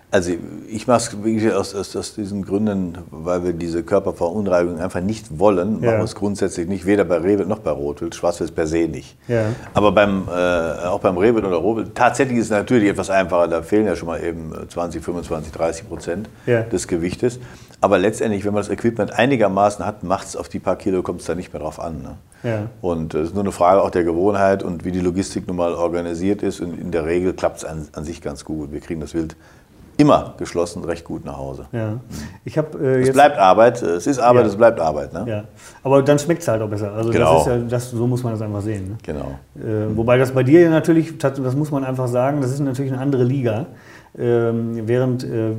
Also 0.09 0.31
ich 0.69 0.87
mache 0.87 1.17
es 1.27 1.53
aus, 1.53 1.75
aus, 1.75 1.95
aus, 1.97 2.15
diesen 2.15 2.45
Gründen, 2.45 2.97
weil 3.11 3.43
wir 3.43 3.51
diese 3.51 3.83
Körperverunreinigung 3.83 4.79
einfach 4.79 5.01
nicht 5.01 5.37
wollen, 5.37 5.83
ja. 5.83 5.87
machen 5.87 5.97
wir 5.97 6.03
es 6.05 6.15
grundsätzlich 6.15 6.65
nicht, 6.65 6.85
weder 6.85 7.03
bei 7.03 7.17
Rehwild 7.17 7.49
noch 7.49 7.59
bei 7.59 7.71
Rotwild, 7.71 8.15
Schwarzwild 8.15 8.55
per 8.55 8.67
se 8.67 8.87
nicht. 8.87 9.17
Ja. 9.27 9.47
Aber 9.73 9.91
beim, 9.91 10.29
äh, 10.29 10.87
auch 10.87 11.01
beim 11.01 11.17
Rehwild 11.17 11.43
oder 11.43 11.57
Rotwild, 11.57 11.93
tatsächlich 11.93 12.37
ist 12.37 12.45
es 12.45 12.51
natürlich 12.51 12.89
etwas 12.89 13.09
einfacher, 13.09 13.49
da 13.49 13.61
fehlen 13.61 13.85
ja 13.85 13.97
schon 13.97 14.07
mal 14.07 14.23
eben 14.23 14.53
20, 14.69 15.03
25, 15.03 15.51
30 15.51 15.89
Prozent 15.89 16.29
ja. 16.45 16.61
des 16.61 16.87
Gewichtes. 16.87 17.41
Aber 17.81 17.99
letztendlich, 17.99 18.45
wenn 18.45 18.53
man 18.53 18.61
das 18.61 18.69
Equipment 18.69 19.11
einigermaßen 19.11 19.85
hat, 19.85 20.03
macht 20.03 20.27
es 20.27 20.35
auf 20.37 20.47
die 20.47 20.59
paar 20.59 20.77
Kilo, 20.77 21.03
kommt 21.03 21.19
es 21.19 21.27
da 21.27 21.35
nicht 21.35 21.51
mehr 21.51 21.61
drauf 21.61 21.79
an. 21.79 22.01
Ne? 22.01 22.17
Ja. 22.43 22.69
Und 22.81 23.13
es 23.13 23.29
ist 23.29 23.33
nur 23.33 23.43
eine 23.43 23.51
Frage 23.51 23.83
auch 23.83 23.91
der 23.91 24.03
Gewohnheit 24.03 24.63
und 24.63 24.85
wie 24.85 24.91
die 24.91 24.99
Logistik 25.01 25.47
nun 25.47 25.57
mal 25.57 25.73
organisiert 25.73 26.41
ist. 26.41 26.59
Und 26.59 26.79
in 26.79 26.91
der 26.91 27.05
Regel 27.05 27.33
klappt 27.33 27.57
es 27.57 27.65
an, 27.65 27.87
an 27.93 28.03
sich 28.03 28.21
ganz 28.21 28.45
gut. 28.45 28.71
Wir 28.71 28.79
kriegen 28.79 29.01
das 29.01 29.13
Wild 29.13 29.35
immer 29.97 30.35
geschlossen 30.37 30.83
recht 30.83 31.03
gut 31.03 31.25
nach 31.25 31.37
Hause. 31.37 31.65
Ja. 31.71 31.99
Ich 32.45 32.57
hab, 32.57 32.75
äh, 32.75 33.01
es 33.01 33.11
bleibt 33.11 33.37
Arbeit, 33.37 33.81
es 33.81 34.05
ist 34.05 34.19
Arbeit, 34.19 34.43
ja. 34.43 34.49
es 34.49 34.55
bleibt 34.55 34.79
Arbeit. 34.79 35.11
Ne? 35.11 35.25
Ja. 35.27 35.43
Aber 35.83 36.03
dann 36.03 36.19
schmeckt 36.19 36.43
es 36.43 36.47
halt 36.47 36.61
auch 36.61 36.69
besser. 36.69 36.93
Also 36.93 37.09
genau. 37.09 37.33
das 37.33 37.41
ist 37.41 37.47
ja, 37.47 37.57
das, 37.67 37.91
so 37.91 38.07
muss 38.07 38.23
man 38.23 38.33
das 38.33 38.41
einfach 38.41 38.61
sehen. 38.61 38.89
Ne? 38.89 38.97
Genau. 39.03 39.39
Äh, 39.55 39.95
wobei 39.95 40.17
das 40.17 40.31
bei 40.31 40.43
dir 40.43 40.61
ja 40.61 40.69
natürlich, 40.69 41.17
das 41.17 41.55
muss 41.55 41.71
man 41.71 41.83
einfach 41.83 42.07
sagen, 42.07 42.41
das 42.41 42.51
ist 42.51 42.59
natürlich 42.59 42.91
eine 42.91 43.01
andere 43.01 43.23
Liga. 43.23 43.65
Ähm, 44.17 44.87
während 44.87 45.23
äh, 45.23 45.51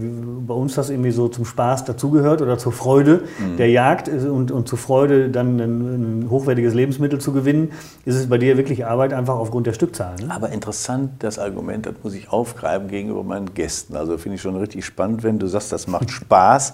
bei 0.46 0.54
uns 0.54 0.74
das 0.74 0.90
irgendwie 0.90 1.12
so 1.12 1.28
zum 1.28 1.44
Spaß 1.44 1.84
dazugehört 1.84 2.42
oder 2.42 2.58
zur 2.58 2.72
Freude 2.72 3.22
mhm. 3.38 3.56
der 3.56 3.70
Jagd 3.70 4.08
und, 4.08 4.50
und 4.50 4.66
zur 4.66 4.78
Freude 4.78 5.28
dann 5.28 5.60
ein, 5.60 6.22
ein, 6.22 6.30
hochwertiges 6.30 6.74
Lebensmittel 6.74 7.20
zu 7.20 7.32
gewinnen, 7.32 7.70
ist 8.04 8.16
es 8.16 8.28
bei 8.28 8.38
dir 8.38 8.56
wirklich 8.56 8.84
Arbeit 8.84 9.12
einfach 9.12 9.36
aufgrund 9.36 9.68
der 9.68 9.74
Stückzahl. 9.74 10.16
Ne? 10.16 10.34
Aber 10.34 10.50
interessant, 10.50 11.12
das 11.20 11.38
Argument, 11.38 11.86
das 11.86 11.94
muss 12.02 12.14
ich 12.14 12.30
aufgreifen 12.32 12.88
gegenüber 12.88 13.22
meinen 13.22 13.54
Gästen. 13.54 13.96
Also 13.96 14.18
finde 14.18 14.36
ich 14.36 14.42
schon 14.42 14.56
richtig 14.56 14.84
spannend, 14.84 15.22
wenn 15.22 15.38
du 15.38 15.46
sagst, 15.46 15.70
das 15.72 15.86
macht 15.86 16.10
Spaß. 16.10 16.72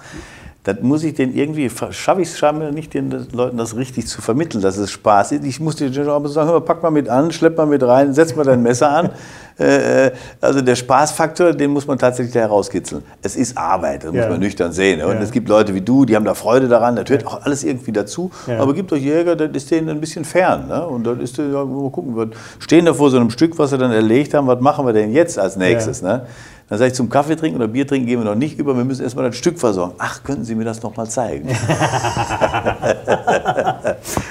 Das 0.64 0.80
muss 0.80 1.04
ich 1.04 1.12
den 1.12 1.36
irgendwie, 1.36 1.68
schaffe 1.68 2.22
ich 2.22 2.28
es 2.28 2.38
scheinbar 2.38 2.72
nicht, 2.72 2.94
den 2.94 3.10
Leuten 3.32 3.58
das 3.58 3.76
richtig 3.76 4.06
zu 4.06 4.22
vermitteln, 4.22 4.62
dass 4.62 4.78
es 4.78 4.90
Spaß 4.90 5.32
ist. 5.32 5.44
Ich 5.44 5.60
muss 5.60 5.76
dir 5.76 5.92
schon 5.92 6.26
sagen, 6.28 6.64
pack 6.64 6.82
mal 6.82 6.90
mit 6.90 7.10
an, 7.10 7.32
schlepp 7.32 7.58
mal 7.58 7.66
mit 7.66 7.82
rein, 7.82 8.14
setz 8.14 8.34
mal 8.34 8.44
dein 8.44 8.62
Messer 8.62 8.88
an. 8.88 9.10
Äh, 9.58 10.06
äh, 10.06 10.12
also 10.40 10.60
der 10.60 10.74
Spaßfaktor, 10.74 11.52
den 11.52 11.70
muss 11.70 11.86
man 11.86 11.98
tatsächlich 11.98 12.34
herauskitzeln. 12.34 13.02
Es 13.22 13.36
ist 13.36 13.56
Arbeit, 13.56 14.04
das 14.04 14.12
ja. 14.12 14.22
muss 14.22 14.30
man 14.30 14.40
nüchtern 14.40 14.72
sehen. 14.72 15.02
Und 15.02 15.14
ja. 15.14 15.22
es 15.22 15.30
gibt 15.30 15.48
Leute 15.48 15.74
wie 15.74 15.80
du, 15.80 16.04
die 16.04 16.16
haben 16.16 16.24
da 16.24 16.34
Freude 16.34 16.68
daran, 16.68 16.96
das 16.96 17.04
gehört 17.04 17.26
auch 17.26 17.42
alles 17.42 17.62
irgendwie 17.62 17.92
dazu. 17.92 18.30
Ja. 18.46 18.58
Aber 18.60 18.74
gibt 18.74 18.92
euch 18.92 19.02
Jäger, 19.02 19.36
das 19.36 19.50
ist 19.52 19.70
denen 19.70 19.88
ein 19.88 20.00
bisschen 20.00 20.24
fern. 20.24 20.66
Ne? 20.68 20.84
Und 20.86 21.04
dann 21.04 21.20
ist, 21.20 21.38
ja, 21.38 21.64
mal 21.64 21.90
gucken, 21.90 22.16
wir 22.16 22.30
stehen 22.58 22.84
da 22.84 22.94
vor 22.94 23.10
so 23.10 23.16
einem 23.16 23.30
Stück, 23.30 23.56
was 23.58 23.70
sie 23.70 23.78
dann 23.78 23.92
erlegt 23.92 24.34
haben, 24.34 24.46
was 24.46 24.60
machen 24.60 24.86
wir 24.86 24.92
denn 24.92 25.12
jetzt 25.12 25.38
als 25.38 25.56
nächstes? 25.56 26.02
Ne? 26.02 26.26
Dann 26.68 26.78
sage 26.78 26.88
ich, 26.88 26.94
zum 26.94 27.10
Kaffee 27.10 27.36
trinken 27.36 27.56
oder 27.58 27.68
Bier 27.68 27.86
trinken 27.86 28.06
gehen 28.06 28.20
wir 28.20 28.24
noch 28.24 28.34
nicht 28.34 28.58
über, 28.58 28.74
wir 28.74 28.84
müssen 28.84 29.02
erstmal 29.02 29.26
das 29.26 29.36
Stück 29.36 29.58
versorgen. 29.58 29.94
Ach, 29.98 30.22
könnten 30.24 30.44
Sie 30.44 30.54
mir 30.54 30.64
das 30.64 30.82
noch 30.82 30.96
mal 30.96 31.06
zeigen? 31.06 31.48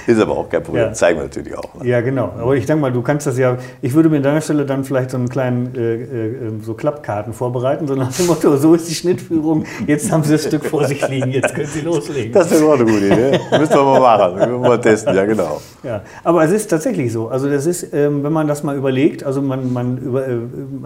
ist 0.07 0.19
aber 0.19 0.37
auch 0.37 0.49
kein 0.49 0.63
Problem, 0.63 0.85
ja. 0.85 0.93
zeigen 0.93 1.19
wir 1.19 1.25
natürlich 1.25 1.55
auch. 1.55 1.75
Ne? 1.75 1.87
Ja, 1.87 2.01
genau. 2.01 2.33
Aber 2.39 2.55
ich 2.55 2.65
denke 2.65 2.81
mal, 2.81 2.91
du 2.91 3.03
kannst 3.03 3.27
das 3.27 3.37
ja, 3.37 3.57
ich 3.81 3.93
würde 3.93 4.09
mir 4.09 4.17
an 4.17 4.23
deiner 4.23 4.41
Stelle 4.41 4.65
dann 4.65 4.83
vielleicht 4.83 5.11
so 5.11 5.17
einen 5.17 5.29
kleinen, 5.29 5.75
äh, 5.75 5.93
äh, 5.93 6.51
so 6.63 6.73
Klappkarten 6.73 7.33
vorbereiten, 7.33 7.87
so 7.87 7.93
nach 7.93 8.11
dem 8.11 8.25
Motto, 8.25 8.57
so 8.57 8.73
ist 8.73 8.89
die 8.89 8.95
Schnittführung, 8.95 9.65
jetzt 9.85 10.11
haben 10.11 10.23
Sie 10.23 10.31
das 10.31 10.45
Stück 10.45 10.65
vor 10.65 10.87
sich 10.87 11.07
liegen, 11.07 11.29
jetzt 11.31 11.53
können 11.53 11.67
Sie 11.67 11.81
loslegen. 11.81 12.31
Das 12.31 12.49
wäre 12.49 12.65
auch 12.65 12.73
eine 12.73 12.85
gute 12.85 13.07
Idee. 13.07 13.39
Müssen 13.59 13.73
wir 13.73 13.83
mal 13.83 13.99
machen, 13.99 14.39
wir 14.39 14.47
mal 14.57 14.81
testen, 14.81 15.15
ja 15.15 15.25
genau. 15.25 15.61
Ja, 15.83 16.01
aber 16.23 16.43
es 16.43 16.51
ist 16.51 16.67
tatsächlich 16.67 17.11
so. 17.11 17.27
Also 17.27 17.47
das 17.49 17.67
ist, 17.67 17.93
ähm, 17.93 18.23
wenn 18.23 18.33
man 18.33 18.47
das 18.47 18.63
mal 18.63 18.75
überlegt, 18.75 19.23
also 19.23 19.41
man, 19.41 19.71
man 19.71 19.97
über, 19.99 20.27
äh, 20.27 20.39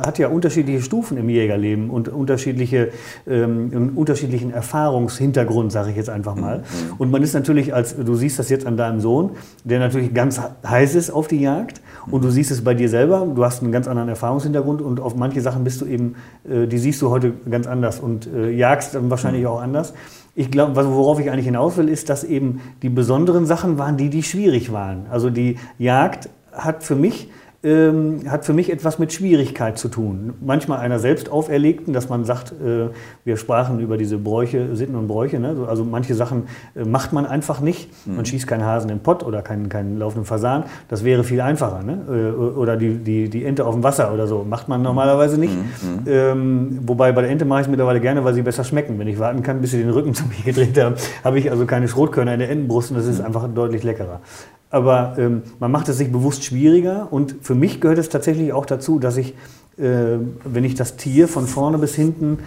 hat 0.05 0.17
ja 0.19 0.27
unterschiedliche 0.27 0.81
Stufen 0.81 1.17
im 1.17 1.29
Jägerleben 1.37 1.89
und 1.89 2.09
unterschiedliche, 2.09 2.89
ähm, 3.27 3.93
unterschiedlichen 3.95 4.51
Erfahrungshintergrund, 4.51 5.71
sage 5.71 5.91
ich 5.91 5.97
jetzt 5.97 6.09
einfach 6.09 6.35
mal. 6.35 6.59
Mhm. 6.59 6.63
Und 6.97 7.11
man 7.11 7.23
ist 7.23 7.33
natürlich 7.33 7.73
als, 7.73 7.95
du 7.95 8.15
siehst 8.15 8.39
das 8.39 8.49
jetzt 8.49 8.65
an 8.65 8.77
deinem 8.77 8.99
Sohn, 8.99 9.31
der 9.63 9.79
natürlich 9.79 10.13
ganz 10.13 10.41
heiß 10.67 10.95
ist 10.95 11.11
auf 11.11 11.27
die 11.27 11.41
Jagd 11.41 11.81
und 12.09 12.23
du 12.23 12.29
siehst 12.29 12.51
es 12.51 12.63
bei 12.63 12.73
dir 12.73 12.89
selber, 12.89 13.27
du 13.33 13.43
hast 13.43 13.61
einen 13.61 13.71
ganz 13.71 13.87
anderen 13.87 14.09
Erfahrungshintergrund 14.09 14.81
und 14.81 14.99
auf 14.99 15.15
manche 15.15 15.41
Sachen 15.41 15.63
bist 15.63 15.81
du 15.81 15.85
eben, 15.85 16.15
äh, 16.49 16.67
die 16.67 16.77
siehst 16.77 17.01
du 17.01 17.09
heute 17.09 17.33
ganz 17.49 17.67
anders 17.67 17.99
und 17.99 18.27
äh, 18.27 18.49
jagst 18.49 18.95
dann 18.95 19.09
wahrscheinlich 19.09 19.43
mhm. 19.43 19.49
auch 19.49 19.61
anders. 19.61 19.93
Ich 20.35 20.51
glaube, 20.51 20.75
worauf 20.75 21.19
ich 21.19 21.31
eigentlich 21.31 21.45
hinaus 21.45 21.77
will, 21.77 21.89
ist, 21.89 22.09
dass 22.09 22.23
eben 22.23 22.61
die 22.83 22.89
besonderen 22.89 23.45
Sachen 23.45 23.77
waren 23.77 23.97
die, 23.97 24.09
die 24.09 24.21
schwierig 24.21 24.71
waren. 24.71 25.07
Also 25.09 25.31
die 25.31 25.57
Jagd 25.79 26.29
hat 26.51 26.83
für 26.83 26.95
mich 26.95 27.29
ähm, 27.63 28.21
hat 28.29 28.45
für 28.45 28.53
mich 28.53 28.71
etwas 28.71 28.99
mit 28.99 29.11
Schwierigkeit 29.11 29.79
zu 29.79 29.87
tun. 29.87 30.35
Manchmal 30.41 30.79
einer 30.79 30.99
selbst 30.99 31.29
auferlegten, 31.29 31.91
dass 31.91 32.07
man 32.07 32.23
sagt, 32.23 32.51
äh, 32.51 32.89
wir 33.25 33.37
sprachen 33.37 33.79
über 33.79 33.97
diese 33.97 34.17
Bräuche, 34.17 34.75
Sitten 34.75 34.95
und 34.95 35.07
Bräuche. 35.07 35.39
Ne? 35.39 35.55
Also 35.67 35.83
manche 35.83 36.13
Sachen 36.13 36.43
äh, 36.75 36.85
macht 36.85 37.13
man 37.13 37.25
einfach 37.25 37.59
nicht. 37.59 37.89
Man 38.05 38.17
mhm. 38.17 38.25
schießt 38.25 38.47
keinen 38.47 38.63
Hasen 38.63 38.91
im 38.91 38.99
Pott 38.99 39.23
oder 39.23 39.41
keinen, 39.41 39.69
keinen 39.69 39.97
laufenden 39.97 40.25
Fasan. 40.25 40.65
Das 40.87 41.03
wäre 41.03 41.23
viel 41.23 41.41
einfacher. 41.41 41.81
Ne? 41.81 42.01
Äh, 42.07 42.57
oder 42.57 42.77
die, 42.77 42.97
die, 42.97 43.27
die 43.27 43.43
Ente 43.43 43.65
auf 43.65 43.73
dem 43.73 43.83
Wasser 43.83 44.13
oder 44.13 44.27
so. 44.27 44.45
Macht 44.47 44.67
man 44.67 44.83
normalerweise 44.83 45.39
nicht. 45.39 45.55
Mhm. 45.55 45.89
mhm. 45.89 46.07
Ähm, 46.07 46.79
wobei 46.83 47.11
bei 47.11 47.21
der 47.21 47.31
Ente 47.31 47.45
mache 47.45 47.61
ich 47.61 47.67
es 47.67 47.71
mittlerweile 47.71 47.99
gerne, 47.99 48.23
weil 48.23 48.35
sie 48.35 48.43
besser 48.43 48.63
schmecken. 48.63 48.99
Wenn 48.99 49.07
ich 49.07 49.17
warten 49.17 49.41
kann, 49.41 49.61
bis 49.61 49.71
sie 49.71 49.79
den 49.79 49.89
Rücken 49.89 50.13
zu 50.13 50.25
mir 50.25 50.43
gedreht 50.45 50.77
haben, 50.79 50.95
habe 51.23 51.39
ich 51.39 51.49
also 51.49 51.65
keine 51.65 51.87
Schrotkörner 51.87 52.33
in 52.33 52.39
der 52.39 52.51
Entenbrust 52.51 52.91
und 52.91 52.97
das 52.97 53.07
ist 53.07 53.19
mhm. 53.19 53.25
einfach 53.25 53.47
deutlich 53.51 53.83
leckerer. 53.83 54.21
Aber 54.69 55.15
ähm, 55.17 55.43
man 55.59 55.71
macht 55.71 55.87
es 55.89 55.97
sich 55.97 56.11
bewusst 56.11 56.43
schwieriger 56.43 57.07
und 57.11 57.35
für 57.41 57.55
mich 57.55 57.79
gehört 57.79 57.97
es 57.97 58.09
tatsächlich 58.09 58.51
auch 58.51 58.65
dazu, 58.65 58.99
dass 58.99 59.17
ich, 59.17 59.33
äh, 59.77 60.17
wenn 60.43 60.63
ich 60.63 60.75
das 60.75 60.97
Tier 60.97 61.27
von 61.27 61.47
vorne 61.47 61.77
bis 61.77 61.95
hinten 61.95 62.39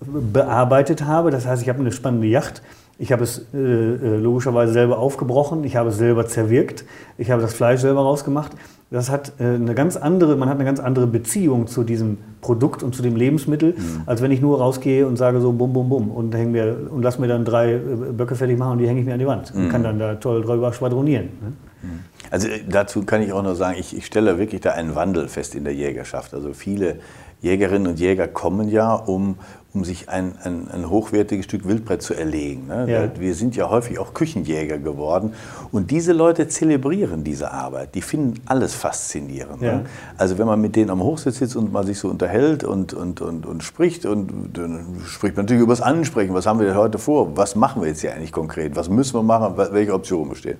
bearbeitet 0.00 1.04
habe, 1.04 1.30
das 1.30 1.46
heißt, 1.46 1.62
ich 1.62 1.68
habe 1.68 1.80
eine 1.80 1.92
spannende 1.92 2.26
Yacht, 2.26 2.62
ich 3.00 3.12
habe 3.12 3.22
es 3.22 3.46
äh, 3.54 3.58
äh, 3.58 4.16
logischerweise 4.16 4.72
selber 4.72 4.98
aufgebrochen, 4.98 5.62
ich 5.62 5.76
habe 5.76 5.90
es 5.90 5.98
selber 5.98 6.26
zerwirkt, 6.26 6.84
ich 7.16 7.30
habe 7.30 7.40
das 7.40 7.54
Fleisch 7.54 7.80
selber 7.80 8.00
rausgemacht. 8.00 8.52
Das 8.90 9.10
hat 9.10 9.34
äh, 9.38 9.44
eine 9.44 9.74
ganz 9.74 9.96
andere, 9.96 10.34
man 10.34 10.48
hat 10.48 10.56
eine 10.56 10.64
ganz 10.64 10.80
andere 10.80 11.06
Beziehung 11.06 11.68
zu 11.68 11.84
diesem 11.84 12.18
Produkt 12.40 12.82
und 12.82 12.96
zu 12.96 13.02
dem 13.02 13.14
Lebensmittel, 13.14 13.74
mhm. 13.74 14.02
als 14.06 14.20
wenn 14.20 14.32
ich 14.32 14.40
nur 14.40 14.58
rausgehe 14.58 15.06
und 15.06 15.16
sage 15.16 15.40
so 15.40 15.52
bum 15.52 15.72
bum 15.72 15.88
bum 15.88 16.10
und 16.10 16.34
häng 16.34 16.50
mir 16.50 16.88
und 16.90 17.02
lass 17.02 17.18
mir 17.20 17.28
dann 17.28 17.44
drei 17.44 17.74
äh, 17.74 17.78
Böcke 18.16 18.34
fertig 18.34 18.58
machen 18.58 18.72
und 18.72 18.78
die 18.78 18.88
hänge 18.88 19.00
ich 19.00 19.06
mir 19.06 19.12
an 19.12 19.20
die 19.20 19.26
Wand 19.26 19.54
mhm. 19.54 19.64
und 19.64 19.68
kann 19.68 19.84
dann 19.84 19.98
da 20.00 20.16
toll 20.16 20.42
drüber 20.42 20.72
schwadronieren. 20.72 21.26
Ne? 21.26 21.52
Mhm. 21.82 22.04
Also 22.30 22.48
äh, 22.48 22.62
dazu 22.68 23.04
kann 23.04 23.22
ich 23.22 23.32
auch 23.32 23.42
nur 23.42 23.56
sagen, 23.56 23.78
ich, 23.78 23.96
ich 23.96 24.06
stelle 24.06 24.38
wirklich 24.38 24.60
da 24.60 24.72
einen 24.72 24.94
Wandel 24.94 25.28
fest 25.28 25.54
in 25.54 25.64
der 25.64 25.74
Jägerschaft. 25.74 26.34
Also 26.34 26.52
viele 26.54 27.00
Jägerinnen 27.40 27.86
und 27.86 28.00
Jäger 28.00 28.26
kommen 28.26 28.68
ja, 28.68 28.94
um, 28.94 29.38
um 29.78 29.84
sich 29.84 30.08
ein, 30.08 30.32
ein, 30.42 30.68
ein 30.72 30.90
hochwertiges 30.90 31.44
Stück 31.44 31.66
Wildbrett 31.66 32.02
zu 32.02 32.12
erlegen. 32.12 32.66
Ne? 32.66 32.90
Ja. 32.90 33.20
Wir 33.20 33.34
sind 33.34 33.54
ja 33.54 33.70
häufig 33.70 34.00
auch 34.00 34.12
Küchenjäger 34.12 34.78
geworden 34.78 35.34
und 35.70 35.92
diese 35.92 36.12
Leute 36.12 36.48
zelebrieren 36.48 37.22
diese 37.22 37.52
Arbeit. 37.52 37.94
Die 37.94 38.02
finden 38.02 38.40
alles 38.46 38.74
faszinierend. 38.74 39.60
Ne? 39.60 39.66
Ja. 39.66 39.74
Ne? 39.74 39.84
Also 40.16 40.36
wenn 40.38 40.48
man 40.48 40.60
mit 40.60 40.74
denen 40.74 40.90
am 40.90 41.00
Hochsitz 41.00 41.38
sitzt 41.38 41.54
und 41.54 41.72
man 41.72 41.86
sich 41.86 41.96
so 42.00 42.08
unterhält 42.08 42.64
und, 42.64 42.92
und, 42.92 43.20
und, 43.20 43.46
und 43.46 43.62
spricht 43.62 44.04
und 44.04 44.50
dann 44.54 44.84
spricht 45.06 45.36
man 45.36 45.44
natürlich 45.44 45.62
über 45.62 45.72
das 45.72 45.80
Ansprechen. 45.80 46.34
Was 46.34 46.46
haben 46.46 46.58
wir 46.58 46.66
denn 46.66 46.76
heute 46.76 46.98
vor? 46.98 47.36
Was 47.36 47.54
machen 47.54 47.80
wir 47.80 47.88
jetzt 47.88 48.00
hier 48.00 48.12
eigentlich 48.12 48.32
konkret? 48.32 48.74
Was 48.74 48.88
müssen 48.88 49.14
wir 49.14 49.22
machen? 49.22 49.54
Welche 49.56 49.94
Optionen 49.94 50.30
bestehen? 50.30 50.58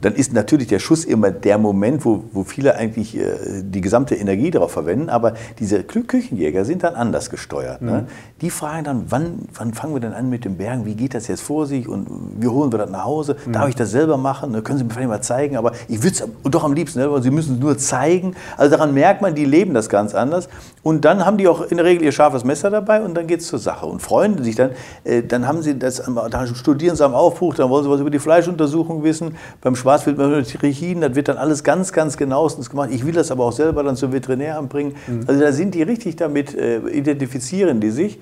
Dann 0.00 0.14
ist 0.14 0.32
natürlich 0.32 0.68
der 0.68 0.78
Schuss 0.78 1.04
immer 1.04 1.30
der 1.30 1.58
Moment, 1.58 2.04
wo, 2.04 2.24
wo 2.32 2.44
viele 2.44 2.76
eigentlich 2.76 3.16
äh, 3.16 3.62
die 3.62 3.82
gesamte 3.82 4.14
Energie 4.14 4.50
darauf 4.50 4.72
verwenden. 4.72 5.10
Aber 5.10 5.34
diese 5.58 5.82
Küchenjäger 5.84 6.64
sind 6.64 6.82
dann 6.82 6.94
anders 6.94 7.28
gesteuert. 7.28 7.82
Ne? 7.82 7.90
Mhm. 7.90 7.96
Ne? 7.96 8.06
Die 8.40 8.50
fragen 8.54 8.84
dann, 8.84 9.04
wann, 9.10 9.48
wann 9.54 9.74
fangen 9.74 9.94
wir 9.94 10.00
denn 10.00 10.12
an 10.12 10.30
mit 10.30 10.44
dem 10.44 10.56
Bergen? 10.56 10.86
Wie 10.86 10.94
geht 10.94 11.14
das 11.14 11.28
jetzt 11.28 11.42
vor 11.42 11.66
sich? 11.66 11.88
Und 11.88 12.06
wie 12.38 12.48
holen 12.48 12.72
wir 12.72 12.78
das 12.78 12.90
nach 12.90 13.04
Hause? 13.04 13.36
Mhm. 13.44 13.52
Darf 13.52 13.68
ich 13.68 13.74
das 13.74 13.90
selber 13.90 14.16
machen? 14.16 14.52
Ne, 14.52 14.62
können 14.62 14.78
Sie 14.78 14.84
mir 14.84 14.90
vielleicht 14.90 15.08
mal 15.08 15.20
zeigen? 15.20 15.56
Aber 15.56 15.72
ich 15.88 16.02
würde 16.02 16.16
es 16.16 16.24
doch 16.50 16.64
am 16.64 16.72
liebsten, 16.72 17.00
ne? 17.00 17.22
Sie 17.22 17.30
müssen 17.30 17.54
es 17.54 17.60
nur 17.60 17.76
zeigen. 17.76 18.34
Also 18.56 18.76
daran 18.76 18.94
merkt 18.94 19.20
man, 19.20 19.34
die 19.34 19.44
leben 19.44 19.74
das 19.74 19.88
ganz 19.88 20.14
anders. 20.14 20.48
Und 20.84 21.04
dann 21.06 21.24
haben 21.24 21.38
die 21.38 21.48
auch 21.48 21.62
in 21.62 21.78
der 21.78 21.86
Regel 21.86 22.04
ihr 22.04 22.12
scharfes 22.12 22.44
Messer 22.44 22.70
dabei 22.70 23.02
und 23.02 23.14
dann 23.14 23.26
geht 23.26 23.40
es 23.40 23.48
zur 23.48 23.58
Sache. 23.58 23.86
Und 23.86 24.00
freuen 24.00 24.44
sich 24.44 24.54
dann, 24.54 24.70
äh, 25.02 25.22
dann 25.22 25.48
haben 25.48 25.62
sie 25.62 25.78
das, 25.78 26.02
dann 26.30 26.54
studieren 26.54 26.94
sie 26.94 27.04
am 27.04 27.14
Aufbruch, 27.14 27.54
dann 27.54 27.70
wollen 27.70 27.84
sie 27.84 27.90
was 27.90 28.00
über 28.00 28.10
die 28.10 28.18
Fleischuntersuchung 28.18 29.02
wissen. 29.02 29.36
Beim 29.62 29.74
Schwarzwild 29.74 30.18
Trichinen, 30.46 31.00
das 31.00 31.14
wird 31.14 31.28
dann 31.28 31.38
alles 31.38 31.64
ganz, 31.64 31.92
ganz 31.92 32.18
genauestens 32.18 32.68
gemacht. 32.68 32.90
Ich 32.92 33.04
will 33.04 33.14
das 33.14 33.30
aber 33.30 33.46
auch 33.46 33.52
selber 33.52 33.82
dann 33.82 33.96
zum 33.96 34.12
Veterinäramt 34.12 34.68
bringen. 34.68 34.94
Mhm. 35.06 35.24
Also 35.26 35.40
da 35.40 35.52
sind 35.52 35.74
die 35.74 35.82
richtig 35.82 36.16
damit, 36.16 36.54
äh, 36.54 36.78
identifizieren 36.90 37.80
die 37.80 37.90
sich. 37.90 38.20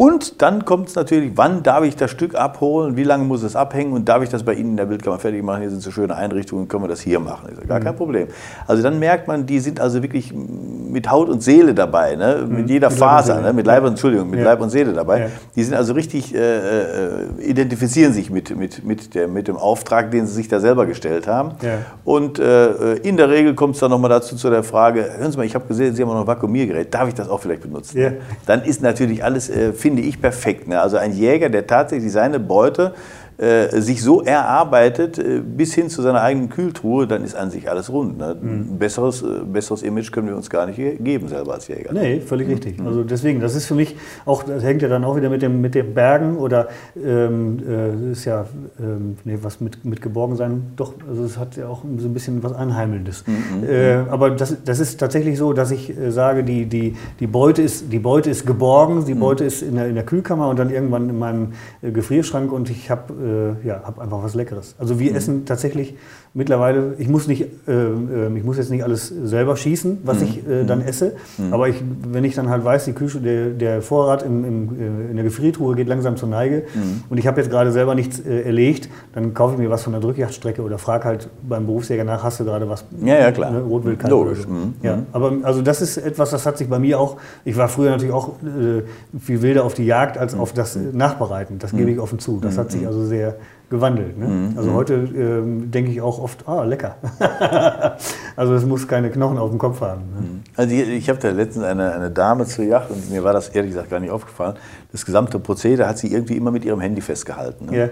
Und 0.00 0.40
dann 0.40 0.64
kommt 0.64 0.88
es 0.88 0.94
natürlich, 0.94 1.32
wann 1.34 1.62
darf 1.62 1.84
ich 1.84 1.94
das 1.94 2.10
Stück 2.10 2.34
abholen, 2.34 2.96
wie 2.96 3.04
lange 3.04 3.24
muss 3.24 3.42
es 3.42 3.54
abhängen 3.54 3.92
und 3.92 4.08
darf 4.08 4.22
ich 4.22 4.30
das 4.30 4.44
bei 4.44 4.54
Ihnen 4.54 4.70
in 4.70 4.76
der 4.78 4.88
Wildkammer 4.88 5.18
fertig 5.18 5.42
machen? 5.42 5.60
Hier 5.60 5.68
sind 5.68 5.82
so 5.82 5.90
schöne 5.90 6.16
Einrichtungen, 6.16 6.68
können 6.68 6.84
wir 6.84 6.88
das 6.88 7.02
hier 7.02 7.20
machen? 7.20 7.48
Ich 7.50 7.56
sage, 7.56 7.68
gar 7.68 7.80
kein 7.80 7.94
Problem. 7.94 8.28
Also 8.66 8.82
dann 8.82 8.98
merkt 8.98 9.28
man, 9.28 9.44
die 9.44 9.60
sind 9.60 9.78
also 9.78 10.02
wirklich 10.02 10.32
mit 10.32 11.10
Haut 11.10 11.28
und 11.28 11.42
Seele 11.42 11.74
dabei, 11.74 12.16
ne? 12.16 12.46
mit 12.48 12.70
jeder 12.70 12.88
Mit 12.88 12.98
Faser, 12.98 13.42
ne? 13.42 13.52
mit 13.52 13.66
Leib 13.66 13.82
und, 13.82 13.90
Entschuldigung, 13.90 14.30
mit 14.30 14.38
Ja. 14.38 14.46
Leib 14.46 14.62
und 14.62 14.70
Seele 14.70 14.94
dabei. 14.94 15.20
Ja. 15.20 15.26
Die 15.54 15.64
sind 15.64 15.74
also 15.74 15.92
richtig, 15.92 16.34
äh, 16.34 16.38
äh, 16.38 17.26
identifizieren 17.42 18.14
sich 18.14 18.30
mit, 18.30 18.56
mit, 18.56 18.82
mit, 18.82 19.14
der, 19.14 19.28
mit 19.28 19.48
dem 19.48 19.58
Auftrag, 19.58 20.10
den 20.12 20.26
sie 20.26 20.32
sich 20.32 20.48
da 20.48 20.60
selber 20.60 20.86
gestellt 20.86 21.26
haben. 21.26 21.50
Ja. 21.60 21.72
Und 22.04 22.38
äh, 22.38 22.94
in 22.94 23.18
der 23.18 23.28
Regel 23.28 23.54
kommt 23.54 23.74
es 23.74 23.80
dann 23.80 23.90
nochmal 23.90 24.08
dazu 24.08 24.34
zu 24.34 24.48
der 24.48 24.62
Frage, 24.62 25.04
hören 25.18 25.30
Sie 25.30 25.36
mal, 25.36 25.44
ich 25.44 25.54
habe 25.54 25.66
gesehen, 25.66 25.94
Sie 25.94 26.00
haben 26.00 26.08
noch 26.08 26.22
ein 26.22 26.26
Vakuumiergerät, 26.26 26.94
darf 26.94 27.06
ich 27.06 27.14
das 27.14 27.28
auch 27.28 27.40
vielleicht 27.40 27.60
benutzen? 27.60 27.98
Ja. 28.00 28.12
Dann 28.46 28.62
ist 28.62 28.80
natürlich 28.80 29.22
alles, 29.22 29.50
äh, 29.50 29.74
finde 29.90 30.02
ich, 30.02 30.20
perfekt. 30.20 30.68
Ne? 30.68 30.80
Also 30.80 30.96
ein 30.96 31.12
Jäger, 31.12 31.48
der 31.48 31.66
tatsächlich 31.66 32.12
seine 32.12 32.38
Beute 32.38 32.94
äh, 33.40 33.80
sich 33.80 34.02
so 34.02 34.22
erarbeitet, 34.22 35.18
äh, 35.18 35.40
bis 35.40 35.72
hin 35.72 35.88
zu 35.88 36.02
seiner 36.02 36.20
eigenen 36.20 36.50
Kühltruhe, 36.50 37.06
dann 37.06 37.24
ist 37.24 37.34
an 37.34 37.50
sich 37.50 37.70
alles 37.70 37.90
rund. 37.90 38.18
Ne? 38.18 38.36
Mhm. 38.38 38.48
Ein 38.74 38.78
besseres, 38.78 39.22
äh, 39.22 39.26
besseres 39.50 39.82
Image 39.82 40.12
können 40.12 40.28
wir 40.28 40.36
uns 40.36 40.50
gar 40.50 40.66
nicht 40.66 40.76
ge- 40.76 40.96
geben 40.96 41.26
selber 41.28 41.54
als 41.54 41.66
Jäger. 41.68 41.92
Nee, 41.92 42.20
völlig 42.20 42.48
richtig. 42.48 42.78
Also 42.84 43.02
deswegen, 43.02 43.40
das 43.40 43.54
ist 43.54 43.64
für 43.66 43.74
mich 43.74 43.96
auch, 44.26 44.42
das 44.42 44.62
hängt 44.62 44.82
ja 44.82 44.88
dann 44.88 45.04
auch 45.04 45.16
wieder 45.16 45.30
mit 45.30 45.40
dem, 45.40 45.60
mit 45.62 45.74
den 45.74 45.94
Bergen 45.94 46.36
oder 46.36 46.68
ähm, 47.02 47.58
äh, 47.66 48.12
ist 48.12 48.26
ja, 48.26 48.44
ähm, 48.78 49.16
nee, 49.24 49.38
was 49.40 49.60
mit, 49.60 49.84
mit 49.86 50.02
Geborgensein, 50.02 50.72
doch, 50.76 50.92
also 51.08 51.24
es 51.24 51.38
hat 51.38 51.56
ja 51.56 51.66
auch 51.68 51.82
so 51.96 52.08
ein 52.08 52.12
bisschen 52.12 52.42
was 52.42 52.52
Anheimelndes. 52.52 53.24
Äh, 53.66 54.00
aber 54.10 54.30
das, 54.30 54.56
das 54.64 54.80
ist 54.80 54.98
tatsächlich 55.00 55.38
so, 55.38 55.52
dass 55.54 55.70
ich 55.70 55.94
sage, 56.10 56.44
die, 56.44 56.66
die, 56.66 56.94
die, 57.18 57.26
Beute 57.26 57.62
ist, 57.62 57.90
die 57.90 57.98
Beute 58.00 58.28
ist 58.28 58.46
geborgen, 58.46 59.04
die 59.06 59.14
Beute 59.14 59.44
ist 59.44 59.62
in 59.62 59.76
der, 59.76 59.86
in 59.88 59.94
der 59.94 60.04
Kühlkammer 60.04 60.48
und 60.48 60.58
dann 60.58 60.68
irgendwann 60.68 61.08
in 61.08 61.18
meinem 61.18 61.52
Gefrierschrank 61.82 62.52
und 62.52 62.68
ich 62.68 62.90
habe 62.90 63.14
äh, 63.30 63.66
ja, 63.66 63.82
hab 63.84 63.98
einfach 63.98 64.22
was 64.22 64.34
Leckeres. 64.34 64.74
Also 64.78 64.98
wir 64.98 65.14
essen 65.14 65.46
tatsächlich 65.46 65.94
mittlerweile, 66.32 66.94
ich 66.98 67.08
muss, 67.08 67.26
nicht, 67.26 67.42
äh, 67.66 68.28
ich 68.36 68.44
muss 68.44 68.56
jetzt 68.56 68.70
nicht 68.70 68.84
alles 68.84 69.08
selber 69.08 69.56
schießen, 69.56 69.98
was 70.04 70.22
ich 70.22 70.46
äh, 70.48 70.64
dann 70.64 70.80
esse, 70.80 71.14
aber 71.50 71.68
ich, 71.68 71.82
wenn 72.06 72.22
ich 72.24 72.34
dann 72.36 72.48
halt 72.48 72.64
weiß, 72.64 72.84
die 72.84 72.92
Küche, 72.92 73.18
der, 73.20 73.50
der 73.50 73.82
Vorrat 73.82 74.22
im, 74.22 74.44
im, 74.44 74.80
äh, 74.80 75.10
in 75.10 75.16
der 75.16 75.24
Gefriertruhe 75.24 75.74
geht 75.74 75.88
langsam 75.88 76.16
zur 76.16 76.28
Neige 76.28 76.62
und 77.08 77.18
ich 77.18 77.26
habe 77.26 77.40
jetzt 77.40 77.50
gerade 77.50 77.72
selber 77.72 77.94
nichts 77.96 78.20
äh, 78.20 78.42
erlegt, 78.42 78.88
dann 79.12 79.34
kaufe 79.34 79.54
ich 79.54 79.60
mir 79.60 79.70
was 79.70 79.82
von 79.82 79.92
der 79.92 80.00
Drückjagdstrecke 80.00 80.62
oder 80.62 80.78
frage 80.78 81.04
halt 81.04 81.28
beim 81.42 81.66
Berufsjäger 81.66 82.04
nach, 82.04 82.22
hast 82.22 82.38
du 82.38 82.44
gerade 82.44 82.68
was? 82.68 82.84
Ja, 83.04 83.18
ja, 83.18 83.32
klar. 83.32 83.50
Ne, 83.50 83.60
Rotwildkalb 83.62 84.10
Logisch, 84.10 84.42
so. 84.42 84.48
mhm, 84.48 84.74
Ja, 84.82 85.02
aber 85.12 85.32
also 85.42 85.62
das 85.62 85.82
ist 85.82 85.96
etwas, 85.96 86.30
das 86.30 86.46
hat 86.46 86.58
sich 86.58 86.68
bei 86.68 86.78
mir 86.78 87.00
auch, 87.00 87.16
ich 87.44 87.56
war 87.56 87.68
früher 87.68 87.90
natürlich 87.90 88.14
auch 88.14 88.34
äh, 88.42 88.82
viel 89.18 89.42
wilder 89.42 89.64
auf 89.64 89.74
die 89.74 89.84
Jagd 89.84 90.16
als 90.16 90.34
auf 90.34 90.52
das 90.52 90.78
Nachbereiten, 90.92 91.58
das 91.58 91.72
gebe 91.72 91.90
ich 91.90 91.98
offen 91.98 92.20
zu. 92.20 92.38
Das 92.40 92.56
hat 92.56 92.70
sich 92.70 92.86
also 92.86 93.04
sehr 93.04 93.34
gewandelt. 93.70 94.18
Ne? 94.18 94.52
Also 94.56 94.74
heute 94.74 94.94
ähm, 94.94 95.70
denke 95.70 95.92
ich 95.92 96.00
auch 96.00 96.18
oft, 96.18 96.46
ah, 96.48 96.64
lecker. 96.64 96.96
also 98.36 98.54
es 98.54 98.66
muss 98.66 98.86
keine 98.86 99.10
Knochen 99.10 99.38
auf 99.38 99.50
dem 99.50 99.58
Kopf 99.58 99.80
haben. 99.80 100.00
Ne? 100.00 100.40
Also 100.56 100.74
ich, 100.74 100.88
ich 100.88 101.08
habe 101.08 101.20
da 101.20 101.30
letztens 101.30 101.64
eine, 101.64 101.94
eine 101.94 102.10
Dame 102.10 102.46
zur 102.46 102.64
Jacht 102.64 102.90
und 102.90 103.10
mir 103.10 103.22
war 103.22 103.32
das 103.32 103.48
ehrlich 103.50 103.70
gesagt 103.70 103.88
gar 103.88 104.00
nicht 104.00 104.10
aufgefallen. 104.10 104.56
Das 104.90 105.06
gesamte 105.06 105.38
Prozedere 105.38 105.88
hat 105.88 105.98
sie 105.98 106.12
irgendwie 106.12 106.36
immer 106.36 106.50
mit 106.50 106.64
ihrem 106.64 106.80
Handy 106.80 107.00
festgehalten. 107.00 107.66
Ne? 107.66 107.78
Ja. 107.78 107.88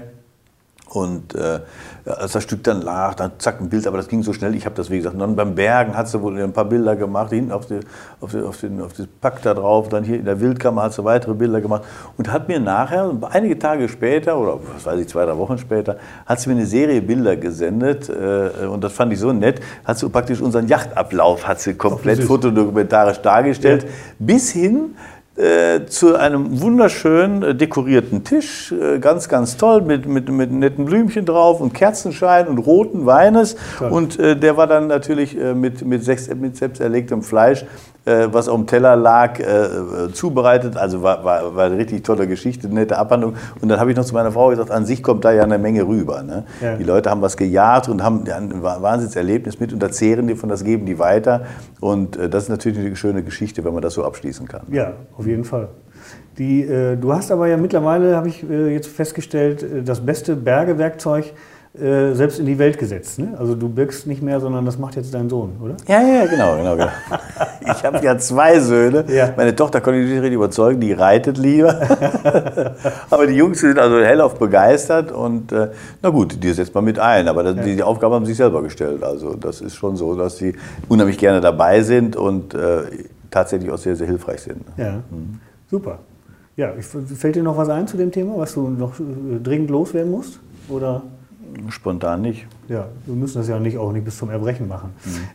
Und 0.91 1.35
äh, 1.35 1.61
als 2.07 2.33
das 2.33 2.43
Stück 2.43 2.65
dann 2.65 2.81
lag, 2.81 3.15
dann 3.15 3.33
zack, 3.39 3.61
ein 3.61 3.69
Bild, 3.69 3.87
aber 3.87 3.99
das 3.99 4.09
ging 4.09 4.23
so 4.23 4.33
schnell, 4.33 4.55
ich 4.55 4.65
habe 4.65 4.75
das 4.75 4.89
wie 4.89 4.97
gesagt. 4.97 5.15
Und 5.15 5.21
dann 5.21 5.37
beim 5.37 5.55
Bergen 5.55 5.95
hat 5.95 6.09
sie 6.09 6.21
wohl 6.23 6.41
ein 6.41 6.53
paar 6.53 6.65
Bilder 6.65 6.97
gemacht, 6.97 7.31
hinten 7.31 7.53
auf, 7.53 7.67
die, 7.67 7.81
auf, 8.21 8.31
die, 8.31 8.41
auf, 8.41 8.59
den, 8.59 8.81
auf 8.81 8.95
das 8.95 9.07
Pack 9.21 9.43
da 9.43 9.53
drauf, 9.53 9.91
dann 9.91 10.05
hier 10.05 10.19
in 10.19 10.25
der 10.25 10.41
Wildkammer 10.41 10.85
hat 10.85 10.95
sie 10.95 11.05
weitere 11.05 11.35
Bilder 11.35 11.61
gemacht. 11.61 11.85
Und 12.17 12.33
hat 12.33 12.49
mir 12.49 12.59
nachher, 12.59 13.11
einige 13.31 13.59
Tage 13.59 13.89
später, 13.89 14.39
oder 14.39 14.59
was 14.75 14.87
weiß 14.87 14.99
ich, 15.01 15.09
zwei, 15.09 15.27
drei 15.27 15.37
Wochen 15.37 15.59
später, 15.59 15.99
hat 16.25 16.41
sie 16.41 16.49
mir 16.49 16.57
eine 16.57 16.67
Serie 16.67 17.03
Bilder 17.03 17.37
gesendet 17.37 18.09
äh, 18.09 18.67
und 18.67 18.83
das 18.83 18.93
fand 18.93 19.13
ich 19.13 19.19
so 19.19 19.33
nett, 19.33 19.61
hat 19.85 19.99
sie 19.99 20.09
praktisch 20.09 20.41
unseren 20.41 20.69
Yachtablauf, 20.69 21.47
hat 21.47 21.61
sie 21.61 21.75
komplett 21.75 22.25
fotodokumentarisch 22.25 23.21
dargestellt, 23.21 23.87
bis 24.19 24.53
hin 24.53 24.95
äh, 25.39 25.87
zu 25.87 26.17
einem 26.17 26.61
wunderschön 26.61 27.45
äh, 27.45 27.55
dekorierten 27.55 28.25
Tisch, 28.25 28.73
äh, 28.73 28.99
ganz, 28.99 29.29
ganz 29.29 29.57
toll, 29.57 29.83
mit, 29.83 30.05
mit, 30.07 30.29
mit 30.29 30.51
netten 30.51 30.85
Blümchen 30.85 31.25
drauf 31.27 31.61
und 31.61 31.73
Kerzenschein 31.75 32.49
und 32.49 32.59
roten 32.59 33.07
Weines. 33.07 33.55
Toll. 33.79 33.91
Und 33.93 34.19
äh, 34.19 34.37
der 34.37 34.57
war 34.57 34.67
dann 34.67 34.89
natürlich 34.89 35.37
mit, 35.37 35.85
mit, 35.85 36.03
sechs, 36.05 36.29
mit 36.35 36.57
selbst 36.57 36.81
erlegtem 36.81 37.23
Fleisch, 37.23 37.65
was 38.31 38.49
auf 38.49 38.57
dem 38.57 38.67
Teller 38.67 38.97
lag, 38.97 39.39
äh, 39.39 39.43
äh, 39.43 40.13
zubereitet. 40.13 40.77
Also 40.77 41.03
war, 41.03 41.25
war, 41.25 41.55
war 41.55 41.65
eine 41.67 41.77
richtig 41.77 42.05
tolle 42.05 42.27
Geschichte, 42.27 42.69
nette 42.69 42.99
Abhandlung. 42.99 43.35
Und 43.61 43.69
dann 43.69 43.81
habe 43.81 43.91
ich 43.91 43.97
noch 43.97 44.05
zu 44.05 44.15
meiner 44.15 44.33
Frau 44.33 44.49
gesagt, 44.49 44.71
an 44.71 44.87
sich 44.87 45.03
kommt 45.03 45.25
da 45.25 45.33
ja 45.33 45.43
eine 45.43 45.59
Menge 45.59 45.87
rüber. 45.87 46.23
Ne? 46.23 46.45
Ja. 46.61 46.77
Die 46.77 46.85
Leute 46.85 47.11
haben 47.11 47.23
was 47.23 47.37
gejagt 47.37 47.89
und 47.89 48.03
haben 48.03 48.25
ein 48.31 48.63
Wahnsinnserlebnis 48.63 49.61
mit 49.61 49.73
und 49.73 49.83
erzählen 49.83 50.27
die 50.27 50.35
von 50.35 50.49
das, 50.49 50.65
geben 50.65 50.87
die 50.87 50.99
weiter. 50.99 51.43
Und 51.81 52.17
äh, 52.17 52.29
das 52.29 52.45
ist 52.45 52.49
natürlich 52.49 52.79
eine 52.79 52.97
schöne 52.97 53.23
Geschichte, 53.23 53.65
wenn 53.65 53.73
man 53.73 53.83
das 53.83 53.95
so 53.95 54.05
abschließen 54.05 54.49
kann. 54.49 54.63
Ja, 54.71 54.93
auf 55.17 55.27
jeden 55.27 55.45
Fall. 55.45 55.69
Die, 56.39 56.63
äh, 56.63 56.97
du 56.97 57.13
hast 57.13 57.33
aber 57.33 57.49
ja 57.49 57.57
mittlerweile, 57.57 58.15
habe 58.15 58.29
ich 58.29 58.49
äh, 58.49 58.73
jetzt 58.73 58.89
festgestellt, 58.89 59.63
äh, 59.63 59.83
das 59.83 60.05
beste 60.05 60.37
Bergewerkzeug 60.37 61.33
äh, 61.81 62.15
selbst 62.15 62.39
in 62.39 62.47
die 62.47 62.59
Welt 62.59 62.79
gesetzt. 62.79 63.19
Ne? 63.19 63.35
Also 63.39 63.55
du 63.55 63.69
birgst 63.69 64.07
nicht 64.07 64.23
mehr, 64.23 64.41
sondern 64.41 64.65
das 64.67 64.79
macht 64.79 64.97
jetzt 64.97 65.15
dein 65.15 65.29
Sohn, 65.29 65.53
oder? 65.63 65.77
Ja, 65.87 66.03
ja, 66.03 66.27
genau, 66.27 66.57
genau. 66.57 66.77
genau. 66.77 66.91
Ich 67.71 67.85
habe 67.85 68.03
ja 68.03 68.17
zwei 68.19 68.59
Söhne. 68.61 69.05
Ja. 69.09 69.35
Meine 69.37 69.55
Tochter 69.55 69.81
konnte 69.81 70.01
ich 70.01 70.09
nicht 70.09 70.23
richtig 70.23 70.35
überzeugen, 70.35 70.81
die 70.81 70.93
reitet 70.93 71.37
lieber. 71.37 71.81
aber 73.11 73.27
die 73.27 73.35
Jungs 73.35 73.61
sind 73.61 73.79
also 73.79 73.99
hellauf 73.99 74.39
begeistert 74.39 75.13
und 75.13 75.53
äh, 75.53 75.69
na 76.03 76.09
gut, 76.11 76.43
die 76.43 76.53
setzt 76.53 76.75
man 76.75 76.85
mit 76.85 76.99
ein. 76.99 77.29
Aber 77.29 77.43
das, 77.43 77.65
die, 77.65 77.77
die 77.77 77.83
Aufgabe 77.83 78.15
haben 78.15 78.25
sie 78.25 78.33
sich 78.33 78.39
selber 78.39 78.63
gestellt. 78.63 79.03
Also 79.03 79.35
das 79.35 79.61
ist 79.61 79.77
schon 79.77 79.97
so, 79.97 80.15
dass 80.15 80.39
sie 80.39 80.55
unheimlich 80.89 81.19
gerne 81.19 81.41
dabei 81.41 81.83
sind 81.83 82.17
und 82.17 82.55
äh, 82.55 82.83
tatsächlich 83.31 83.71
auch 83.71 83.79
sehr, 83.79 83.97
sehr 83.97 84.07
hilfreich 84.07 84.41
sind. 84.41 84.63
Ja, 84.77 85.01
super. 85.71 85.99
Ja, 86.57 86.73
fällt 86.81 87.37
dir 87.37 87.43
noch 87.45 87.57
was 87.57 87.69
ein 87.69 87.87
zu 87.87 87.97
dem 87.97 88.11
Thema, 88.11 88.37
was 88.37 88.55
du 88.55 88.69
noch 88.69 88.99
äh, 88.99 89.03
dringend 89.43 89.71
loswerden 89.71 90.11
musst? 90.11 90.41
Oder? 90.69 91.03
Spontan 91.71 92.23
nicht. 92.23 92.47
Ja, 92.69 92.89
wir 93.07 93.15
müssen 93.15 93.39
das 93.39 93.49
ja 93.49 93.59
nicht, 93.59 93.79
auch 93.79 93.93
nicht 93.93 94.05
bis 94.05 94.17
zum 94.19 94.31
Erbrechen 94.31 94.69
machen. 94.69 94.91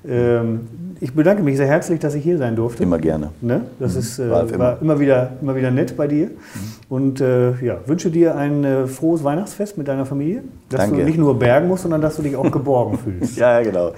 Ähm, 0.08 0.68
ich 1.00 1.14
bedanke 1.14 1.44
mich 1.44 1.58
sehr 1.58 1.68
herzlich, 1.68 2.00
dass 2.00 2.16
ich 2.16 2.24
hier 2.24 2.38
sein 2.38 2.56
durfte. 2.56 2.84
Immer 2.84 3.00
gerne. 3.00 3.30
Ne? 3.42 3.62
Das 3.80 3.96
ist, 3.96 4.20
äh, 4.20 4.30
War 4.30 4.48
war, 4.48 4.54
immer. 4.54 4.78
immer. 4.82 5.00
wieder, 5.00 5.32
immer 5.42 5.56
wieder 5.56 5.72
nett 5.72 5.98
bei 5.98 6.08
dir. 6.08 6.32
Und 6.90 7.22
äh, 7.22 7.56
ja, 7.64 7.78
wünsche 7.86 8.10
dir 8.10 8.36
ein 8.36 8.64
äh, 8.64 8.88
frohes 8.88 9.24
Weihnachtsfest 9.24 9.78
mit 9.78 9.88
deiner 9.88 10.06
Familie. 10.06 10.44
Dass 10.70 10.82
Danke. 10.82 10.98
du 10.98 11.04
nicht 11.04 11.18
nur 11.18 11.38
bergen 11.38 11.68
musst, 11.68 11.84
sondern 11.84 12.02
dass 12.02 12.16
du 12.16 12.22
dich 12.22 12.36
auch 12.36 12.52
geborgen 12.52 12.98
fühlst. 13.04 13.38
Ja, 13.38 13.60
ja, 13.60 13.64
genau. 13.64 13.94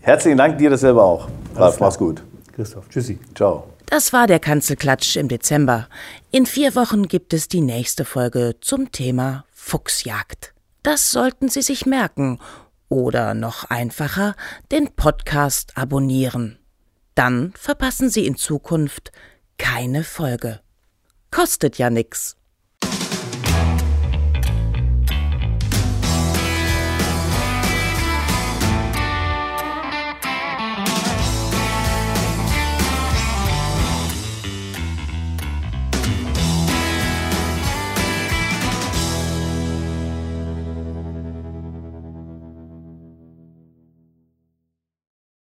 Herzlichen 0.00 0.38
Dank, 0.38 0.58
dir 0.58 0.70
dasselbe 0.70 1.02
auch. 1.02 1.28
Klar. 1.54 1.74
Mach's 1.78 1.98
gut. 1.98 2.22
Christoph, 2.54 2.88
tschüssi. 2.88 3.18
Ciao. 3.34 3.64
Das 3.86 4.12
war 4.12 4.26
der 4.26 4.38
Kanzelklatsch 4.38 5.16
im 5.16 5.28
Dezember. 5.28 5.86
In 6.30 6.46
vier 6.46 6.74
Wochen 6.74 7.08
gibt 7.08 7.34
es 7.34 7.48
die 7.48 7.60
nächste 7.60 8.04
Folge 8.04 8.54
zum 8.60 8.90
Thema 8.90 9.44
Fuchsjagd. 9.52 10.51
Das 10.82 11.10
sollten 11.10 11.48
Sie 11.48 11.62
sich 11.62 11.86
merken. 11.86 12.38
Oder 12.88 13.34
noch 13.34 13.64
einfacher, 13.70 14.34
den 14.70 14.94
Podcast 14.94 15.76
abonnieren. 15.76 16.58
Dann 17.14 17.52
verpassen 17.56 18.10
Sie 18.10 18.26
in 18.26 18.36
Zukunft 18.36 19.12
keine 19.58 20.02
Folge. 20.04 20.60
Kostet 21.30 21.78
ja 21.78 21.88
nix. 21.88 22.36